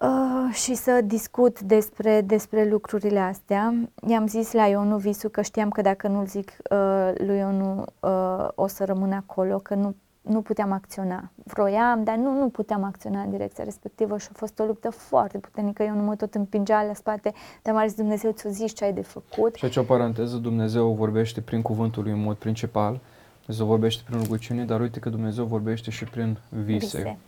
[0.00, 3.74] Uh, și să discut despre, despre lucrurile astea.
[4.08, 8.48] I-am zis la Ionu visul că știam că dacă nu-l zic uh, lui Ionu uh,
[8.54, 11.30] o să rămân acolo, că nu, nu puteam acționa.
[11.44, 15.38] Vroiam, dar nu, nu puteam acționa în direcția respectivă și a fost o luptă foarte
[15.38, 15.82] puternică.
[15.82, 17.32] Eu nu mă tot împingea la spate,
[17.62, 19.54] dar m-a zis Dumnezeu, ți-o zici ce ai de făcut.
[19.54, 23.00] Și aici o paranteză, Dumnezeu vorbește prin cuvântul lui în mod principal,
[23.44, 26.96] Dumnezeu vorbește prin rugăciune, dar uite că Dumnezeu vorbește și prin vise.
[26.96, 27.18] vise.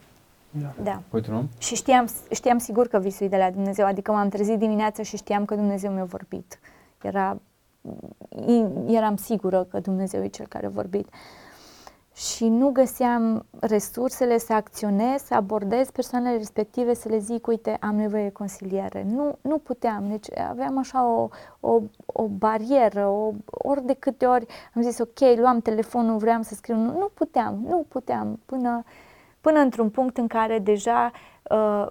[0.61, 0.75] Da.
[0.83, 1.03] da.
[1.11, 1.49] Uite, nu?
[1.59, 5.45] Și știam, știam sigur că visul de la Dumnezeu, adică m-am trezit dimineața și știam
[5.45, 6.59] că Dumnezeu mi-a vorbit.
[7.03, 7.41] Era,
[8.87, 11.09] eram sigură că Dumnezeu e cel care a vorbit.
[12.15, 17.97] și nu găseam resursele să acționez, să abordez persoanele respective, să le zic, uite, am
[17.97, 19.07] nevoie de consiliere.
[19.09, 21.29] Nu, nu puteam, deci aveam așa o,
[21.61, 26.55] o, o barieră, o, ori de câte ori am zis, ok, luam telefonul, vreau să
[26.55, 28.85] scriu, nu, nu puteam, nu puteam, până,
[29.45, 31.11] până într-un punct în care deja
[31.43, 31.87] uh,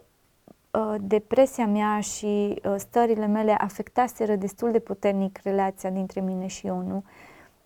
[0.72, 6.66] uh, depresia mea și uh, stările mele afectaseră destul de puternic relația dintre mine și
[6.66, 7.04] Ionu.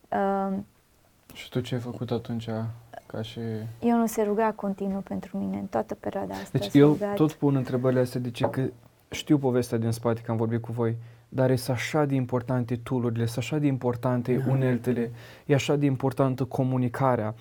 [0.10, 0.58] Uh,
[1.34, 2.50] și tu ce ai făcut atunci
[3.06, 3.40] ca și...
[3.80, 6.58] Eu nu se ruga continuu pentru mine în toată perioada asta.
[6.58, 7.16] Deci eu rugat.
[7.16, 8.62] tot pun întrebările astea de ce că
[9.10, 10.96] știu povestea din spate că am vorbit cu voi,
[11.30, 14.52] dar e așa de importante tool-urile, sunt așa de importante da.
[14.52, 15.12] uneltele,
[15.46, 17.36] e așa de importantă comunicarea.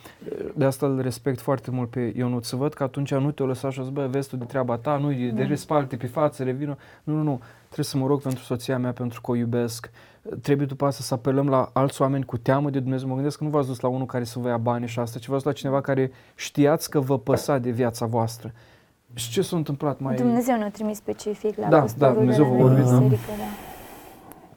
[0.55, 2.45] De asta îl respect foarte mult pe Ionut.
[2.45, 4.97] Să văd că atunci nu te-o lăsa și o bă, vezi tu de treaba ta,
[4.97, 5.35] nu de, da.
[5.35, 6.77] de respalte pe față, revină.
[7.05, 7.41] Nu, nu, nu.
[7.65, 9.91] Trebuie să mă rog pentru soția mea, pentru că o iubesc.
[10.43, 13.09] Trebuie după asta să apelăm la alți oameni cu teamă de Dumnezeu.
[13.09, 15.19] Mă gândesc că nu v-ați dus la unul care să vă ia bani și asta,
[15.19, 18.53] ci v-ați dus la cineva care știați că vă păsa de viața voastră.
[19.15, 20.15] Și ce s-a întâmplat mai...
[20.15, 22.85] Dumnezeu ne-a trimis specific la da, da, Dumnezeu vă vorbit.
[22.85, 23.03] Da.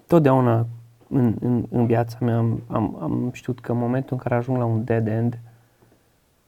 [0.09, 0.15] Da.
[0.15, 0.65] Totdeauna
[1.09, 4.57] în, în, în viața mea am, am, am știut că în momentul în care ajung
[4.57, 5.39] la un dead end,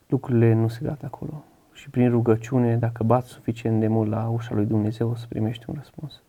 [0.07, 1.43] lucrurile nu se gata acolo.
[1.73, 5.65] Și prin rugăciune, dacă bați suficient de mult la ușa lui Dumnezeu, o să primești
[5.67, 6.21] un răspuns.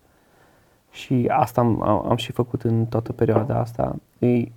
[0.91, 3.95] Și asta am, am, am și făcut în toată perioada asta.
[4.19, 4.51] E,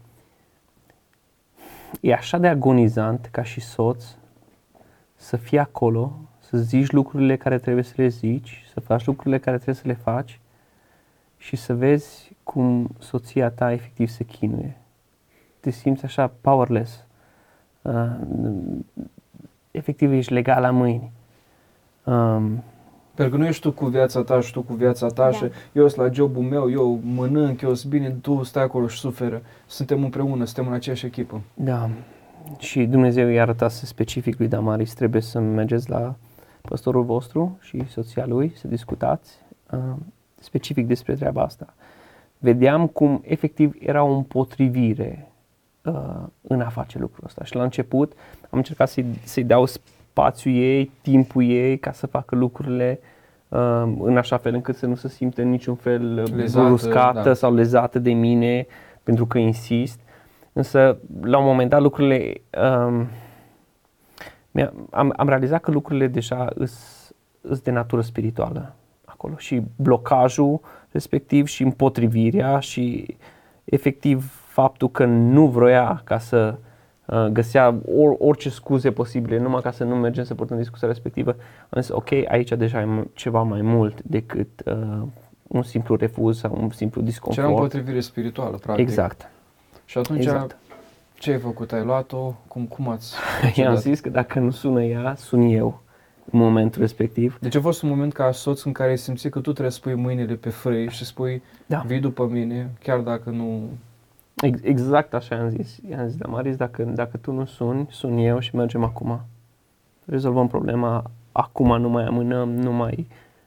[2.01, 4.05] e așa de agonizant ca și soț
[5.15, 9.57] să fii acolo, să zici lucrurile care trebuie să le zici, să faci lucrurile care
[9.57, 10.41] trebuie să le faci
[11.47, 14.77] și să vezi cum soția ta efectiv se chinuie.
[15.61, 17.05] Te simți așa powerless.
[17.83, 18.11] Uh,
[19.71, 21.13] efectiv ești legal la mâini.
[22.05, 22.63] Um,
[23.15, 25.31] pentru că nu ești tu cu viața ta și tu cu viața ta da.
[25.31, 28.99] și eu sunt la jobul meu, eu mănânc, eu sunt bine, tu stai acolo și
[28.99, 29.43] suferă.
[29.67, 31.41] Suntem împreună, suntem în aceeași echipă.
[31.55, 31.91] Da.
[32.59, 36.15] Și Dumnezeu i-a arătat specific lui Damaris, trebuie să mergeți la
[36.61, 39.39] păstorul vostru și soția lui, să discutați
[39.71, 39.97] uh,
[40.47, 41.75] specific despre treaba asta.
[42.39, 45.33] Vedeam cum efectiv era o împotrivire
[45.85, 47.45] uh, în a face lucrul ăsta.
[47.45, 48.13] Și la început
[48.43, 53.01] am încercat să-i, să-i dau spațiul ei, timpul ei ca să facă lucrurile
[53.49, 57.29] uh, în așa fel încât să nu se simte în niciun fel uh, lezată, bruscată
[57.29, 57.35] da.
[57.35, 58.67] sau lezată de mine
[59.03, 60.01] pentru că insist.
[60.53, 62.41] Însă la un moment dat lucrurile
[62.87, 63.09] um,
[64.91, 66.49] am, am realizat că lucrurile deja
[67.43, 68.75] sunt de natură spirituală
[69.27, 73.17] acolo și blocajul respectiv și împotrivirea și
[73.65, 76.59] efectiv faptul că nu vroia ca să
[77.07, 81.37] uh, găsea or, orice scuze posibile numai ca să nu mergem să purtăm discuția respectivă.
[81.69, 85.03] Am zis, ok, aici deja e ceva mai mult decât uh,
[85.43, 87.35] un simplu refuz sau un simplu disconfort.
[87.35, 88.89] Ce era împotrivire spirituală, practic.
[88.89, 89.31] Exact.
[89.85, 90.57] Și atunci, exact.
[91.15, 91.73] ce ai făcut?
[91.73, 92.35] Ai luat-o?
[92.49, 93.15] Cum, cum ați
[93.55, 95.85] I-am zis că dacă nu sună ea, sun eu
[96.31, 97.39] în momentul respectiv.
[97.41, 99.81] Deci a fost un moment ca soț în care ai simțit că tu trebuie să
[99.83, 101.83] pui mâinile pe frâi și spui, da.
[101.87, 103.69] vii după mine, chiar dacă nu
[104.63, 105.79] Exact așa am zis.
[105.91, 109.21] I-am zis, Damaris, dacă, dacă tu nu suni, sun eu și mergem acum.
[110.05, 113.07] Rezolvăm problema acum, nu mai amânăm, nu mai,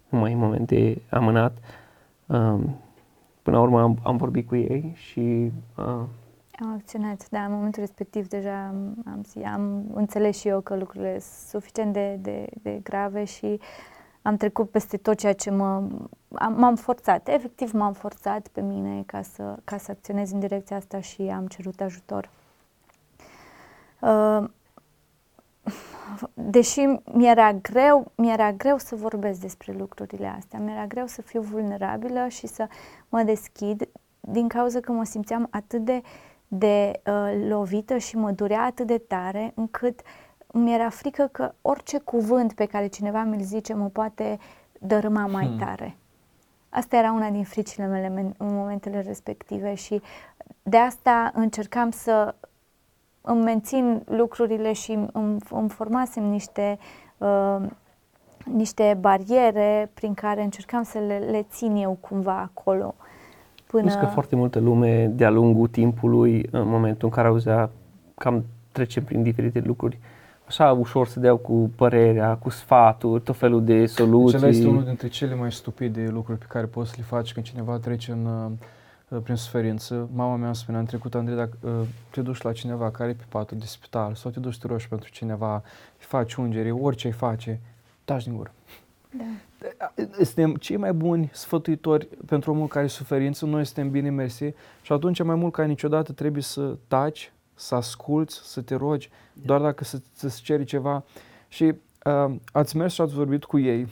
[0.10, 1.58] nu mai e moment de amânat.
[2.26, 2.76] Um,
[3.42, 5.52] până la urmă am, am vorbit cu ei și...
[5.78, 6.04] Uh,
[6.60, 9.24] am acționat, da, în momentul respectiv deja am, am,
[9.54, 13.60] am înțeles și eu că lucrurile sunt suficient de, de, de grave și uh,
[14.22, 15.84] am trecut peste tot ceea ce mă,
[16.34, 20.76] am, m-am forțat, efectiv m-am forțat pe mine ca să, ca să acționez în direcția
[20.78, 22.30] asta și am cerut ajutor.
[24.00, 24.44] Uh,
[26.34, 26.80] deși
[27.14, 32.48] mi-era greu, mi-era greu să vorbesc despre lucrurile astea, mi-era greu să fiu vulnerabilă și
[32.48, 32.68] să
[33.10, 36.02] mă deschid din cauza că mă simțeam atât de,
[36.52, 40.06] de uh, lovită și mă durea atât de tare încât uh,
[40.54, 44.40] mi-era frică că orice cuvânt pe care cineva mi-l zice mă poate
[44.80, 45.58] dărâma mai hmm.
[45.58, 45.98] tare.
[46.70, 50.02] Asta era una din fricile mele în momentele respective și
[50.64, 52.36] de asta încercam să
[53.22, 56.80] îmi mențin lucrurile și îmi, îmi formasem niște,
[57.18, 57.62] uh,
[58.44, 62.96] niște bariere prin care încercam să le, le țin eu cumva acolo.
[63.72, 63.84] Până...
[63.84, 67.70] Plus că foarte multă lume de-a lungul timpului, în momentul în care auzea
[68.16, 70.00] cam trecem prin diferite lucruri,
[70.48, 74.38] așa ușor să dea cu părerea, cu sfaturi, tot felul de soluții.
[74.38, 77.46] Acela este unul dintre cele mai stupide lucruri pe care poți să le faci când
[77.46, 78.26] cineva trece în,
[79.10, 80.10] uh, prin suferință.
[80.14, 81.72] Mama mea spunea în trecut, Andrei, dacă uh,
[82.12, 84.68] te duci la cineva care e pe patul de spital sau te duci să te
[84.68, 87.60] rogi pentru cineva, îi faci ungere, orice îi face,
[88.06, 88.52] taci din gură.
[89.12, 89.24] Da.
[90.24, 94.92] Suntem cei mai buni sfătuitori pentru omul care e suferință, noi suntem bine mersi și
[94.92, 99.84] atunci mai mult ca niciodată trebuie să taci, să asculți, să te rogi, doar dacă
[99.84, 101.04] să, să-ți ceri ceva.
[101.48, 101.64] Și
[102.04, 103.88] uh, ați mers și ați vorbit cu ei.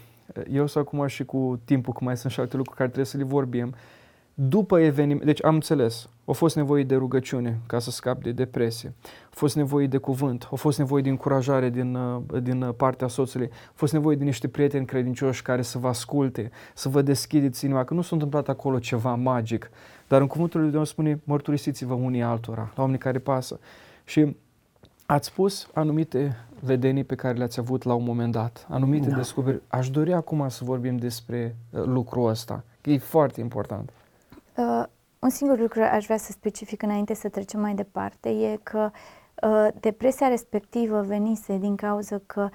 [0.51, 3.17] Eu sunt acum și cu timpul, că mai sunt și alte lucruri care trebuie să
[3.17, 3.75] le vorbim.
[4.33, 8.93] După eveniment, deci am înțeles, au fost nevoie de rugăciune ca să scap de depresie,
[9.03, 13.49] a fost nevoie de cuvânt, a fost nevoie de încurajare din, uh, din partea soțului,
[13.51, 17.83] a fost nevoie de niște prieteni credincioși care să vă asculte, să vă deschideți inima,
[17.83, 19.69] că nu s-a întâmplat acolo ceva magic,
[20.07, 23.59] dar în cuvântul lui Dumnezeu spune mărturisiți-vă unii altora, la oamenii care pasă.
[24.03, 24.35] Și
[25.05, 29.15] ați spus anumite vedenii pe care le-ați avut la un moment dat, anumite da.
[29.15, 29.61] descoperiri.
[29.67, 33.89] Aș dori acum să vorbim despre uh, lucrul ăsta, că e foarte important.
[34.55, 34.83] Uh,
[35.19, 38.91] un singur lucru aș vrea să specific înainte să trecem mai departe e că
[39.43, 42.49] uh, depresia respectivă venise din cauza că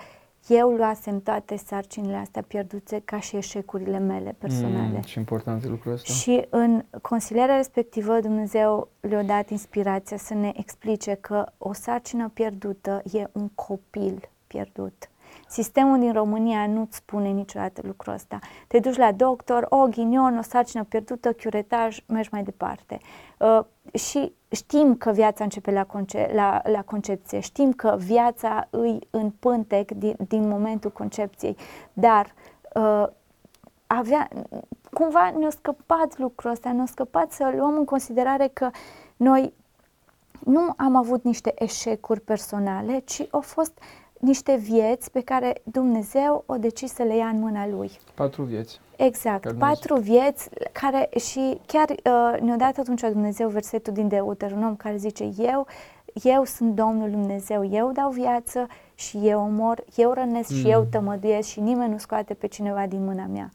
[0.49, 4.91] eu luasem toate sarcinile astea pierdute ca și eșecurile mele personale.
[4.95, 6.13] Mm, și important lucrul ăsta.
[6.13, 13.03] Și în consilierea respectivă Dumnezeu le-a dat inspirația să ne explice că o sarcină pierdută
[13.13, 15.11] e un copil pierdut.
[15.53, 18.39] Sistemul din România nu-ți spune niciodată lucrul ăsta.
[18.67, 23.01] Te duci la doctor, o ghinion, o sarcină pierdută, chiuretaj, mergi mai departe.
[23.39, 23.65] Uh,
[23.95, 29.31] și știm că viața începe la, conce- la, la concepție, știm că viața îi în
[29.31, 31.57] pântec din, din momentul concepției,
[31.93, 32.35] dar
[32.75, 33.07] uh,
[33.87, 34.29] avea,
[34.93, 38.71] cumva ne-a scăpat lucrul ăsta, ne-a scăpat să luăm în considerare că
[39.17, 39.53] noi
[40.45, 43.79] nu am avut niște eșecuri personale, ci au fost
[44.23, 47.91] niște vieți pe care Dumnezeu o decis să le ia în mâna Lui.
[48.15, 48.81] Patru vieți.
[48.97, 54.97] Exact, patru vieți care și chiar uh, ne-a dat atunci Dumnezeu versetul din Deuteronom care
[54.97, 55.67] zice eu,
[56.23, 60.57] eu sunt Domnul Dumnezeu, eu dau viață și eu omor, eu rănesc mm.
[60.57, 63.51] și eu tămăduiesc și nimeni nu scoate pe cineva din mâna mea.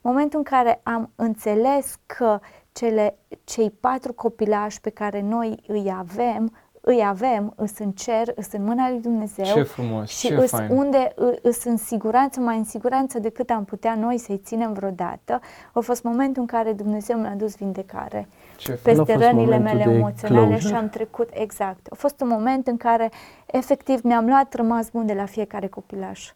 [0.00, 2.40] Momentul în care am înțeles că
[2.72, 8.52] cele, cei patru copilași pe care noi îi avem îi avem, îs în cer, îs
[8.52, 10.70] în mâna lui Dumnezeu ce frumos, și ce îs fain.
[10.70, 15.40] unde îs în siguranță, mai în siguranță decât am putea noi să-i ținem vreodată.
[15.72, 20.74] A fost momentul în care Dumnezeu mi-a dus vindecare ce peste rănile mele emoționale și
[20.74, 21.86] am trecut, exact.
[21.90, 23.10] A fost un moment în care
[23.46, 26.32] efectiv mi-am luat rămas bun de la fiecare copilaș.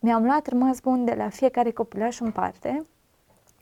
[0.00, 2.82] Mi-am luat rămas bun de la fiecare copilaș în parte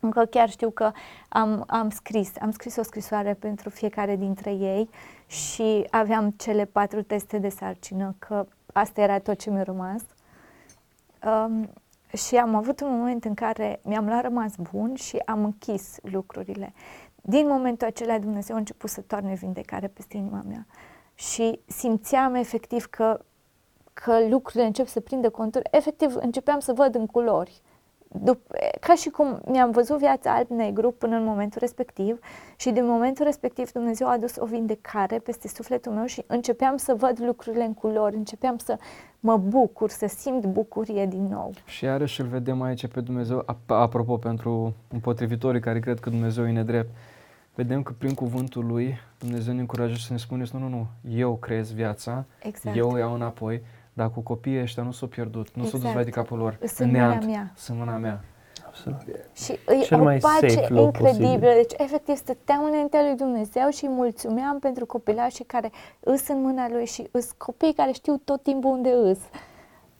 [0.04, 0.92] încă chiar știu că
[1.28, 4.90] am, am scris, am scris o scrisoare pentru fiecare dintre ei
[5.26, 10.02] și aveam cele patru teste de sarcină, că asta era tot ce mi-a rămas.
[11.26, 11.70] Um,
[12.16, 16.72] și am avut un moment în care mi-am luat rămas bun și am închis lucrurile.
[17.26, 20.66] Din momentul acela Dumnezeu a început să toarne vindecare peste inima mea.
[21.14, 23.20] Și simțeam efectiv că,
[23.92, 25.62] că lucrurile încep să prindă contur.
[25.70, 27.62] Efectiv începeam să văd în culori
[28.22, 32.18] dup- ca și cum mi-am văzut viața alb-negru până în momentul respectiv
[32.56, 36.94] și din momentul respectiv Dumnezeu a adus o vindecare peste sufletul meu și începeam să
[36.94, 38.78] văd lucrurile în culori, începeam să
[39.20, 41.52] mă bucur, să simt bucurie din nou.
[41.64, 46.52] Și iarăși îl vedem aici pe Dumnezeu, apropo pentru împotrivitorii care cred că Dumnezeu e
[46.52, 46.90] nedrept,
[47.54, 51.36] vedem că prin cuvântul lui Dumnezeu ne încurajează să ne spuneți, nu, nu, nu, eu
[51.36, 52.76] creez viața, exact.
[52.76, 53.62] eu o iau înapoi,
[53.94, 55.68] dar cu copiii ăștia nu s-au pierdut, nu exact.
[55.68, 56.06] s-au dus exact.
[56.06, 56.58] la capul lor.
[56.64, 57.52] Sunt mâna mea.
[57.56, 58.24] Sunt mâna mea.
[58.66, 59.00] Absolut.
[59.32, 61.52] Și îi Cel o mai pace incredibilă.
[61.54, 66.86] Deci, efectiv, stăteam înaintea lui Dumnezeu și mulțumeam pentru copilașii care îs în mâna lui
[66.86, 69.18] și îs copii care știu tot timpul unde îs.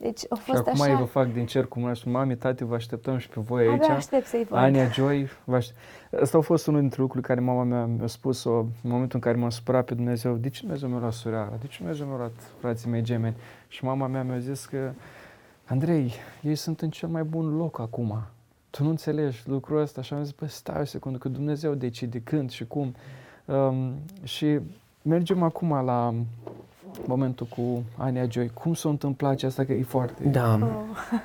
[0.05, 0.95] Deci a fost și acum așa...
[0.95, 3.83] vă fac din cer cu mâna și mami, tati, vă așteptăm și pe voi aici.
[3.83, 4.57] Abia aștept să-i văd.
[4.57, 5.79] Ania, Joy, vă aștept.
[6.21, 9.37] Asta a fost unul dintre lucrurile care mama mea mi-a spus-o în momentul în care
[9.37, 10.35] m-am supărat pe Dumnezeu.
[10.35, 11.53] De ce Dumnezeu mi-a luat sureara?
[11.59, 13.35] De ce Dumnezeu mi-a luat frații mei gemeni?
[13.67, 14.91] Și mama mea mi-a zis că,
[15.65, 18.21] Andrei, ei sunt în cel mai bun loc acum.
[18.69, 20.01] Tu nu înțelegi lucrul ăsta?
[20.01, 22.95] Și am zis, bă, stai o secundă, că Dumnezeu decide când și cum.
[23.45, 24.59] Um, și
[25.01, 26.13] mergem acum la
[27.05, 28.49] momentul cu Ania Joy.
[28.49, 29.65] Cum s-a întâmplat aceasta?
[29.65, 30.29] Că e foarte...
[30.29, 30.53] Da.
[30.53, 30.61] Oh.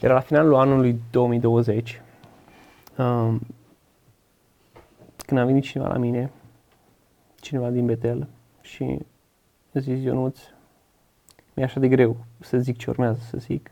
[0.00, 2.02] Era la finalul anului 2020.
[2.98, 3.40] Um,
[5.16, 6.30] când a venit cineva la mine,
[7.40, 8.28] cineva din Betel,
[8.60, 8.98] și
[9.74, 10.38] a zis, Ionuț,
[11.54, 13.70] mi-e așa de greu să zic ce urmează să zic,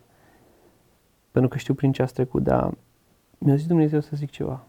[1.31, 2.75] pentru că știu prin ce ați trecut, dar
[3.39, 4.65] mi-a zis Dumnezeu să zic ceva.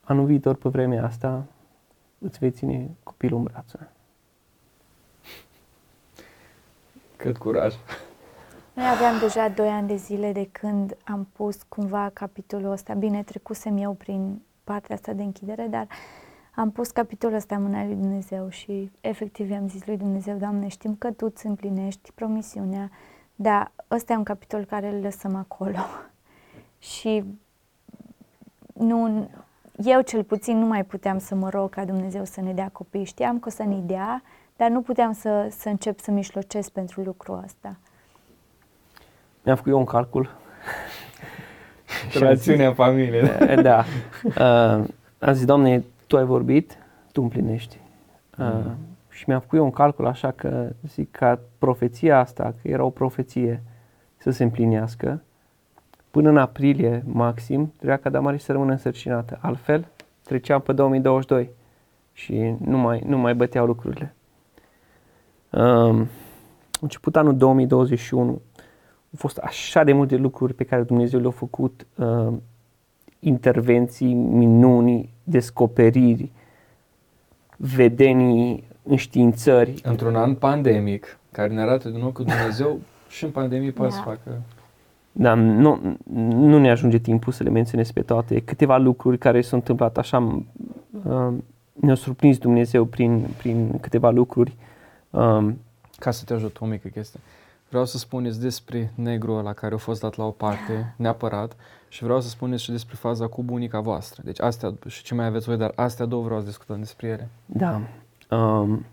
[0.00, 1.44] Anul viitor, pe vremea asta,
[2.22, 3.88] îți vei ține copilul în brațe.
[7.16, 7.74] Cât curaj!
[8.74, 12.94] Noi aveam deja 2 ani de zile de când am pus cumva capitolul ăsta.
[12.94, 15.86] Bine, trecusem eu prin partea asta de închidere, dar
[16.54, 20.68] am pus capitolul ăsta în mâna lui Dumnezeu și efectiv i-am zis lui Dumnezeu, Doamne,
[20.68, 22.90] știm că Tu îți împlinești promisiunea,
[23.34, 25.78] dar ăsta e un capitol care îl lăsăm acolo.
[26.92, 27.24] și
[28.74, 29.28] nu,
[29.76, 33.04] eu cel puțin nu mai puteam să mă rog ca Dumnezeu să ne dea copii.
[33.04, 34.22] Știam că o să ne dea,
[34.56, 37.76] dar nu puteam să, să încep să mișlocesc pentru lucrul ăsta.
[39.42, 40.30] Mi-am făcut eu un calcul.
[42.20, 43.30] Rațiunea familiei.
[43.62, 43.84] Da.
[44.24, 44.84] Uh,
[45.18, 46.76] am zis, Doamne, Tu ai vorbit,
[47.12, 47.78] Tu împlinești.
[48.38, 48.76] Uh, mm.
[49.08, 52.90] Și mi-am făcut eu un calcul așa că zic ca profeția asta, că era o
[52.90, 53.62] profeție
[54.16, 55.22] să se împlinească,
[56.12, 59.38] până în aprilie maxim, trebuia ca Damaris să rămână însărcinată.
[59.40, 59.88] Altfel,
[60.22, 61.50] treceam pe 2022
[62.12, 64.14] și nu mai, nu mai băteau lucrurile.
[65.50, 66.08] Um,
[66.80, 68.40] început anul 2021, au
[69.16, 72.32] fost așa de multe lucruri pe care Dumnezeu le-a făcut, uh,
[73.18, 76.30] intervenții, minuni, descoperiri,
[77.56, 79.80] vedenii, înștiințări.
[79.82, 82.78] Într-un an pandemic, care ne arată din nou că Dumnezeu
[83.08, 83.96] și în pandemie poate da.
[83.96, 84.42] să facă
[85.12, 88.40] da, nu, nu ne ajunge timpul să le menționez pe toate.
[88.40, 90.44] Câteva lucruri care s-au întâmplat așa,
[91.04, 91.34] uh,
[91.72, 94.56] ne-a surprins Dumnezeu prin, prin câteva lucruri.
[95.10, 95.58] Um,
[95.98, 97.20] Ca să te ajut o mică chestie.
[97.68, 101.56] Vreau să spuneți despre negru la care a fost dat la o parte, neapărat,
[101.88, 104.22] și vreau să spuneți și despre faza cu bunica voastră.
[104.24, 107.28] Deci astea, și ce mai aveți voi, dar astea două vreau să discutăm despre ele.
[107.46, 107.80] Da.
[108.36, 108.84] Um,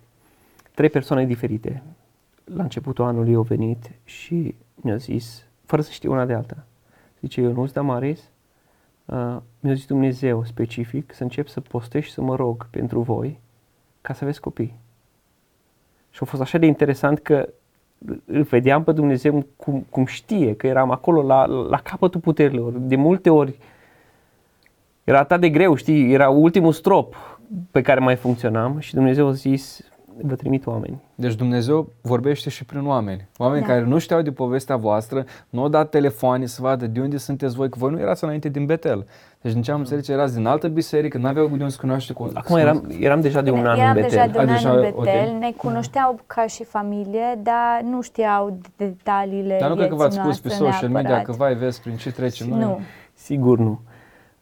[0.76, 1.84] trei persoane diferite.
[2.44, 6.66] La începutul anului au venit și mi-au zis, fără să știe una de alta.
[7.22, 8.20] Zice, eu nu sunt Damaris,
[9.06, 13.40] uh, mi-a zis Dumnezeu specific să încep să postez și să mă rog pentru voi
[14.02, 14.76] ca să aveți copii.
[16.10, 17.50] Și a fost așa de interesant că
[18.26, 22.72] îl vedeam pe Dumnezeu cum, cum știe că eram acolo la, la capătul puterilor.
[22.72, 23.58] De multe ori
[25.04, 27.40] era atât de greu, știi, era ultimul strop
[27.72, 29.82] pe care mai funcționam și Dumnezeu a zis,
[30.22, 31.02] vă trimit oameni.
[31.16, 33.28] Deci Dumnezeu vorbește și prin oameni.
[33.38, 33.68] Oameni da.
[33.68, 37.56] care nu știau de povestea voastră, nu au dat telefoane să vadă de unde sunteți
[37.56, 39.06] voi, că voi nu erați înainte din Betel.
[39.42, 42.14] Deci din ce am înțeles, erați din altă biserică, nu aveau de unde să cunoaște
[42.14, 44.10] cu Acum eram, eram deja de un an eram în Betel.
[44.10, 45.38] deja de un an deja, în Betel, okay.
[45.40, 50.40] ne cunoșteau ca și familie, dar nu știau detaliile Dar nu cred că v-ați spus
[50.40, 51.04] pe social neapărat.
[51.04, 52.60] media că vai, vezi prin ce trecem noi.
[52.60, 52.80] Nu.
[53.14, 53.80] Sigur nu.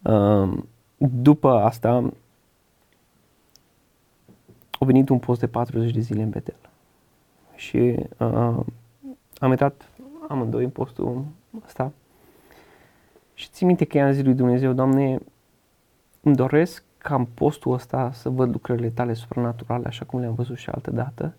[0.02, 0.58] Uh,
[0.98, 2.12] după asta,
[4.80, 6.70] a venit un post de 40 de zile în Betel.
[7.56, 8.60] Și uh,
[9.38, 9.90] am intrat
[10.28, 11.26] amândoi în postul
[11.66, 11.92] ăsta.
[13.34, 15.20] Și țin minte că i-am zis lui Dumnezeu, Doamne,
[16.22, 20.58] îmi doresc ca în postul ăsta să văd lucrările tale supranaturale, așa cum le-am văzut
[20.58, 21.34] și altă dată.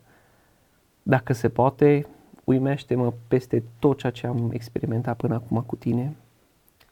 [1.02, 2.06] Dacă se poate,
[2.44, 6.16] uimește-mă peste tot ceea ce am experimentat până acum cu tine.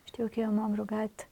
[0.05, 1.29] Știu că eu m-am rugat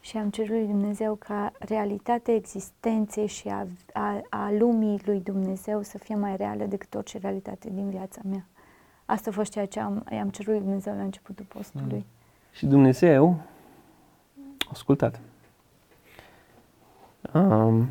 [0.00, 5.82] și am cerut lui Dumnezeu ca realitatea existenței și a, a, a lumii lui Dumnezeu
[5.82, 8.46] să fie mai reală decât orice realitate din viața mea.
[9.04, 11.98] Asta a fost ceea ce am, i-am cerut lui Dumnezeu la începutul postului.
[11.98, 12.04] Mm.
[12.52, 13.36] Și Dumnezeu
[14.58, 15.20] a ascultat.
[17.34, 17.88] Um,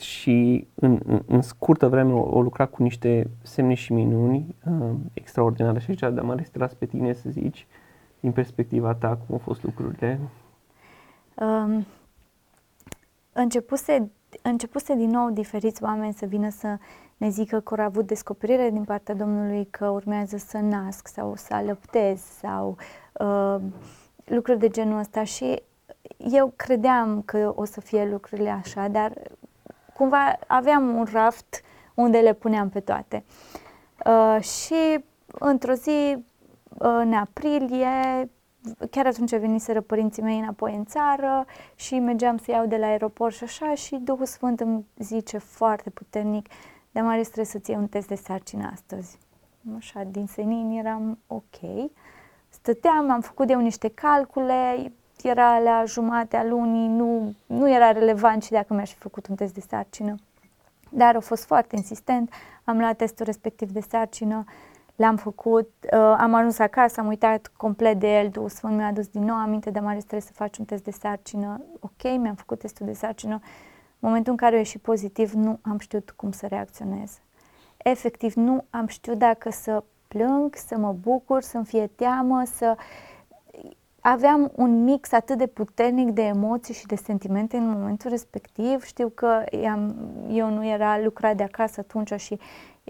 [0.00, 5.10] și în, în, în scurtă vreme o, o lucrat cu niște semne și minuni um,
[5.12, 7.66] extraordinare și aici am ales pe tine să zici
[8.20, 10.20] din perspectiva ta cum au fost lucrurile
[11.34, 11.86] um,
[13.32, 14.10] începuse,
[14.42, 16.78] începuse din nou diferiți oameni să vină să
[17.16, 21.54] ne zică că au avut descoperire din partea Domnului că urmează să nasc sau să
[21.54, 22.76] alăptez sau
[23.12, 23.56] uh,
[24.24, 25.62] lucruri de genul ăsta și
[26.18, 29.12] eu credeam că o să fie lucrurile așa, dar
[29.94, 31.60] cumva aveam un raft
[31.94, 33.24] unde le puneam pe toate.
[34.06, 36.16] Uh, și într-o zi,
[36.68, 38.30] uh, în aprilie,
[38.90, 43.34] chiar atunci veniseră părinții mei înapoi în țară și mergeam să iau de la aeroport
[43.34, 46.48] și așa și Duhul Sfânt îmi zice foarte puternic,
[46.90, 49.18] de mare trebuie să-ți iei un test de sarcină astăzi.
[49.76, 51.90] Așa, din senin eram ok.
[52.48, 54.92] Stăteam, am făcut eu niște calcule,
[55.22, 59.54] era la jumatea lunii, nu, nu era relevant și dacă mi-aș fi făcut un test
[59.54, 60.14] de sarcină.
[60.90, 62.32] Dar a fost foarte insistent,
[62.64, 64.44] am luat testul respectiv de sarcină,
[64.96, 69.06] L-am făcut, uh, am ajuns acasă, am uitat complet de el, Duhul Sfânt mi-a adus
[69.06, 71.64] din nou aminte de mare trebuie să faci un test de sarcină.
[71.80, 73.34] Ok, mi-am făcut testul de sarcină.
[73.98, 77.18] În momentul în care a ieșit pozitiv, nu am știut cum să reacționez.
[77.76, 82.76] Efectiv, nu am știut dacă să plâng, să mă bucur, să-mi fie teamă, să...
[84.00, 88.82] Aveam un mix atât de puternic de emoții și de sentimente în momentul respectiv.
[88.82, 89.44] Știu că
[90.28, 92.38] eu nu era lucrat de acasă atunci și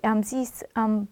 [0.03, 1.09] am zis, am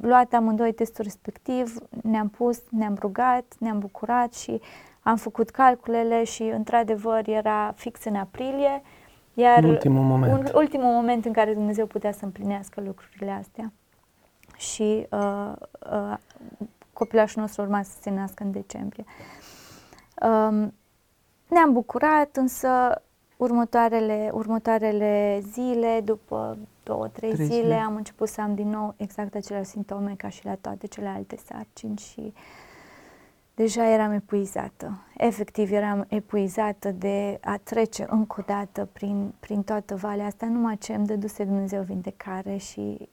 [0.00, 4.60] luat amândoi testul respectiv, ne-am pus, ne-am rugat, ne-am bucurat și
[5.02, 8.82] am făcut calculele și într-adevăr era fix în aprilie,
[9.34, 10.32] iar ultimul moment.
[10.32, 13.72] Un, ultimul moment în care Dumnezeu putea să împlinească lucrurile astea.
[14.56, 15.52] Și uh,
[15.92, 16.16] uh,
[16.92, 19.04] copilașul nostru urma să se nască în decembrie.
[20.22, 20.74] Um,
[21.48, 23.02] ne-am bucurat, însă
[23.36, 27.74] următoarele, următoarele zile, după două, trei, Trei zile, zile.
[27.74, 31.96] am început să am din nou exact aceleași simptome ca și la toate celelalte sarcini
[31.96, 32.32] și
[33.54, 34.98] deja eram epuizată.
[35.16, 40.76] Efectiv, eram epuizată de a trece încă o dată prin, prin toată valea asta, numai
[40.76, 43.08] ce îmi dăduse Dumnezeu vindecare și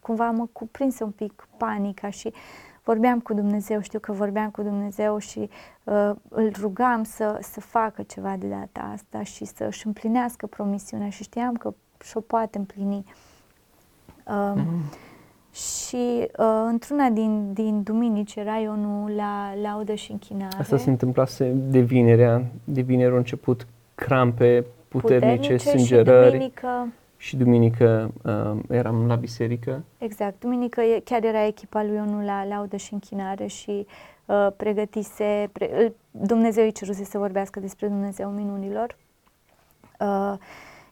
[0.00, 2.32] cumva mă cuprinse un pic panica și
[2.84, 5.50] vorbeam cu Dumnezeu, știu că vorbeam cu Dumnezeu și
[5.84, 11.08] uh, îl rugam să, să facă ceva de data asta și să își împlinească promisiunea
[11.08, 11.74] și știam că
[12.04, 13.04] și-o poate împlini.
[14.26, 14.82] Uh, Mm.
[15.52, 15.96] și
[16.38, 20.56] uh, într-una din, din duminici era Ionul la laudă și închinare.
[20.58, 27.36] Asta se întâmplase de vinerea, de vineri au început crampe puternice, și sângerări duminică, și
[27.36, 29.82] duminică uh, eram la biserică.
[29.98, 33.86] exact, duminică e- chiar era echipa lui Ionul la laudă și închinare și
[34.26, 38.96] uh, pregătise, pre, îl- Dumnezeu îi ceruse să vorbească despre Dumnezeu minunilor.
[40.00, 40.34] Uh,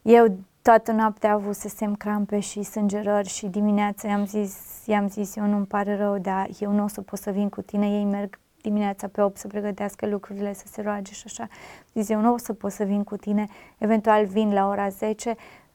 [0.02, 0.36] eu
[0.66, 4.56] toată noaptea avusesem crampe și sângerări și dimineața i-am zis,
[4.86, 7.62] i-am zis, eu nu-mi pare rău, dar eu nu o să pot să vin cu
[7.62, 11.48] tine, ei merg dimineața pe 8 să pregătească lucrurile, să se roage și așa.
[11.94, 13.46] Zis, eu nu o să pot să vin cu tine,
[13.78, 15.34] eventual vin la ora 10.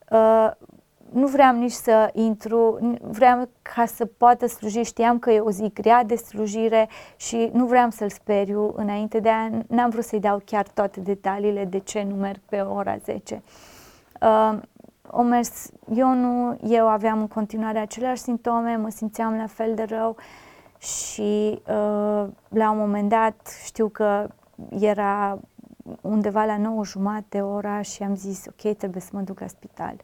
[0.09, 0.51] Uh,
[1.11, 5.51] nu vreau nici să intru, n- vreau ca să poată sluji, știam că e o
[5.51, 10.19] zi grea de slujire și nu vreau să-l speriu înainte de a, n-am vrut să-i
[10.19, 13.41] dau chiar toate detaliile de ce nu merg pe ora 10.
[14.22, 14.57] Uh,
[15.11, 19.83] o mers, eu nu, eu aveam în continuare aceleași simptome, mă simțeam la fel de
[19.83, 20.15] rău
[20.77, 24.27] și uh, la un moment dat știu că
[24.69, 25.39] era
[26.01, 29.95] undeva la 9 jumate ora și am zis ok, trebuie să mă duc la spital.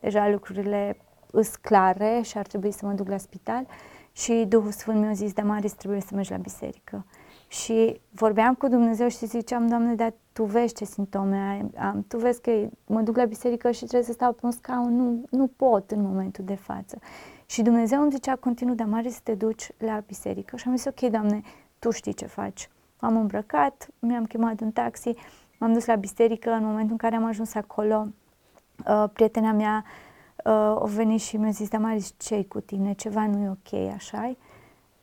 [0.00, 0.96] Deja lucrurile
[1.30, 3.66] îs clare și ar trebui să mă duc la spital
[4.12, 7.04] și Duhul Sfânt mi-a zis, Damaris, trebuie să mergi la biserică.
[7.48, 12.18] Și vorbeam cu Dumnezeu și ziceam, Doamne, dar Tu vezi ce simptome ai- am, Tu
[12.18, 12.50] vezi că
[12.86, 16.02] mă duc la biserică și trebuie să stau pe un scaun, nu, nu pot în
[16.02, 16.98] momentul de față.
[17.46, 20.56] Și Dumnezeu îmi zicea continuu, Damaris, să te duci la biserică.
[20.56, 21.40] Și am zis, ok, Doamne,
[21.78, 22.68] Tu știi ce faci.
[23.00, 25.14] M-am îmbrăcat, mi-am chemat un taxi,
[25.58, 28.06] m-am dus la biserică, în momentul în care am ajuns acolo,
[28.88, 29.84] uh, prietena mea
[30.44, 32.92] uh, a venit și mi-a zis, Damaris, ce cu tine?
[32.92, 34.36] Ceva nu e ok, așa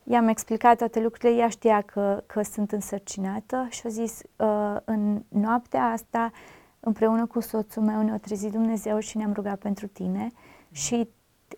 [0.04, 5.22] I-am explicat toate lucrurile, ea știa că, că sunt însărcinată și a zis, uh, în
[5.28, 6.30] noaptea asta,
[6.80, 10.30] împreună cu soțul meu, ne-a trezit Dumnezeu și ne-am rugat pentru tine
[10.70, 11.08] și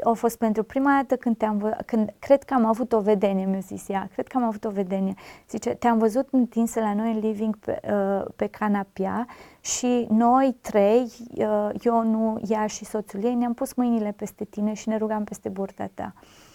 [0.05, 3.47] a fost pentru prima dată când te-am vă- când cred că am avut o vedenie,
[3.47, 5.15] mi-a zis ea, cred că am avut o vedenie.
[5.49, 9.27] Zice, te-am văzut întinsă la noi în living pe, uh, pe canapea
[9.61, 14.89] și noi trei, uh, Ionu, ea și soțul ei, ne-am pus mâinile peste tine și
[14.89, 16.15] ne rugam peste burta ta.
[16.15, 16.46] Uh,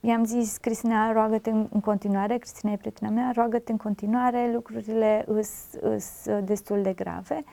[0.00, 5.24] i-am zis, Cristina, roagă-te în, în continuare, Cristina e prietena mea, roagă-te în continuare, lucrurile
[5.26, 5.50] îs,
[5.80, 7.44] îs uh, destul de grave.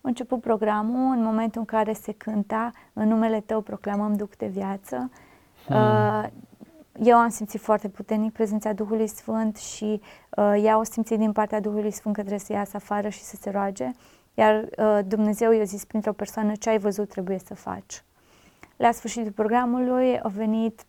[0.00, 4.46] A început programul, în momentul în care se cânta, în numele tău proclamăm Duc de
[4.46, 5.10] viață.
[5.68, 6.24] Uh,
[7.02, 10.00] eu am simțit foarte puternic prezența Duhului Sfânt și
[10.36, 13.36] uh, ea o simțit din partea Duhului Sfânt că trebuie să iasă afară și să
[13.40, 13.90] se roage.
[14.34, 18.04] Iar uh, Dumnezeu i-a zis printr-o persoană ce ai văzut trebuie să faci.
[18.76, 20.84] La sfârșitul programului a venit,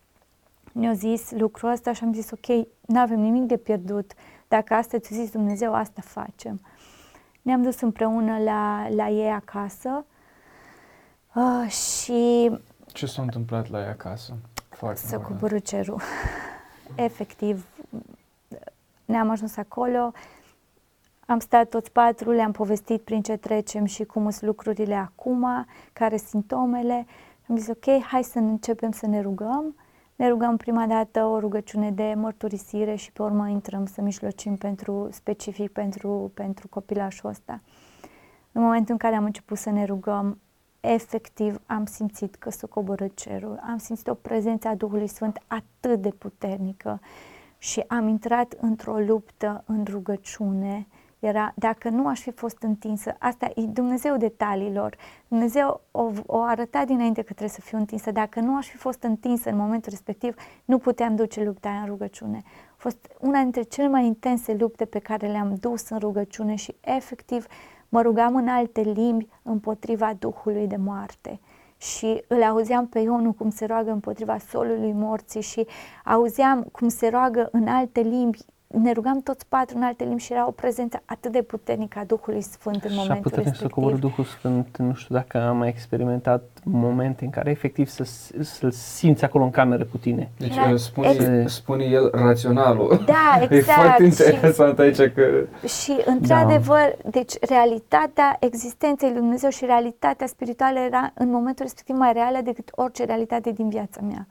[0.76, 4.14] ne-a zis lucrul ăsta și am zis ok, nu avem nimic de pierdut.
[4.47, 6.61] Dacă asta ți-a zis Dumnezeu, asta facem.
[7.41, 10.06] Ne-am dus împreună la, la ei acasă
[11.34, 12.52] uh, și
[12.88, 14.38] Ce s-a întâmplat la ea acasă?
[14.69, 15.39] Foarte să important.
[15.39, 16.02] coborâ cerul.
[16.95, 17.65] Efectiv,
[19.06, 20.11] ne-am ajuns acolo,
[21.26, 26.18] am stat toți patru, le-am povestit prin ce trecem și cum sunt lucrurile acum, care
[26.18, 27.06] sunt simptomele.
[27.49, 29.76] Am zis, ok, hai să începem să ne rugăm.
[30.16, 35.10] Ne rugăm prima dată o rugăciune de mărturisire și pe urmă intrăm să mijlocim pentru,
[35.12, 37.62] specific pentru, pentru copilașul ăsta.
[38.52, 40.40] În momentul în care am început să ne rugăm,
[40.80, 46.02] efectiv am simțit că s-a coborât cerul, am simțit o prezență a Duhului Sfânt atât
[46.02, 47.00] de puternică
[47.58, 50.88] și am intrat într-o luptă în rugăciune.
[51.20, 54.98] Era, dacă nu aș fi fost întinsă, asta e Dumnezeu detaliilor.
[55.28, 58.12] Dumnezeu o, o arătat dinainte că trebuie să fiu întinsă.
[58.12, 60.36] Dacă nu aș fi fost întinsă în momentul respectiv,
[60.66, 62.42] nu puteam duce lupta aia în rugăciune.
[62.46, 66.76] A fost una dintre cele mai intense lupte pe care le-am dus în rugăciune și
[66.82, 67.46] efectiv
[67.90, 71.40] mă rugam în alte limbi împotriva Duhului de moarte
[71.78, 75.68] și îl auzeam pe Ionu cum se roagă împotriva solului morții și
[76.06, 78.40] auzeam cum se roagă în alte limbi
[78.81, 82.03] ne rugam toți patru în alte limbi și era o prezență atât de puternică a
[82.03, 83.68] Duhului Sfânt în Așa momentul puternic respectiv.
[83.69, 88.03] să coboră Duhul Sfânt, nu știu dacă am mai experimentat momente în care efectiv să,
[88.41, 90.30] să-L simți acolo în cameră cu tine.
[90.38, 91.07] Deci Era uh, spune,
[91.41, 93.03] ex- spune el raționalul.
[93.06, 93.80] Da, E exact.
[93.81, 95.45] foarte și- interesant aici că...
[95.68, 102.14] Și, într-adevăr, deci realitatea existenței lui Dumnezeu și realitatea spirituală era în momentul respectiv mai
[102.14, 104.27] reală decât orice realitate din viața mea.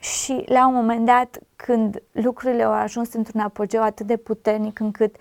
[0.00, 5.16] Și la un moment dat, când lucrurile au ajuns într-un apogeu atât de puternic încât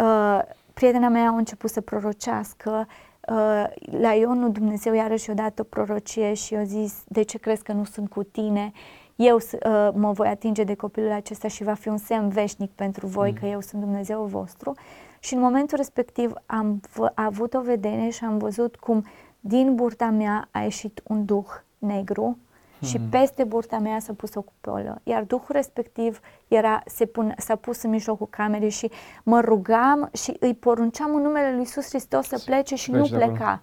[0.00, 0.38] uh,
[0.74, 2.86] prietena mea a început să prorocească,
[3.28, 3.64] uh,
[4.00, 7.72] la Ionul Dumnezeu iarăși i-a dat o prorocie și i-a zis, de ce crezi că
[7.72, 8.72] nu sunt cu tine?
[9.16, 12.70] Eu s- uh, mă voi atinge de copilul acesta și va fi un semn veșnic
[12.70, 13.36] pentru voi Mm.
[13.40, 14.74] că eu sunt Dumnezeu vostru.
[15.18, 19.04] Și în momentul respectiv am v- avut o vedere și am văzut cum
[19.40, 21.46] din burta mea a ieșit un duh
[21.78, 22.38] negru
[22.84, 23.08] și Mhm.
[23.08, 27.82] peste burta mea s-a pus o cupolă, iar duhul respectiv era, se pun, s-a pus
[27.82, 28.90] în mijlocul camerei și
[29.22, 33.16] mă rugam și îi porunceam în numele lui Iisus Hristos să plece și nu plece
[33.16, 33.32] de acolo.
[33.36, 33.60] pleca.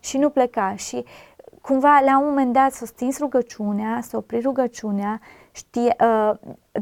[0.00, 1.04] Și nu pleca și
[1.60, 5.20] cumva la un moment dat s-a stins rugăciunea, s-a oprit rugăciunea,
[5.52, 6.32] știe, uh,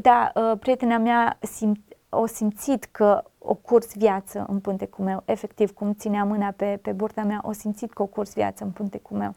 [0.01, 5.71] da, uh, prietena mea sim, o simțit că o curs viață în pântecul meu, efectiv
[5.73, 9.17] cum ținea mâna pe, pe burta mea, o simțit că o curs viață în pântecul
[9.17, 9.33] meu.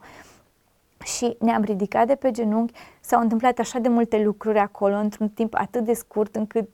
[1.06, 5.54] Și ne-am ridicat de pe genunchi, s-au întâmplat așa de multe lucruri acolo într-un timp
[5.56, 6.68] atât de scurt încât,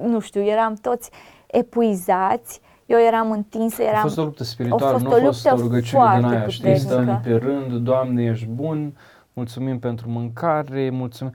[0.00, 1.10] nu știu, eram toți
[1.46, 3.98] epuizați, eu eram întinsă, eram...
[3.98, 6.36] A fost o luptă spirituală, fost nu o a fost o luptă rugăciune din foarte
[6.36, 7.20] aia, știi, stăm puternică.
[7.22, 8.96] pe rând, Doamne, ești bun,
[9.32, 11.32] mulțumim pentru mâncare, mulțumim.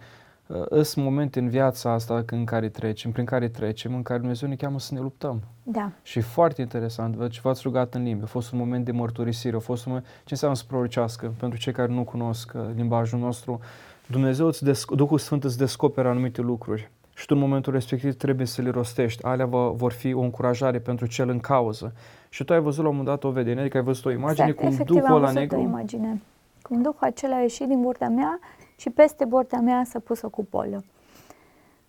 [0.71, 4.49] Uh, Sunt momente în viața asta în care trecem, prin care trecem, în care Dumnezeu
[4.49, 5.41] ne cheamă să ne luptăm.
[5.63, 8.23] Da, Și e foarte interesant, văd ce v-ați rugat în limbi.
[8.23, 10.07] A fost un moment de mărturisire, a fost un moment...
[10.07, 11.33] Ce înseamnă să prorocească?
[11.39, 13.59] Pentru cei care nu cunosc uh, limbajul nostru,
[14.07, 18.45] Dumnezeu, îți desc- Duhul Sfânt îți descoperă anumite lucruri și tu în momentul respectiv trebuie
[18.45, 19.23] să le rostești.
[19.23, 21.93] Alea vă, vor fi o încurajare pentru cel în cauză.
[22.29, 24.47] Și tu ai văzut la un moment dat o vedere, adică ai văzut o imagine
[24.47, 25.59] exact, cum efectiv Duhul am ăla văzut o negru...
[25.59, 26.21] imagine.
[26.61, 28.39] Cum Duhul acela a ieșit din burta mea
[28.81, 30.83] și peste burta mea s-a pus o cupolă.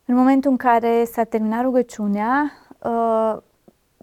[0.05, 3.37] În momentul în care s-a terminat rugăciunea, uh,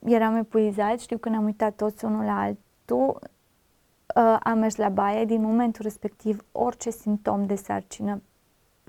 [0.05, 3.19] eram epuizat, știu că ne-am uitat toți unul la altul,
[4.15, 8.21] uh, am mers la baie, din momentul respectiv orice simptom de sarcină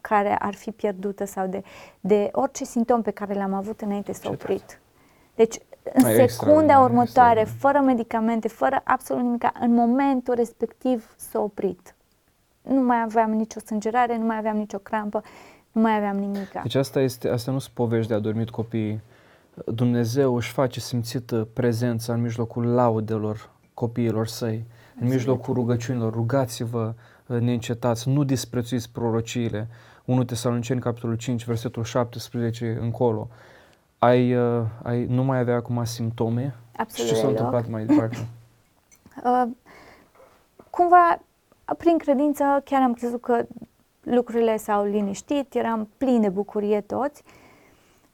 [0.01, 1.63] care ar fi pierdută sau de,
[2.01, 4.81] de orice simptom pe care l-am avut înainte s-a Ce oprit.
[5.35, 7.73] Deci, în Mai secunda extraordinar, următoare, extraordinar.
[7.73, 11.95] fără medicamente, fără absolut nimic, în momentul respectiv s-a oprit.
[12.63, 15.23] Nu mai aveam nicio sângerare, nu mai aveam nicio crampă,
[15.73, 16.51] nu mai aveam nimic.
[16.63, 19.01] Deci asta, este, asta nu sunt povești de adormit copiii.
[19.67, 24.65] Dumnezeu își face simțită prezența în mijlocul laudelor copiilor săi,
[25.01, 26.13] în mijlocul rugăciunilor.
[26.13, 26.95] Rugați-vă
[27.27, 29.69] uh, neîncetați, nu disprețuiți prorociile.
[30.05, 33.29] 1 Tesaloniceni, capitolul 5, versetul 17 încolo.
[33.99, 37.31] Ai, uh, ai, nu mai avea acum simptome Absolut și ce s-a deloc.
[37.31, 38.17] întâmplat mai departe?
[39.25, 39.43] Uh,
[40.71, 41.21] cumva,
[41.79, 43.47] prin credință, chiar am crezut că
[44.01, 47.23] lucrurile s-au liniștit, eram plini de bucurie toți.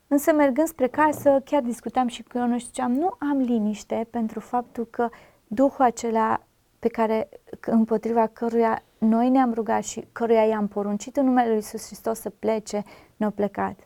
[0.08, 4.40] Însă mergând spre casă, chiar discutam și cu Ionul și ziceam, nu am liniște pentru
[4.40, 5.08] faptul că
[5.48, 6.40] Duhul acela
[6.78, 7.28] pe care,
[7.60, 12.30] împotriva căruia noi ne-am rugat și căruia i-am poruncit în numele Lui Iisus Hristos să
[12.30, 12.82] plece,
[13.16, 13.85] nu a plecat.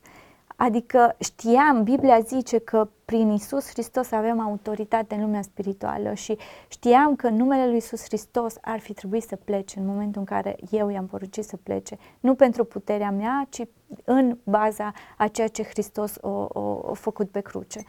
[0.63, 6.39] Adică știam, Biblia zice că prin Isus Hristos avem autoritate în lumea spirituală și
[6.69, 10.27] știam că în numele lui Isus Hristos ar fi trebuit să plece în momentul în
[10.27, 11.99] care eu i-am poruncit să plece.
[12.21, 13.63] Nu pentru puterea mea, ci
[14.05, 17.83] în baza a ceea ce Hristos o, o, o făcut pe cruce.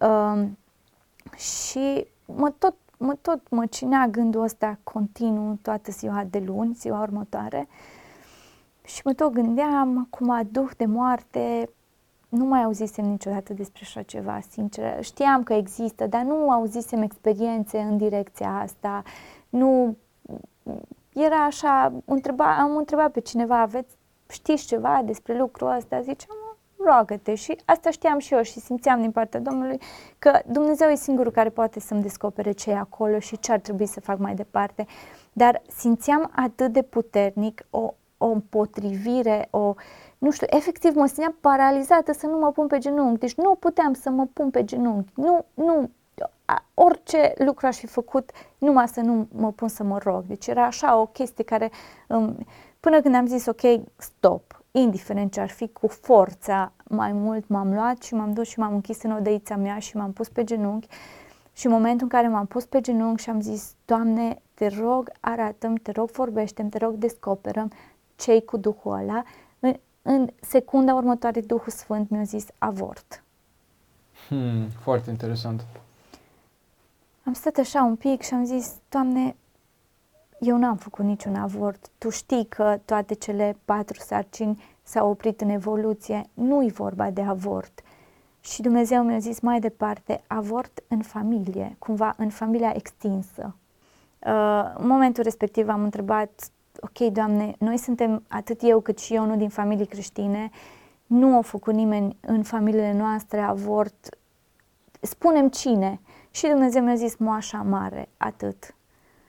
[0.00, 0.58] Um,
[1.36, 7.00] și mă tot, mă tot mă cinea gândul ăsta continuu toată ziua de luni, ziua
[7.00, 7.68] următoare.
[8.84, 11.70] Și mă tot gândeam, acum duh de moarte,
[12.28, 15.04] nu mai auzisem niciodată despre așa ceva, sincer.
[15.04, 19.02] Știam că există, dar nu auzisem experiențe în direcția asta.
[19.48, 19.96] Nu
[21.14, 23.96] era așa, întreba, am întrebat pe cineva, aveți,
[24.28, 26.00] știți ceva despre lucrul ăsta?
[26.00, 26.36] Ziceam,
[26.84, 29.78] roagă-te și asta știam și eu și simțeam din partea Domnului
[30.18, 33.86] că Dumnezeu e singurul care poate să-mi descopere ce e acolo și ce ar trebui
[33.86, 34.86] să fac mai departe.
[35.32, 39.74] Dar simțeam atât de puternic o, o împotrivire, o,
[40.18, 43.18] nu știu, efectiv mă simțeam paralizată să nu mă pun pe genunchi.
[43.18, 45.12] Deci nu puteam să mă pun pe genunchi.
[45.14, 45.90] Nu, nu,
[46.44, 50.24] a, orice lucru aș fi făcut, numai să nu mă pun să mă rog.
[50.26, 51.70] Deci era așa o chestie care,
[52.08, 52.46] um,
[52.80, 53.60] până când am zis, ok,
[53.96, 58.58] stop, indiferent ce ar fi, cu forța mai mult m-am luat și m-am dus și
[58.58, 60.88] m-am închis în odăița mea și m-am pus pe genunchi.
[61.52, 65.10] Și în momentul în care m-am pus pe genunchi și am zis, Doamne, te rog,
[65.20, 67.68] arată-mi, te rog, vorbește te rog, descoperă
[68.16, 69.22] ce cu Duhul ăla,
[70.08, 73.22] în, în secunda următoare Duhul Sfânt mi-a zis avort.
[74.28, 75.66] Hmm, foarte interesant.
[77.24, 79.36] Am stat așa un pic și am zis, Doamne,
[80.40, 81.90] eu n-am făcut niciun avort.
[81.98, 86.28] Tu știi că toate cele patru sarcini s-au oprit în evoluție.
[86.34, 87.82] Nu-i vorba de avort.
[88.40, 93.54] Și Dumnezeu mi-a zis mai departe, avort în familie, cumva în familia extinsă.
[94.18, 99.24] Uh, în momentul respectiv am întrebat, ok, Doamne, noi suntem atât eu cât și eu,
[99.24, 100.50] nu din familii creștine,
[101.06, 104.18] nu a făcut nimeni în familiile noastre avort,
[105.00, 106.00] spunem cine.
[106.30, 108.74] Și Dumnezeu mi-a zis moașa mare, atât.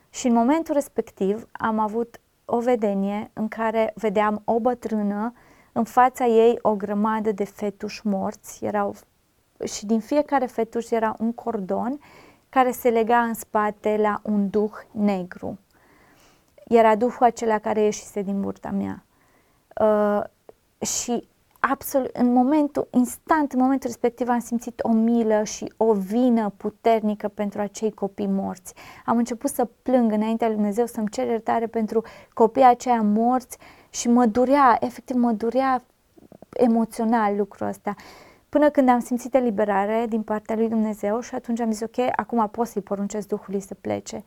[0.10, 5.34] Și în momentul respectiv am avut o vedenie în care vedeam o bătrână,
[5.72, 8.96] în fața ei o grămadă de fetuși morți, erau
[9.66, 12.00] și din fiecare fetuș era un cordon
[12.50, 15.60] care se lega în spate la un duh negru.
[16.70, 19.04] Era duhul acela care ieșise din burta mea.
[19.82, 20.24] Uh,
[20.88, 21.28] și
[21.60, 27.28] absolut, în momentul, instant, în momentul respectiv am simțit o milă și o vină puternică
[27.28, 28.74] pentru acei copii morți.
[29.06, 33.58] Am început să plâng înaintea lui Dumnezeu, să-mi cer iertare pentru copiii aceia morți
[33.90, 35.84] și mă durea, efectiv mă durea
[36.50, 37.96] emoțional lucrul ăsta.
[38.50, 42.50] Până când am simțit eliberare din partea lui Dumnezeu și atunci am zis, ok, acum
[42.52, 44.24] pot să-i poruncesc Duhului să plece.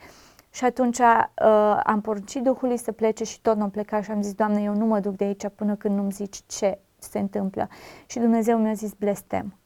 [0.53, 4.35] Și atunci uh, am poruncit Duhului să plece și tot nu pleca și am zis,
[4.35, 7.69] Doamne, eu nu mă duc de aici până când nu-mi zici ce se întâmplă.
[8.07, 9.57] Și Dumnezeu mi-a zis blestem.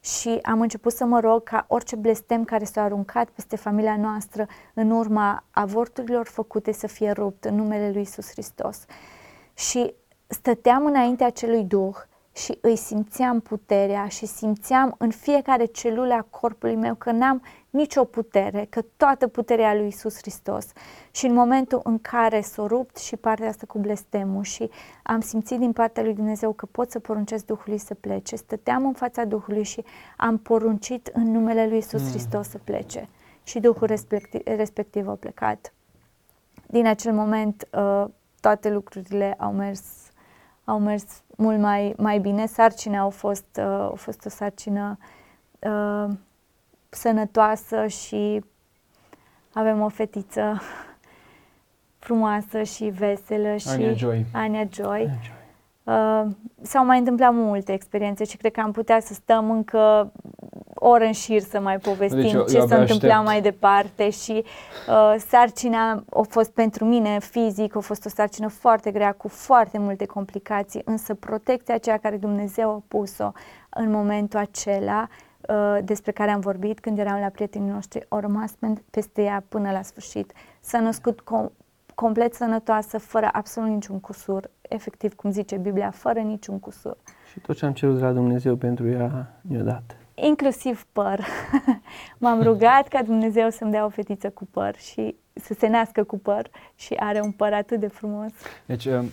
[0.00, 4.46] Și am început să mă rog ca orice blestem care s-a aruncat peste familia noastră
[4.74, 8.84] în urma avorturilor făcute să fie rupt în numele lui Isus Hristos.
[9.54, 9.94] Și
[10.26, 11.96] stăteam înaintea acelui Duh
[12.32, 17.42] și îi simțeam puterea și simțeam în fiecare celulă a corpului meu că n-am
[17.76, 20.66] nicio putere, că toată puterea lui Isus Hristos.
[21.10, 24.70] Și în momentul în care s-a rupt și partea asta cu blestemul și
[25.02, 28.92] am simțit din partea lui Dumnezeu că pot să poruncesc Duhului să plece, stăteam în
[28.92, 29.84] fața Duhului și
[30.16, 32.08] am poruncit în numele lui Isus mm.
[32.08, 33.08] Hristos să plece.
[33.42, 35.72] Și Duhul respectiv, respectiv a plecat.
[36.66, 38.04] Din acel moment uh,
[38.40, 39.82] toate lucrurile au mers
[40.64, 41.04] au mers
[41.36, 42.46] mult mai, mai bine.
[42.46, 44.98] Sarcina au fost, uh, a fost o sarcină
[45.58, 46.08] uh,
[46.88, 48.44] sănătoasă și
[49.52, 50.60] avem o fetiță
[51.98, 54.26] frumoasă și veselă și Ania Joy.
[54.32, 54.86] Ania Joy.
[54.86, 55.34] Ania Joy.
[55.86, 56.26] Uh,
[56.62, 60.12] s-au mai întâmplat multe experiențe și cred că am putea să stăm încă
[60.74, 64.44] ore în șir să mai povestim deci eu, ce eu se întâmpla mai departe și
[64.88, 69.78] uh, sarcina a fost pentru mine fizic, a fost o sarcină foarte grea cu foarte
[69.78, 73.32] multe complicații, însă protecția aceea care Dumnezeu a pus-o
[73.70, 75.08] în momentul acela
[75.48, 78.52] uh, despre care am vorbit când eram la prietenii noștri, au rămas
[78.90, 80.32] peste ea până la sfârșit.
[80.60, 81.52] S-a născut com-
[81.94, 86.96] complet sănătoasă, fără absolut niciun cusur, efectiv, cum zice Biblia, fără niciun cusur.
[87.32, 89.96] Și tot ce am cerut de la Dumnezeu pentru ea, ne-a dat.
[90.14, 91.26] Inclusiv păr.
[92.18, 96.18] M-am rugat ca Dumnezeu să-mi dea o fetiță cu păr și să se nască cu
[96.18, 98.32] păr și are un păr atât de frumos.
[98.66, 99.04] Deci, uh,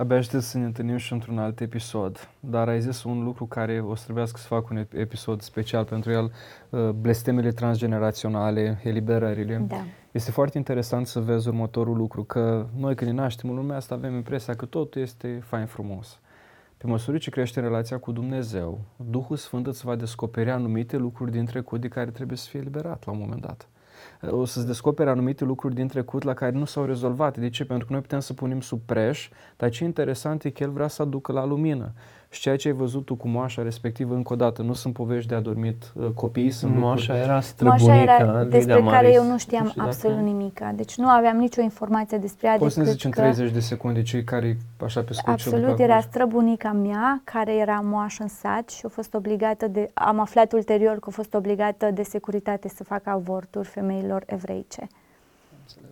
[0.00, 3.80] abia aștept să ne întâlnim și într-un alt episod, dar ai zis un lucru care
[3.80, 6.32] o să trebuiască să fac un episod special pentru el,
[6.70, 9.64] uh, blestemele transgeneraționale, eliberările.
[9.68, 9.84] Da.
[10.12, 13.94] Este foarte interesant să vezi următorul lucru, că noi când ne naștem în lumea asta
[13.94, 16.20] avem impresia că totul este fain frumos.
[16.76, 21.44] Pe măsură ce crește relația cu Dumnezeu, Duhul Sfânt îți va descoperi anumite lucruri din
[21.44, 23.68] trecut de care trebuie să fie eliberat la un moment dat.
[24.28, 27.38] O să-ți descoperi anumite lucruri din trecut la care nu s-au rezolvat.
[27.38, 27.64] De ce?
[27.64, 30.88] Pentru că noi putem să punem sub preș, dar ce interesant e că El vrea
[30.88, 31.92] să aducă la lumină.
[32.32, 35.28] Și ceea ce ai văzut tu cu moașa respectivă, încă o dată, nu sunt povești
[35.28, 37.18] de adormit uh, copii, sunt Moașa lucruri.
[37.18, 40.28] era străbunica moașa era despre care eu nu știam nu absolut dacă...
[40.28, 40.60] nimic.
[40.74, 42.56] Deci nu aveam nicio informație despre ea.
[42.56, 46.00] Poți să ne zici în 30 de secunde cei care, așa pe scurt, Absolut, era
[46.00, 50.98] străbunica mea, care era moașă în sat și a fost obligată de, am aflat ulterior
[50.98, 54.86] că a fost obligată de securitate să facă avorturi femeilor evreice.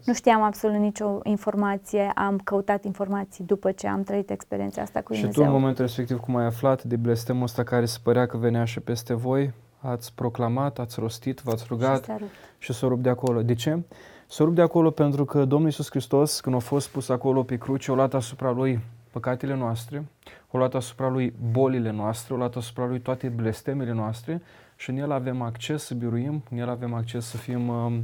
[0.08, 5.12] Nu știam absolut nicio informație, am căutat informații după ce am trăit experiența asta cu
[5.12, 5.42] și Dumnezeu.
[5.42, 8.36] Și tu în momentul respectiv cum ai aflat de blestemul ăsta care se părea că
[8.36, 12.12] venea și peste voi, ați proclamat, ați rostit, v-ați rugat și,
[12.58, 13.42] și s-a rupt de acolo.
[13.42, 13.78] De ce?
[14.26, 17.58] S-a rupt de acolo pentru că Domnul Iisus Hristos, când a fost pus acolo pe
[17.58, 18.80] cruce, a luat asupra Lui
[19.10, 20.04] păcatele noastre,
[20.50, 24.42] a luat asupra Lui bolile noastre, a luat asupra Lui toate blestemele noastre
[24.76, 27.98] și în El avem acces să biruim, în El avem acces să fim uh,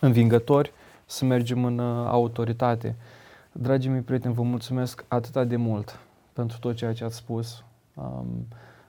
[0.00, 0.72] învingători,
[1.06, 2.96] să mergem în uh, autoritate.
[3.52, 5.98] Dragii mei prieteni, vă mulțumesc atât de mult
[6.32, 7.64] pentru tot ceea ce ați spus.
[7.94, 8.46] Um,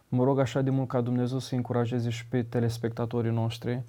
[0.08, 3.82] mă rog așa de mult ca Dumnezeu să încurajeze și pe telespectatorii noștri.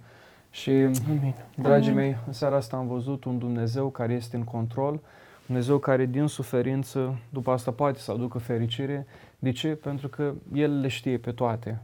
[0.51, 1.35] Și, Amin.
[1.57, 2.05] dragii Amin.
[2.05, 5.01] mei, în seara asta am văzut un Dumnezeu care este în control,
[5.47, 9.07] Dumnezeu care din suferință, după asta poate să aducă fericire.
[9.39, 9.69] De ce?
[9.69, 11.83] Pentru că El le știe pe toate.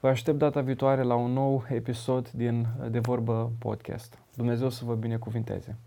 [0.00, 4.21] Vă aștept data viitoare la un nou episod din De Vorbă Podcast.
[4.36, 5.78] Dumnezeu să vă binecuvinteze!